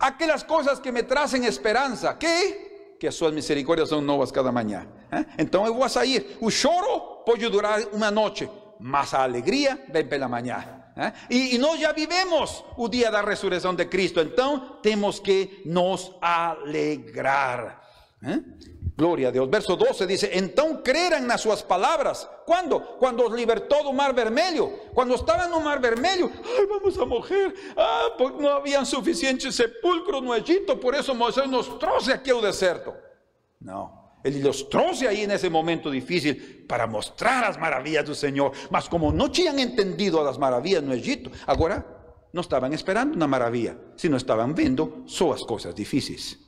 aquelas 0.00 0.42
coisas 0.42 0.80
que 0.80 0.90
me 0.90 1.04
trazem 1.04 1.46
esperança, 1.46 2.12
que 2.18 2.74
que 2.98 3.08
as 3.08 3.14
suas 3.14 3.34
misericórdias 3.34 3.90
são 3.90 4.00
novas 4.00 4.32
cada 4.32 4.50
manhã. 4.50 4.86
¿Eh? 5.12 5.24
Então 5.38 5.66
eu 5.66 5.74
vou 5.74 5.86
sair. 5.88 6.38
O 6.40 6.50
choro 6.50 7.22
pode 7.26 7.46
durar 7.48 7.80
uma 7.92 8.10
noite, 8.10 8.48
mas 8.84 9.14
a 9.14 9.22
alegria 9.22 9.82
vem 9.88 10.06
pela 10.06 10.28
manhã. 10.28 10.92
¿eh? 10.94 11.10
Y, 11.30 11.56
y 11.56 11.58
nós 11.58 11.80
já 11.80 11.92
vivemos 11.92 12.62
o 12.76 12.86
dia 12.86 13.10
da 13.10 13.22
de 13.22 13.88
Cristo, 13.88 14.20
então 14.20 14.78
temos 14.82 15.20
que 15.20 15.62
nos 15.64 16.12
alegrar. 16.20 17.80
¿eh? 18.22 18.42
Gloria 18.94 19.28
a 19.28 19.30
Deus. 19.30 19.48
Verso 19.48 19.74
12 19.74 20.06
dice, 20.06 20.30
então 20.34 20.82
creram 20.82 21.22
nas 21.22 21.40
suas 21.40 21.62
palavras. 21.62 22.28
Quando? 22.44 22.78
Quando 22.98 23.24
os 23.24 23.32
libertou 23.32 23.82
do 23.84 23.92
mar 23.94 24.12
vermelho. 24.12 24.68
Quando 24.92 25.14
estavam 25.14 25.48
no 25.48 25.60
mar 25.60 25.80
vermelho, 25.80 26.30
ai, 26.44 26.66
vamos 26.66 26.98
a 26.98 27.06
morrer. 27.06 27.54
Ah, 27.74 28.10
porque 28.18 28.42
não 28.42 28.58
havia 28.58 28.84
suficiente 28.84 29.50
sepulcro 29.50 30.20
no 30.20 30.34
Egito, 30.34 30.76
por 30.76 30.94
isso 30.94 31.14
Moisés 31.14 31.48
nos 31.48 31.68
trouxe 31.78 32.12
aqui 32.12 32.30
ao 32.30 32.42
deserto. 32.42 32.92
Não. 33.58 34.03
Ele 34.24 34.42
los 34.42 34.62
trouxe 34.62 35.06
aí 35.06 35.26
nesse 35.26 35.50
momento 35.50 35.90
difícil 35.90 36.64
para 36.66 36.86
mostrar 36.86 37.44
as 37.44 37.58
maravilhas 37.58 38.06
do 38.06 38.14
Senhor. 38.14 38.52
Mas 38.70 38.88
como 38.88 39.12
não 39.12 39.28
tinham 39.28 39.58
entendido 39.58 40.18
as 40.18 40.38
maravilhas 40.38 40.82
no 40.82 40.94
Egito, 40.94 41.30
agora 41.46 41.84
não 42.32 42.40
estavam 42.40 42.72
esperando 42.72 43.14
uma 43.14 43.28
maravilha, 43.28 43.76
sino 43.96 44.16
estavam 44.16 44.54
vendo 44.54 45.04
só 45.06 45.32
as 45.32 45.42
coisas 45.42 45.74
difíceis. 45.74 46.38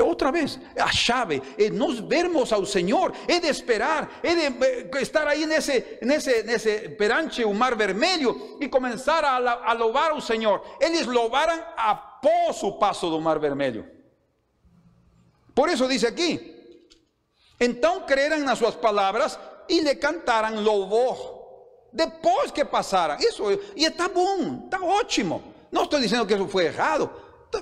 Outra 0.00 0.32
vez, 0.32 0.58
a 0.78 0.90
chave 0.90 1.42
é 1.58 1.68
nós 1.68 1.98
vermos 1.98 2.50
ao 2.50 2.64
Senhor, 2.64 3.12
é 3.28 3.38
de 3.38 3.48
esperar, 3.48 4.10
é 4.22 4.34
de 4.34 4.64
eh, 4.64 5.02
estar 5.02 5.28
aí 5.28 5.44
nesse, 5.44 5.98
nesse, 6.00 6.42
nesse 6.44 6.88
perante 6.90 7.44
o 7.44 7.52
mar 7.52 7.76
vermelho 7.76 8.56
e 8.58 8.68
começar 8.68 9.22
a, 9.22 9.70
a 9.70 9.72
louvar 9.74 10.14
o 10.14 10.20
Senhor. 10.22 10.64
Eles 10.80 11.06
louvaram 11.06 11.62
após 11.76 12.62
o 12.62 12.72
passo 12.72 13.10
do 13.10 13.20
mar 13.20 13.38
vermelho. 13.38 13.86
Por 15.54 15.68
isso 15.68 15.86
diz 15.86 16.04
aqui: 16.04 16.61
então 17.64 18.00
creram 18.00 18.38
nas 18.40 18.58
suas 18.58 18.74
palavras 18.74 19.38
e 19.68 19.80
lhe 19.80 19.94
cantaram 19.94 20.60
louvor. 20.60 21.40
Depois 21.92 22.50
que 22.50 22.64
passaram, 22.64 23.16
isso, 23.20 23.44
e 23.76 23.84
está 23.84 24.08
bom, 24.08 24.64
está 24.64 24.82
ótimo. 24.82 25.42
Não 25.70 25.84
estou 25.84 26.00
dizendo 26.00 26.26
que 26.26 26.34
isso 26.34 26.48
foi 26.48 26.66
errado, 26.66 27.10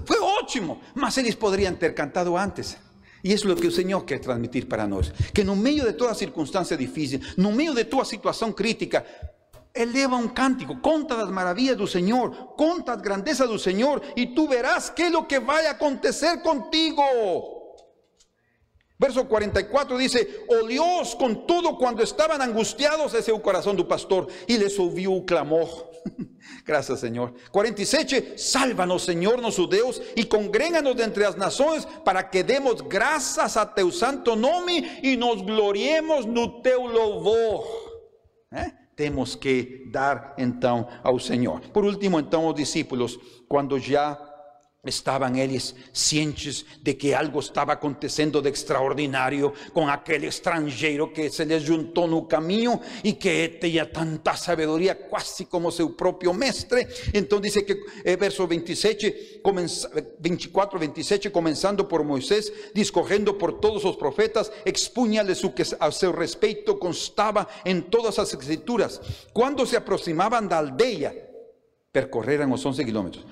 foi 0.07 0.21
ótimo, 0.21 0.81
mas 0.95 1.19
eles 1.19 1.35
poderiam 1.35 1.75
ter 1.75 1.95
cantado 1.95 2.37
antes. 2.37 2.77
E 3.23 3.33
isso 3.33 3.49
é 3.49 3.53
o 3.53 3.57
que 3.57 3.67
o 3.67 3.73
Senhor 3.73 4.01
quer 4.05 4.19
transmitir 4.19 4.67
para 4.67 4.87
nós. 4.87 5.13
Que 5.35 5.45
no 5.45 5.55
meio 5.55 5.85
de 5.85 5.93
toda 5.93 6.15
circunstância 6.15 6.77
difícil, 6.77 7.21
no 7.37 7.53
meio 7.53 7.75
de 7.75 7.85
tua 7.85 8.05
situação 8.05 8.53
crítica, 8.53 9.05
eleva 9.75 10.17
um 10.17 10.29
cântico, 10.29 10.77
conta 10.77 11.17
das 11.17 11.31
maravilhas 11.31 11.77
do 11.77 11.87
Senhor, 11.87 12.31
conta 12.57 12.95
as 12.95 13.01
grandezas 13.03 13.49
do 13.49 13.59
Senhor, 13.59 14.01
e 14.17 14.29
tu 14.29 14.49
verás 14.49 14.89
que 14.89 15.03
é 15.03 15.17
o 15.17 15.25
que 15.25 15.39
vai 15.39 15.67
acontecer 15.67 16.39
contigo. 16.39 17.60
Verso 19.01 19.27
44 19.27 19.97
dice, 19.97 20.45
oliós 20.47 21.17
con 21.17 21.47
todo 21.47 21.79
cuando 21.79 22.03
estaban 22.03 22.43
angustiados 22.43 23.15
ese 23.15 23.33
corazón 23.41 23.75
del 23.75 23.87
pastor 23.87 24.29
y 24.47 24.59
les 24.59 24.79
ouviu 24.79 25.15
o 25.15 25.25
clamor. 25.25 25.91
Gracias, 26.67 27.01
Señor. 27.01 27.33
47, 27.51 28.35
sálvanos, 28.37 29.03
Señor, 29.03 29.41
nosso 29.41 29.67
Deus, 29.67 30.03
e 30.15 30.25
congréganos 30.29 30.95
de 30.95 31.03
entre 31.03 31.25
as 31.25 31.35
nações, 31.35 31.89
para 32.05 32.29
que 32.29 32.43
demos 32.43 32.83
graças 32.83 33.57
a 33.57 33.65
teu 33.65 33.91
santo 33.91 34.37
nome 34.37 35.01
e 35.03 35.17
nos 35.17 35.41
gloriemos 35.41 36.27
no 36.27 36.61
teu 36.61 36.85
louvor. 36.85 37.65
¿Eh? 38.53 38.71
Temos 38.95 39.35
que 39.35 39.89
dar 39.91 40.35
então 40.37 40.87
ao 41.03 41.19
Senhor. 41.19 41.61
Por 41.73 41.87
último, 41.87 42.21
então, 42.21 42.47
os 42.47 42.55
discípulos, 42.55 43.19
quando 43.49 43.79
já 43.79 44.30
Estaban 44.83 45.37
ellos 45.37 45.77
cientes 45.93 46.65
de 46.81 46.97
que 46.97 47.15
algo 47.15 47.41
estaba 47.41 47.75
aconteciendo 47.75 48.41
de 48.41 48.49
extraordinario 48.49 49.53
con 49.75 49.91
aquel 49.91 50.25
extranjero 50.25 51.13
que 51.13 51.29
se 51.29 51.45
les 51.45 51.69
juntó 51.69 52.07
no 52.07 52.27
camino 52.27 52.81
y 53.03 53.13
que 53.13 53.59
tenía 53.61 53.93
tanta 53.93 54.35
sabiduría 54.39 55.07
casi 55.07 55.45
como 55.45 55.71
su 55.71 55.95
propio 55.95 56.33
mestre. 56.33 56.89
Entonces 57.13 57.53
dice 57.53 57.67
que 57.67 57.79
eh, 58.03 58.17
verso 58.17 58.49
27, 58.49 59.43
24, 60.19 60.79
27, 60.79 61.31
comenzando 61.31 61.87
por 61.87 62.03
Moisés, 62.03 62.51
discorrendo 62.73 63.37
por 63.37 63.61
todos 63.61 63.85
los 63.85 63.99
profetas, 63.99 64.51
expuñale 64.65 65.35
su 65.35 65.53
que 65.53 65.67
a 65.79 65.93
su 65.93 66.11
respeto 66.11 66.79
constaba 66.79 67.47
en 67.67 67.91
todas 67.91 68.17
las 68.17 68.33
escrituras. 68.33 68.99
Cuando 69.35 69.67
se 69.67 69.77
aproximaban 69.77 70.49
de 70.49 70.55
aldea, 70.55 71.15
percorreran 71.93 72.49
los 72.49 72.65
11 72.65 72.83
kilómetros 72.83 73.27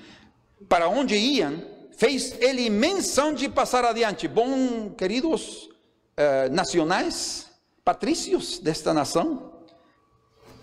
para 0.69 0.87
onde 0.87 1.17
iam, 1.17 1.61
fez 1.97 2.39
ele 2.39 2.69
menção 2.69 3.33
de 3.33 3.49
passar 3.49 3.83
adiante. 3.83 4.27
Bom, 4.27 4.91
queridos 4.91 5.69
eh, 6.15 6.47
nacionais, 6.49 7.47
patrícios 7.83 8.59
desta 8.59 8.93
nação, 8.93 9.51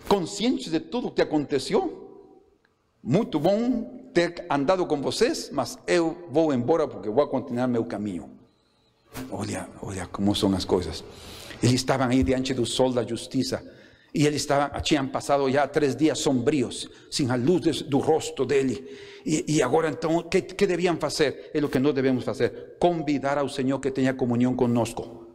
conscientes 0.09 0.71
de 0.71 0.79
tudo 0.79 1.09
o 1.09 1.11
que 1.11 1.21
aconteceu, 1.21 2.31
muito 3.03 3.41
bom 3.41 4.09
ter 4.15 4.47
andado 4.49 4.87
com 4.87 5.03
vocês, 5.03 5.51
mas 5.53 5.77
eu 5.87 6.27
vou 6.31 6.55
embora 6.55 6.87
porque 6.87 7.11
vou 7.11 7.27
continuar 7.27 7.67
meu 7.67 7.85
caminho. 7.85 8.31
Olha, 9.31 9.69
olha 9.83 10.07
como 10.07 10.35
são 10.35 10.55
as 10.55 10.65
coisas. 10.65 11.03
Eles 11.63 11.75
estavam 11.75 12.09
aí 12.09 12.23
diante 12.23 12.55
do 12.55 12.65
sol 12.65 12.93
da 12.93 13.05
justiça 13.05 13.63
e 14.17 14.27
eles 14.27 14.41
estavam, 14.41 14.81
tinham 14.81 15.07
passado 15.09 15.51
já 15.51 15.69
três 15.69 15.95
dias 15.95 16.19
sombrios, 16.19 16.89
sem 17.11 17.31
a 17.31 17.37
luz 17.37 17.83
do 17.83 17.99
rosto 17.99 18.47
dele. 18.47 18.83
E, 19.27 19.45
e 19.47 19.63
agora 19.63 19.91
então, 19.91 20.17
o 20.17 20.23
que, 20.23 20.41
que 20.41 20.67
deviam 20.67 20.97
fazer? 20.97 21.51
É 21.53 21.63
o 21.63 21.69
que 21.69 21.79
nós 21.79 21.95
devemos 21.95 22.25
fazer: 22.25 22.77
convidar 22.81 23.37
ao 23.37 23.47
Senhor 23.47 23.79
que 23.79 23.91
tenha 23.91 24.15
comunhão 24.15 24.57
conosco. 24.57 25.27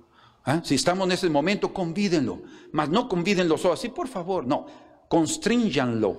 ¿Ah? 0.43 0.63
Se 0.63 0.73
estamos 0.73 1.07
nesse 1.07 1.29
momento, 1.29 1.69
convídenlo. 1.69 2.41
Mas 2.71 2.89
não 2.89 3.07
convídenlo 3.07 3.55
só 3.55 3.73
assim, 3.73 3.91
por 3.91 4.07
favor. 4.07 4.47
Não. 4.47 4.65
Constrinjanlo. 5.07 6.17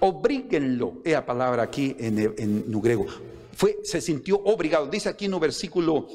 Obriguenlo. 0.00 1.00
É 1.04 1.14
a 1.14 1.22
palavra 1.22 1.62
aqui 1.62 1.94
em, 2.00 2.18
em, 2.42 2.64
no 2.66 2.80
grego. 2.80 3.06
Foi, 3.52 3.78
se 3.84 4.00
sentiu 4.00 4.42
obrigado. 4.44 4.90
Diz 4.90 5.06
aqui 5.06 5.28
no 5.28 5.38
versículo 5.38 6.08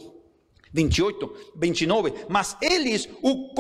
28, 0.74 1.54
29. 1.56 2.14
Mas 2.28 2.58
eles 2.62 3.08
o 3.22 3.54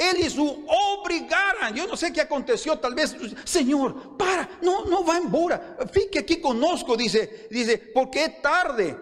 constrangeram 0.00 0.10
eles 0.10 0.38
o 0.38 0.64
obrigaram. 0.66 1.76
Eu 1.76 1.86
não 1.86 1.96
sei 1.96 2.08
o 2.08 2.12
que 2.12 2.20
aconteceu. 2.20 2.76
Talvez, 2.76 3.14
Senhor, 3.44 4.16
para, 4.16 4.48
não, 4.62 4.86
não 4.86 5.04
vá 5.04 5.18
embora. 5.18 5.76
Fique 5.92 6.18
aqui 6.18 6.36
conosco, 6.36 6.96
diz, 6.96 7.12
diz, 7.50 7.78
porque 7.92 8.20
é 8.20 8.28
tarde 8.28 8.96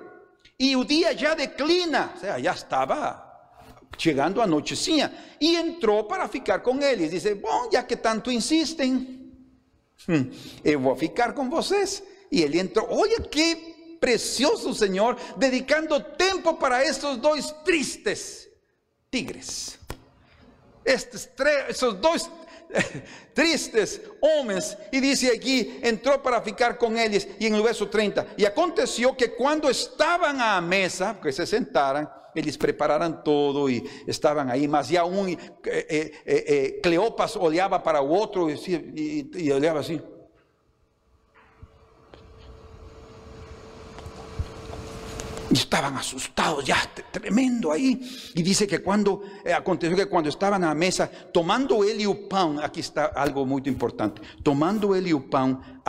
e 0.59 0.75
o 0.75 0.85
dia 0.85 1.17
já 1.17 1.35
declina. 1.35 2.11
Ou 2.15 2.21
seja, 2.21 2.41
já 2.41 2.53
estava 2.53 3.25
chegando 3.97 4.43
a 4.43 4.47
noitecinha 4.47 5.13
e 5.41 5.57
entrou 5.57 6.05
para 6.05 6.27
ficar 6.27 6.61
com 6.61 6.81
eles. 6.83 7.11
Diz: 7.13 7.25
Bom, 7.35 7.71
já 7.73 7.83
que 7.83 7.97
tanto 7.97 8.33
insistem, 8.33 9.33
hum, 10.09 10.31
eu 10.65 10.81
vou 10.81 10.97
ficar 10.97 11.33
com 11.33 11.49
vocês. 11.49 12.03
E 12.31 12.43
ele 12.43 12.59
entrou. 12.59 12.89
Olha 12.91 13.21
que 13.21 13.97
precioso, 14.01 14.75
Senhor, 14.75 15.17
dedicando 15.37 15.99
tempo 16.01 16.55
para 16.55 16.85
estes 16.85 17.17
dois 17.17 17.51
tristes 17.65 18.47
tigres 19.11 19.78
esos 20.89 21.95
dos 21.95 22.31
tristes 23.35 24.01
homens, 24.21 24.77
e 24.93 25.01
disse 25.01 25.31
aqui, 25.31 25.81
entrou 25.83 26.19
para 26.19 26.41
ficar 26.41 26.75
com 26.75 26.97
eles, 26.97 27.27
e 27.41 27.49
no 27.51 27.63
verso 27.63 27.87
30, 27.87 28.27
e 28.37 28.47
aconteceu 28.47 29.15
que 29.15 29.29
quando 29.29 29.71
estavam 29.71 30.41
à 30.41 30.61
mesa, 30.61 31.15
porque 31.15 31.33
se 31.33 31.47
sentaram, 31.47 32.09
eles 32.35 32.57
prepararam 32.57 33.13
todo 33.13 33.69
e 33.71 33.83
mas 34.69 34.89
já 34.89 35.05
um, 35.05 35.29
eh, 35.29 35.37
eh, 35.67 36.13
eh, 36.27 36.81
Cleopas 36.83 37.37
olhava 37.37 37.81
para 37.81 38.01
o 38.01 38.09
outro 38.09 38.51
e, 38.51 38.55
e, 38.55 39.31
e 39.35 39.53
olhava 39.53 39.81
assim, 45.49 45.55
estaban 45.55 45.97
asustados, 45.97 46.65
ya 46.65 46.77
tremendo 47.11 47.73
ahí. 47.73 48.01
Y 48.35 48.43
dice 48.43 48.67
que 48.67 48.81
cuando 48.81 49.23
eh, 49.45 49.53
aconteció 49.53 49.97
que 49.97 50.07
cuando 50.07 50.29
estaban 50.29 50.63
a 50.65 50.69
la 50.69 50.75
mesa, 50.75 51.11
tomando 51.33 51.83
él 51.85 52.01
y 52.01 52.05
el 52.05 52.29
pan, 52.29 52.61
aquí 52.63 52.81
está 52.81 53.07
algo 53.07 53.45
muy 53.47 53.63
importante, 53.67 54.23
tomando 54.43 54.95
él 54.95 55.07
y 55.07 55.11
el 55.11 55.25
pan, 55.25 55.83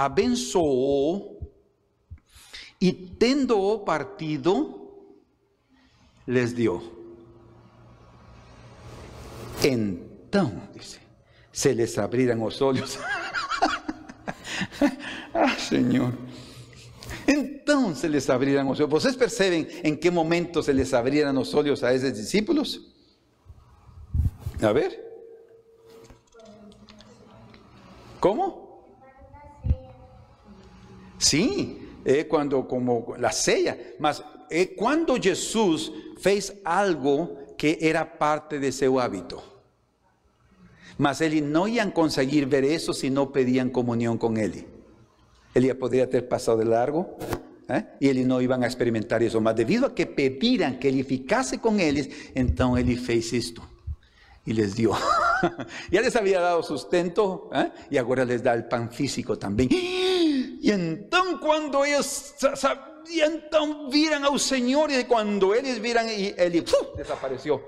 y 2.79 2.93
tendo 3.17 3.83
partido, 3.85 4.79
les 6.25 6.55
dio. 6.55 6.81
Entonces, 9.61 10.73
dice, 10.73 10.99
se 11.51 11.75
les 11.75 11.97
abriran 11.97 12.39
los 12.39 12.61
ojos. 12.61 12.97
ah, 15.33 15.55
Señor. 15.57 16.13
Então 17.31 17.93
se 17.93 18.07
les 18.07 18.27
abriram 18.27 18.71
os 18.71 18.79
olhos. 18.79 18.89
Vocês 18.89 19.15
percebem 19.15 19.67
em 19.83 19.95
que 19.95 20.09
momento 20.09 20.63
se 20.63 20.73
les 20.73 20.91
abriram 20.95 21.39
os 21.39 21.53
olhos 21.53 21.83
a 21.83 21.93
esses 21.93 22.11
discípulos? 22.11 22.81
A 24.59 24.73
ver. 24.73 24.99
Como? 28.19 28.81
Sim, 31.19 31.87
é 32.03 32.23
quando 32.23 32.63
como 32.63 33.15
a 33.23 33.31
ceia, 33.31 33.95
mas 33.99 34.23
é 34.49 34.65
quando 34.65 35.21
Jesus 35.21 35.91
fez 36.17 36.51
algo 36.65 37.37
que 37.55 37.77
era 37.79 38.05
parte 38.05 38.57
de 38.57 38.71
seu 38.71 38.97
hábito. 38.97 39.39
Mas 40.97 41.21
eles 41.21 41.43
não 41.43 41.67
iam 41.67 41.91
conseguir 41.91 42.45
ver 42.45 42.63
isso 42.63 42.91
se 42.91 43.09
não 43.09 43.27
pediam 43.27 43.69
comunhão 43.69 44.17
com 44.17 44.35
Ele. 44.35 44.78
Ele 45.53 45.73
poderia 45.73 46.07
ter 46.07 46.27
passado 46.27 46.59
de 46.59 46.65
largo 46.65 47.17
¿eh? 47.67 47.83
e 47.99 48.07
eles 48.07 48.25
não 48.25 48.41
iam 48.41 48.63
experimentar 48.63 49.21
isso. 49.21 49.39
Mas 49.41 49.55
devido 49.55 49.85
a 49.85 49.89
que 49.91 50.05
pediram 50.05 50.73
que 50.77 50.87
Ele 50.87 51.03
ficasse 51.03 51.57
com 51.57 51.79
eles, 51.79 52.31
então 52.35 52.77
Ele 52.77 52.95
fez 52.95 53.33
isto 53.33 53.61
e 54.49 54.53
les 54.53 54.75
dio. 54.75 54.91
ya 55.91 56.01
les 56.01 56.15
había 56.15 56.39
dado 56.39 56.63
sustento 56.63 57.49
¿eh? 57.53 57.71
y 57.91 57.97
ahora 57.97 58.25
les 58.25 58.41
da 58.41 58.53
el 58.53 58.65
pan 58.65 58.91
físico 58.91 59.37
también. 59.37 59.69
Y 60.61 60.71
entonces 60.71 61.37
cuando 61.39 61.85
ellos 61.85 62.35
sabían, 62.55 63.43
vieran 63.89 64.25
al 64.25 64.37
Señor 64.41 64.91
y 64.91 65.05
cuando 65.05 65.55
ellos 65.55 65.79
vieran, 65.79 66.07
y 66.09 66.33
él 66.35 66.65
desapareció. 66.97 67.61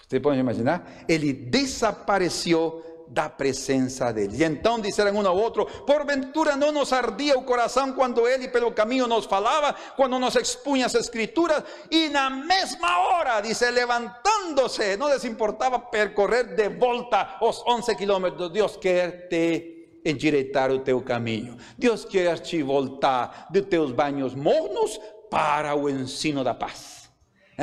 ¿Usted 0.00 0.22
puede 0.22 0.38
imaginar? 0.38 1.04
Él 1.08 1.50
desapareció 1.50 2.91
da 3.08 3.28
presença 3.28 4.12
dele. 4.12 4.36
E 4.38 4.44
então 4.44 4.80
disseram 4.80 5.14
um 5.14 5.26
ao 5.26 5.36
outro: 5.36 5.66
Porventura 5.86 6.56
não 6.56 6.72
nos 6.72 6.92
ardia 6.92 7.38
o 7.38 7.44
coração 7.44 7.92
quando 7.92 8.26
ele 8.26 8.48
pelo 8.48 8.72
caminho 8.72 9.06
nos 9.06 9.26
falava, 9.26 9.74
quando 9.96 10.18
nos 10.18 10.36
expunha 10.36 10.86
as 10.86 10.94
Escrituras, 10.94 11.62
e 11.90 12.08
na 12.08 12.30
mesma 12.30 12.98
hora, 12.98 13.40
dice, 13.40 13.70
levantando-se, 13.70 14.96
não 14.96 15.12
lhes 15.12 15.24
importava 15.24 15.78
percorrer 15.78 16.54
de 16.54 16.68
volta 16.68 17.38
os 17.40 17.62
11 17.66 17.94
quilômetros. 17.96 18.50
Deus 18.50 18.76
quer 18.76 19.28
te 19.28 20.00
endireitar 20.04 20.70
o 20.70 20.80
teu 20.80 21.00
caminho. 21.00 21.56
Deus 21.78 22.04
quer 22.04 22.38
te 22.38 22.62
voltar 22.62 23.48
de 23.50 23.62
teus 23.62 23.92
banhos 23.92 24.34
mornos 24.34 25.00
para 25.30 25.74
o 25.74 25.88
ensino 25.88 26.44
da 26.44 26.54
paz. 26.54 27.01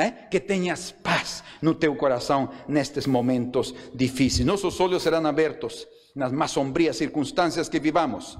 ¿Eh? 0.00 0.28
que 0.30 0.40
tenhas 0.40 0.90
paz 0.90 1.44
no 1.60 1.74
teu 1.74 1.94
coração 1.96 2.50
nestes 2.66 3.06
momentos 3.06 3.74
difíceis. 3.94 4.46
Nossos 4.46 4.80
olhos 4.80 5.02
serão 5.02 5.26
abertos 5.26 5.86
nas 6.14 6.32
mais 6.32 6.50
sombrias 6.50 6.96
circunstâncias 6.96 7.68
que 7.68 7.78
vivamos, 7.78 8.38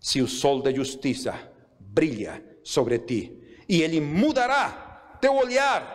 se 0.00 0.20
o 0.20 0.28
sol 0.28 0.62
da 0.62 0.72
justiça 0.72 1.34
brilha 1.80 2.44
sobre 2.62 2.98
ti 2.98 3.42
e 3.68 3.82
ele 3.82 4.00
mudará 4.00 5.16
teu 5.20 5.34
olhar. 5.34 5.94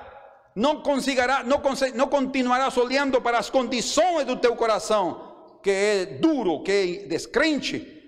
Não 0.56 0.82
conseguirá, 0.82 1.44
não, 1.44 1.62
não 1.96 2.08
continuarás 2.08 2.76
olhando 2.76 3.22
para 3.22 3.38
as 3.38 3.50
condições 3.50 4.26
do 4.26 4.36
teu 4.36 4.56
coração, 4.56 5.60
que 5.64 5.70
é 5.70 6.06
duro, 6.06 6.62
que 6.62 6.72
é 6.72 7.08
descrente, 7.08 8.02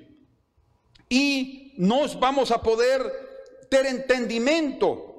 e 1.09 1.73
nós 1.77 2.13
vamos 2.13 2.51
a 2.51 2.59
poder 2.59 3.01
ter 3.69 3.85
entendimento 3.85 5.12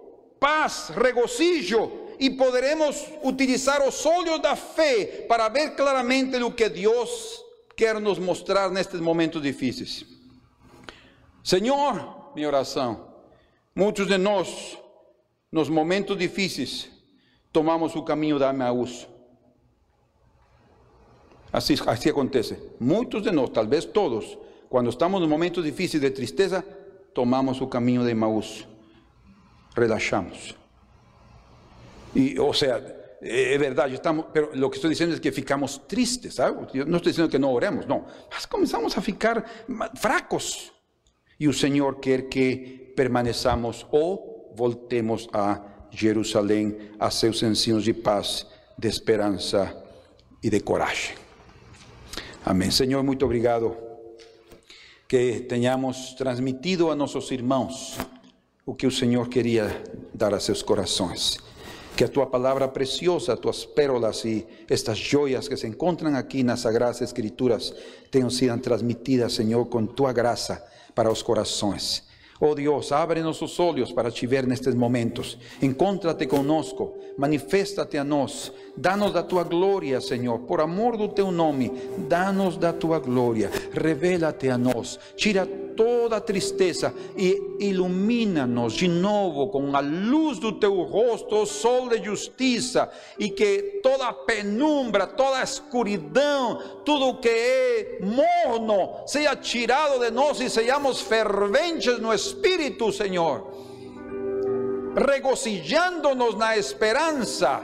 paz, 0.45 0.93
regocijo 0.95 2.17
y 2.19 2.29
podremos 2.29 3.09
utilizar 3.23 3.83
los 3.83 4.05
ojos 4.05 4.43
de 4.43 4.55
fe 4.55 5.25
para 5.27 5.49
ver 5.49 5.75
claramente 5.75 6.39
lo 6.39 6.55
que 6.55 6.69
Dios 6.69 7.43
quiere 7.75 7.99
nos 7.99 8.21
mostrar 8.21 8.71
en 8.71 8.77
estos 8.77 9.01
momentos 9.01 9.43
difíciles. 9.43 10.05
Señor, 11.43 12.33
mi 12.37 12.45
oración, 12.45 13.03
muchos 13.75 14.07
de 14.07 14.17
en 14.17 14.23
los 15.51 15.71
momentos 15.71 16.19
difíciles, 16.19 16.91
tomamos 17.51 17.97
el 17.97 18.05
camino 18.05 18.39
de 18.39 18.45
Amaús. 18.45 19.09
Así, 21.53 21.75
así 21.87 22.11
acontece. 22.11 22.59
Muchos 22.81 23.25
de 23.25 23.33
nosotros, 23.33 23.55
tal 23.55 23.69
vez 23.69 23.91
todos, 23.91 24.39
cuando 24.69 24.91
estamos 24.91 25.23
en 25.23 25.29
momentos 25.31 25.65
difíciles 25.65 26.03
de 26.03 26.11
tristeza, 26.11 26.63
tomamos 27.15 27.63
el 27.63 27.71
camino 27.71 28.05
de 28.05 28.13
Amaús 28.13 28.67
relajamos. 29.75 30.55
Y, 32.15 32.39
o 32.39 32.53
sea, 32.53 32.81
es 33.21 33.59
verdad, 33.59 33.89
estamos, 33.91 34.27
pero 34.33 34.51
lo 34.55 34.71
que 34.71 34.77
estoy 34.77 34.91
diciendo 34.91 35.15
es 35.15 35.21
que 35.21 35.33
ficamos 35.33 35.87
tristes. 35.89 36.37
Yo 36.73 36.85
no 36.85 36.97
estoy 36.99 37.11
diciendo 37.11 37.31
que 37.31 37.39
no 37.39 37.51
oremos, 37.51 37.87
no. 37.87 38.07
Mas 38.31 38.47
comenzamos 38.47 38.97
a 38.97 39.01
ficar 39.01 39.45
fracos. 39.95 40.73
Y 41.39 41.47
el 41.47 41.55
Señor 41.55 42.01
quiere 42.01 42.29
que 42.29 42.93
permanezcamos 42.97 43.87
o 43.91 44.53
voltemos 44.55 45.29
a 45.33 45.89
Jerusalén 45.91 46.97
a 46.99 47.11
seus 47.11 47.43
ensinos 47.43 47.87
de 47.87 47.95
paz, 47.95 48.47
de 48.77 48.89
esperanza 48.89 49.75
y 50.41 50.51
de 50.51 50.61
coraje. 50.61 51.15
Amén. 52.45 52.71
Señor, 52.71 53.03
muy 53.03 53.17
obrigado 53.23 53.85
que 55.09 55.41
tenhamos 55.41 56.15
transmitido 56.17 56.93
a 56.93 56.97
nuestros 56.97 57.31
hermanos 57.33 57.97
o 58.67 58.75
que 58.75 58.87
o 58.87 58.91
Senhor 58.91 59.29
queria 59.29 59.83
dar 60.13 60.33
a 60.33 60.41
seus 60.41 60.63
corações. 60.63 61.39
Que 61.97 62.05
a 62.05 62.09
tua 62.09 62.27
palavra 62.27 62.67
preciosa, 62.67 63.37
tuas 63.37 63.65
pérolas 63.65 64.25
e 64.25 64.47
estas 64.69 64.99
joias 64.99 65.47
que 65.47 65.57
se 65.57 65.67
encontram 65.67 66.17
aqui 66.17 66.43
nas 66.43 66.61
Sagradas 66.61 67.01
Escrituras 67.01 67.73
tenham 68.11 68.31
sido 68.31 68.59
transmitidas, 68.59 69.35
Senhor, 69.35 69.65
com 69.67 69.87
tua 69.87 70.13
graça 70.13 70.65
para 70.95 71.11
os 71.11 71.23
corações. 71.23 72.03
Oh 72.41 72.53
Dios, 72.53 72.91
ábrenos 72.91 73.41
os 73.43 73.61
olhos 73.61 73.93
para 73.93 74.11
te 74.11 74.27
ver 74.27 74.45
nestes 74.45 74.75
momentos. 74.75 75.39
Encontrate 75.63 76.27
conosco, 76.27 76.99
maniféstate 77.17 77.97
a 77.97 78.03
nós. 78.03 78.53
Danos 78.77 79.13
da 79.13 79.23
tua 79.23 79.45
glória, 79.45 80.01
Senhor, 80.01 80.41
por 80.41 80.61
amor 80.61 80.97
do 80.97 81.09
teu 81.09 81.31
nome. 81.31 81.71
Danos 82.09 82.57
da 82.57 82.73
tua 82.73 82.99
glória. 82.99 83.51
Revela-te 83.73 84.49
a 84.49 84.59
nós. 84.59 84.99
Tira 85.15 85.49
toda 85.77 86.21
tristeza 86.21 86.95
e 87.17 87.57
ilumina-nos 87.61 88.73
de 88.75 88.89
novo 88.89 89.49
com 89.49 89.77
a 89.77 89.81
luz 89.81 90.39
do 90.39 90.53
teu 90.53 90.83
rosto, 90.83 91.37
o 91.37 91.47
sol 91.47 91.89
de 91.89 92.03
justiça, 92.03 92.91
e 93.19 93.31
que 93.31 93.81
toda 93.83 94.13
penumbra, 94.13 95.07
toda 95.07 95.43
escuridão, 95.43 96.61
tudo 96.85 97.19
que 97.19 97.29
é 97.29 97.99
morno, 98.01 99.07
seja 99.07 99.37
tirado 99.37 99.99
de 100.01 100.11
nós 100.11 100.41
e 100.41 100.49
sejamos 100.49 101.01
ferventes 101.01 101.99
no 101.99 102.13
Espírito, 102.13 102.93
Senhor, 102.93 103.51
regozijando-nos 104.97 106.37
na 106.37 106.57
esperança, 106.57 107.63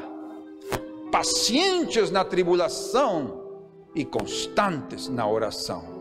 pacientes 1.11 2.11
na 2.11 2.25
tribulação 2.25 3.41
e 3.95 4.05
constantes 4.05 5.09
na 5.09 5.27
oração. 5.29 6.00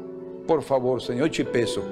Por 0.49 0.63
favor, 0.63 0.99
Senhor, 0.99 1.25
eu 1.25 1.29
te 1.29 1.43
peço, 1.43 1.83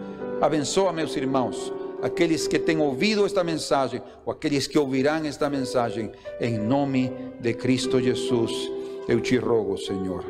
abençoa 0.41 0.91
meus 0.91 1.15
irmãos, 1.15 1.71
aqueles 2.01 2.47
que 2.47 2.57
têm 2.57 2.79
ouvido 2.79 3.23
esta 3.23 3.43
mensagem, 3.43 4.01
ou 4.25 4.33
aqueles 4.33 4.65
que 4.65 4.79
ouvirão 4.79 5.23
esta 5.27 5.47
mensagem, 5.47 6.11
em 6.41 6.57
nome 6.57 7.13
de 7.39 7.53
Cristo 7.53 8.01
Jesus, 8.01 8.51
eu 9.07 9.21
te 9.21 9.37
rogo, 9.37 9.77
Senhor. 9.77 10.25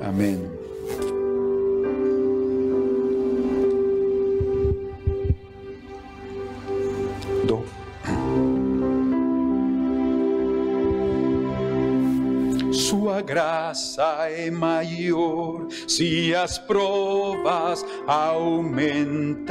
Amém. 0.00 0.50
Sua 7.46 7.73
graça 13.34 14.28
é 14.30 14.48
maior 14.48 15.66
se 15.88 16.32
as 16.32 16.56
provas 16.56 17.84
aumentam. 18.06 19.48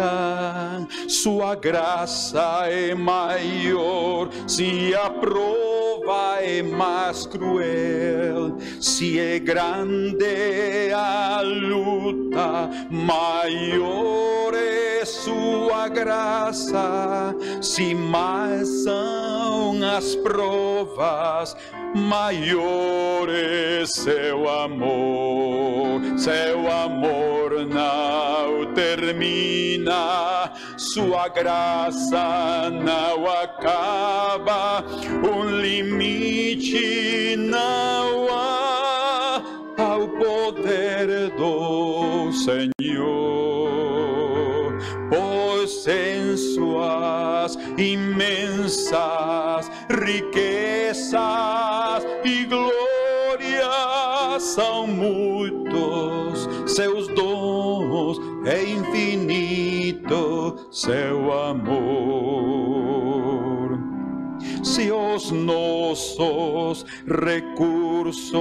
Sua 1.09 1.53
graça 1.53 2.69
é 2.69 2.95
maior 2.95 4.29
se 4.47 4.95
a 4.95 5.09
prova 5.09 6.37
é 6.41 6.63
mais 6.63 7.25
cruel. 7.25 8.57
Se 8.79 9.19
é 9.19 9.37
grande 9.39 10.93
a 10.95 11.41
luta, 11.41 12.69
maior 12.89 14.53
é 14.53 15.03
sua 15.03 15.89
graça. 15.89 17.35
Se 17.61 17.93
mais 17.93 18.65
são 18.85 19.77
as 19.83 20.15
provas, 20.15 21.53
maior 21.93 23.29
seu 23.85 24.47
amor, 24.49 26.01
seu 26.17 26.71
amor 26.71 27.65
não 27.65 28.73
termina, 28.73 30.51
sua 30.77 31.27
graça 31.27 32.69
não 32.71 33.25
acaba, 33.29 34.85
um 35.23 35.59
limite 35.59 37.35
não 37.37 38.27
há 38.31 39.41
ao 39.77 40.07
poder 40.07 41.31
do 41.35 42.31
Senhor, 42.31 42.71
pois 45.09 45.85
em 45.87 46.37
suas 46.37 47.57
imensas 47.77 49.69
riquezas 49.89 51.13
e 52.23 52.45
glória 52.45 52.92
são 54.53 54.85
muitos, 54.85 56.47
seus 56.67 57.07
dons 57.07 58.19
é 58.45 58.63
infinito, 58.63 60.55
seu 60.69 61.33
amor. 61.33 62.63
se 64.63 64.91
os 64.91 65.31
nossos 65.31 66.85
recursos 67.07 68.33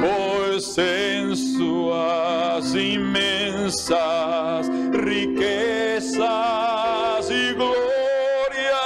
pois 0.00 0.78
em 0.78 1.34
suas 1.34 2.74
imensas 2.76 3.98
riquezas 5.04 6.22
e 7.28 7.54
glória 7.54 8.78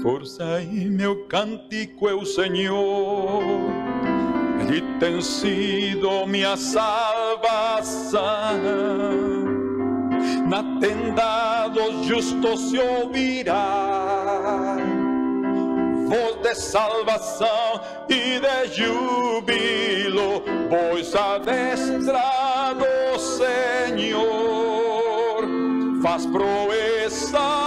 Força 0.05 0.61
e 0.61 0.87
meu 0.87 1.25
cântico 1.25 2.07
é 2.07 2.13
o 2.13 2.23
Senhor. 2.23 3.41
Ele 4.61 4.81
tem 4.99 5.19
sido 5.19 6.27
minha 6.27 6.55
salvação. 6.55 8.21
Na 10.47 10.61
tenda 10.79 11.69
dos 11.69 12.05
justos 12.05 12.69
se 12.69 12.77
ouvirá. 12.77 14.77
Voz 16.07 16.35
de 16.43 16.53
salvação 16.53 17.81
e 18.07 18.39
de 18.39 18.67
júbilo, 18.75 20.43
pois 20.69 21.15
a 21.15 21.39
destra 21.39 22.75
do 22.75 23.19
Senhor 23.19 24.35
faz 26.03 26.27
proezas 26.27 27.64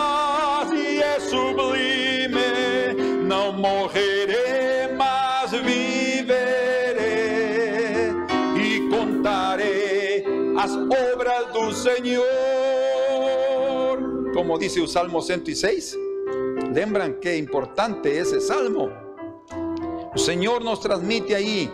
Senhor. 11.78 12.24
Como 14.34 14.58
dice 14.58 14.80
el 14.80 14.88
Salmo 14.88 15.22
106, 15.22 15.96
lembran 16.74 17.18
qué 17.20 17.36
importante 17.36 18.18
ese 18.18 18.40
salmo. 18.40 18.90
El 20.14 20.20
Señor 20.20 20.64
nos 20.64 20.80
transmite 20.80 21.34
ahí 21.36 21.70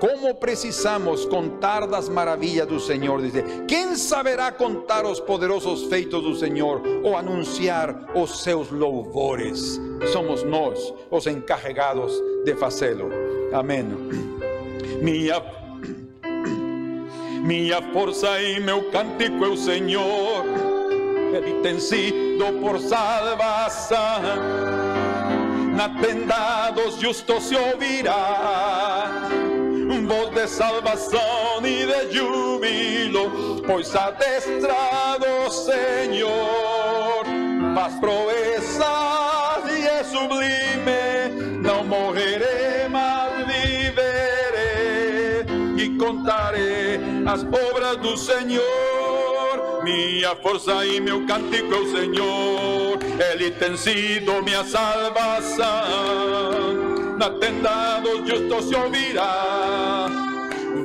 cómo 0.00 0.38
precisamos 0.40 1.26
contar 1.26 1.88
las 1.88 2.08
maravillas 2.10 2.68
del 2.68 2.80
Señor. 2.80 3.22
Dice, 3.22 3.44
¿quién 3.68 3.96
saberá 3.96 4.56
contar 4.56 5.04
los 5.04 5.20
poderosos 5.20 5.86
feitos 5.88 6.24
del 6.24 6.36
Señor 6.36 6.82
o 7.04 7.16
anunciar 7.16 8.08
os 8.14 8.42
seus 8.42 8.70
louvores? 8.72 9.80
Somos 10.12 10.44
nós 10.44 10.92
os 11.10 11.26
encarregados 11.26 12.22
de 12.44 12.54
fazê-lo. 12.54 13.08
Minha 15.00 15.63
minha 17.44 17.82
força 17.92 18.40
e 18.40 18.58
meu 18.58 18.90
cântico 18.90 19.44
é 19.44 19.48
o 19.48 19.56
Senhor, 19.56 20.44
Ele 21.34 21.60
por 22.60 22.80
salvação. 22.80 24.22
Na 25.76 25.88
tenda 26.00 26.70
dos 26.70 26.98
justos 27.00 27.44
se 27.44 27.54
ouvirá 27.54 29.28
voz 30.06 30.30
de 30.34 30.46
salvação 30.46 31.60
e 31.64 31.86
de 31.86 32.16
júbilo, 32.16 33.62
pois 33.66 33.94
a 33.94 34.10
destra 34.10 35.18
do 35.18 35.50
Senhor 35.50 37.24
faz 37.74 37.94
proezas 37.94 38.84
e 39.70 39.86
é 39.86 40.04
sublime. 40.04 41.60
Não 41.62 41.84
morrerei, 41.84 42.63
e 45.94 45.98
contarei 45.98 47.00
as 47.26 47.42
obras 47.44 47.96
do 47.98 48.16
Senhor. 48.16 49.82
Minha 49.82 50.34
força 50.36 50.84
e 50.86 51.00
meu 51.00 51.26
cântico 51.26 51.72
é 51.74 51.78
o 51.78 51.90
Senhor, 51.90 52.98
Ele 53.32 53.50
tem 53.52 53.76
sido 53.76 54.42
minha 54.42 54.64
salvação. 54.64 55.64
Na 57.18 57.30
se 58.62 58.74
ouvirá 58.74 60.08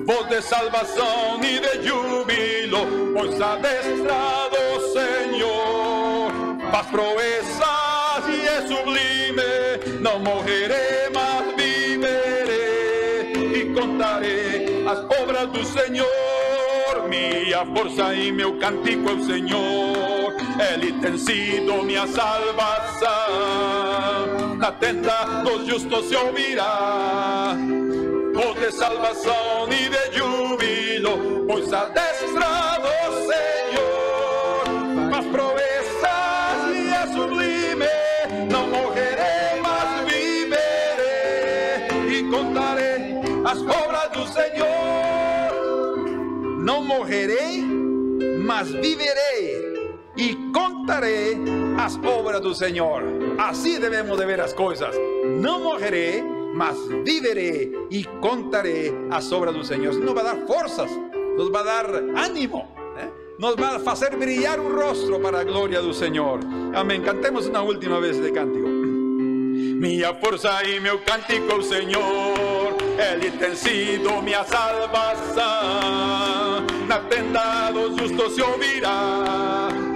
voz 0.06 0.28
de 0.28 0.42
salvação 0.42 1.40
e 1.42 1.60
de 1.60 1.88
júbilo, 1.88 3.14
pois 3.14 3.42
a 3.42 3.56
destra 3.56 4.50
do 4.52 4.80
Senhor 4.94 6.32
faz 6.72 6.88
proezas 6.88 8.28
e 8.28 8.48
é 8.48 8.68
sublime. 8.68 10.00
Não 10.02 10.20
morrerei, 10.20 11.10
mas 11.14 11.56
viverei 11.56 13.34
e 13.62 13.74
contarei 13.74 14.49
as 14.90 15.00
obras 15.22 15.48
do 15.50 15.64
Senhor. 15.64 16.08
Minha 17.08 17.66
força 17.66 18.14
e 18.16 18.32
meu 18.32 18.58
cântico 18.58 19.10
é 19.10 19.14
o 19.14 19.24
Senhor, 19.24 20.34
Ele 20.74 20.94
tem 20.94 21.18
sido 21.18 21.84
minha 21.84 22.08
salvação. 22.08 23.08
Na 24.58 24.72
tenda 24.72 25.44
dos 25.44 25.68
justos 25.68 26.06
se 26.08 26.16
ouvirá 26.16 27.56
voz 28.34 28.60
de 28.60 28.72
salvação 28.72 29.68
e 29.70 29.90
de 29.90 30.18
júbilo, 30.18 31.46
pois 31.48 31.72
a 31.74 31.86
destra 31.86 32.69
obras 52.40 52.42
do 52.42 52.56
Senhor. 52.56 53.04
Assim 53.38 53.80
devemos 53.80 54.18
de 54.18 54.26
ver 54.26 54.42
as 54.42 54.54
coisas. 54.54 54.96
Não 55.40 55.62
morrerei, 55.62 56.24
mas 56.54 56.78
viveré 57.04 57.70
y 57.90 58.04
contaré 58.22 58.94
as 59.12 59.32
obras 59.32 59.54
del 59.54 59.66
Señor. 59.66 59.96
Nos 59.96 60.16
va 60.16 60.22
a 60.22 60.24
dar 60.24 60.48
fuerzas, 60.48 60.90
nos 61.38 61.54
va 61.54 61.60
a 61.60 61.64
dar 61.64 62.04
ánimo, 62.16 62.76
¿eh? 62.98 63.10
nos 63.38 63.56
va 63.56 63.76
a 63.76 63.92
hacer 63.92 64.18
brillar 64.18 64.60
un 64.60 64.72
rostro 64.74 65.22
para 65.22 65.40
la 65.40 65.44
gloria 65.44 65.82
del 65.82 65.94
Señor. 65.94 66.40
Amén. 66.74 67.04
Cantemos 67.04 67.48
una 67.48 67.62
última 67.62 68.00
vez 68.00 68.22
de 68.22 68.32
cántico. 68.32 68.68
Minha 68.68 70.14
força 70.16 70.62
e 70.66 70.80
meu 70.82 71.00
cântico 71.06 71.54
ao 71.54 71.62
Senhor, 71.62 72.76
Ele 72.98 73.32
tem 73.32 73.56
sido 73.56 74.22
minha 74.22 74.44
salvação. 74.44 75.40
Na 76.86 77.00
se 78.30 78.42
ouvirá 78.42 79.89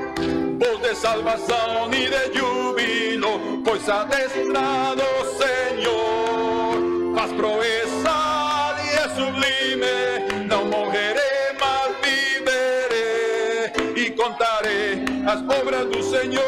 voz 0.64 0.80
de 0.82 0.96
salvação 0.96 1.90
e 1.92 2.10
de 2.10 2.40
júbilo, 2.40 3.62
pois 3.64 3.88
a 3.90 4.06
destra 4.06 4.96
do 4.96 5.12
Senhor 5.38 7.16
faz 7.16 7.34
proeza 7.34 8.76
e 8.84 8.90
é 8.96 9.10
sublime. 9.10 10.48
Não 10.48 10.66
morrerei, 10.66 11.58
mas 11.60 11.96
viverei 12.04 13.72
e 13.96 14.12
contarei 14.12 15.04
as 15.28 15.42
obras 15.42 15.86
do 15.88 16.02
Senhor. 16.04 16.44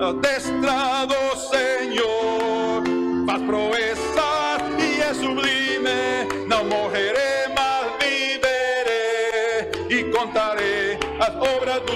A 0.00 0.12
destra 0.14 1.06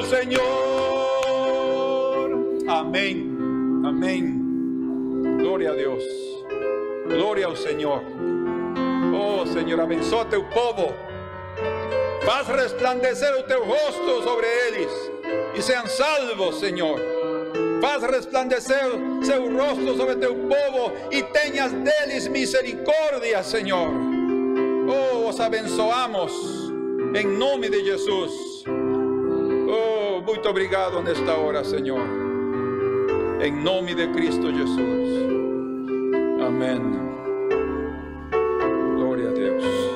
Senhor. 0.09 0.41
Amém. 2.69 3.29
Amém. 3.85 4.41
Glória 5.39 5.73
a 5.73 5.75
Deus. 5.75 6.05
Glória 7.09 7.47
ao 7.47 7.57
Senhor. 7.57 8.03
Oh, 9.13 9.45
Senhor, 9.47 9.81
abençoa 9.81 10.25
teu 10.25 10.45
povo. 10.45 10.95
Faz 12.25 12.47
resplandecer 12.49 13.37
o 13.39 13.43
teu 13.45 13.65
rosto 13.65 14.23
sobre 14.23 14.47
eles 14.47 14.91
e 15.57 15.63
sejam 15.63 15.87
salvos, 15.87 16.61
Senhor. 16.61 17.01
Faz 17.81 18.03
resplandecer 18.05 18.85
seu 19.23 19.53
rosto 19.57 19.97
sobre 19.97 20.17
teu 20.17 20.35
povo 20.35 20.93
e 21.11 21.23
tenhas 21.25 21.73
deles 21.73 22.29
misericórdia, 22.29 23.43
Senhor. 23.43 23.91
Oh, 24.89 25.29
os 25.29 25.41
abençoamos 25.41 26.33
em 27.15 27.27
nome 27.27 27.69
de 27.69 27.85
Jesus. 27.85 28.65
Oh, 29.69 30.21
muito 30.21 30.49
obrigado 30.49 31.03
nesta 31.03 31.35
hora, 31.35 31.65
Senhor. 31.65 32.07
Em 33.41 33.53
nome 33.53 33.95
de 33.95 34.07
Cristo 34.09 34.53
Jesus. 34.53 35.27
Amén. 36.47 36.81
Glória 38.97 39.31
a 39.31 39.33
Deus. 39.33 39.96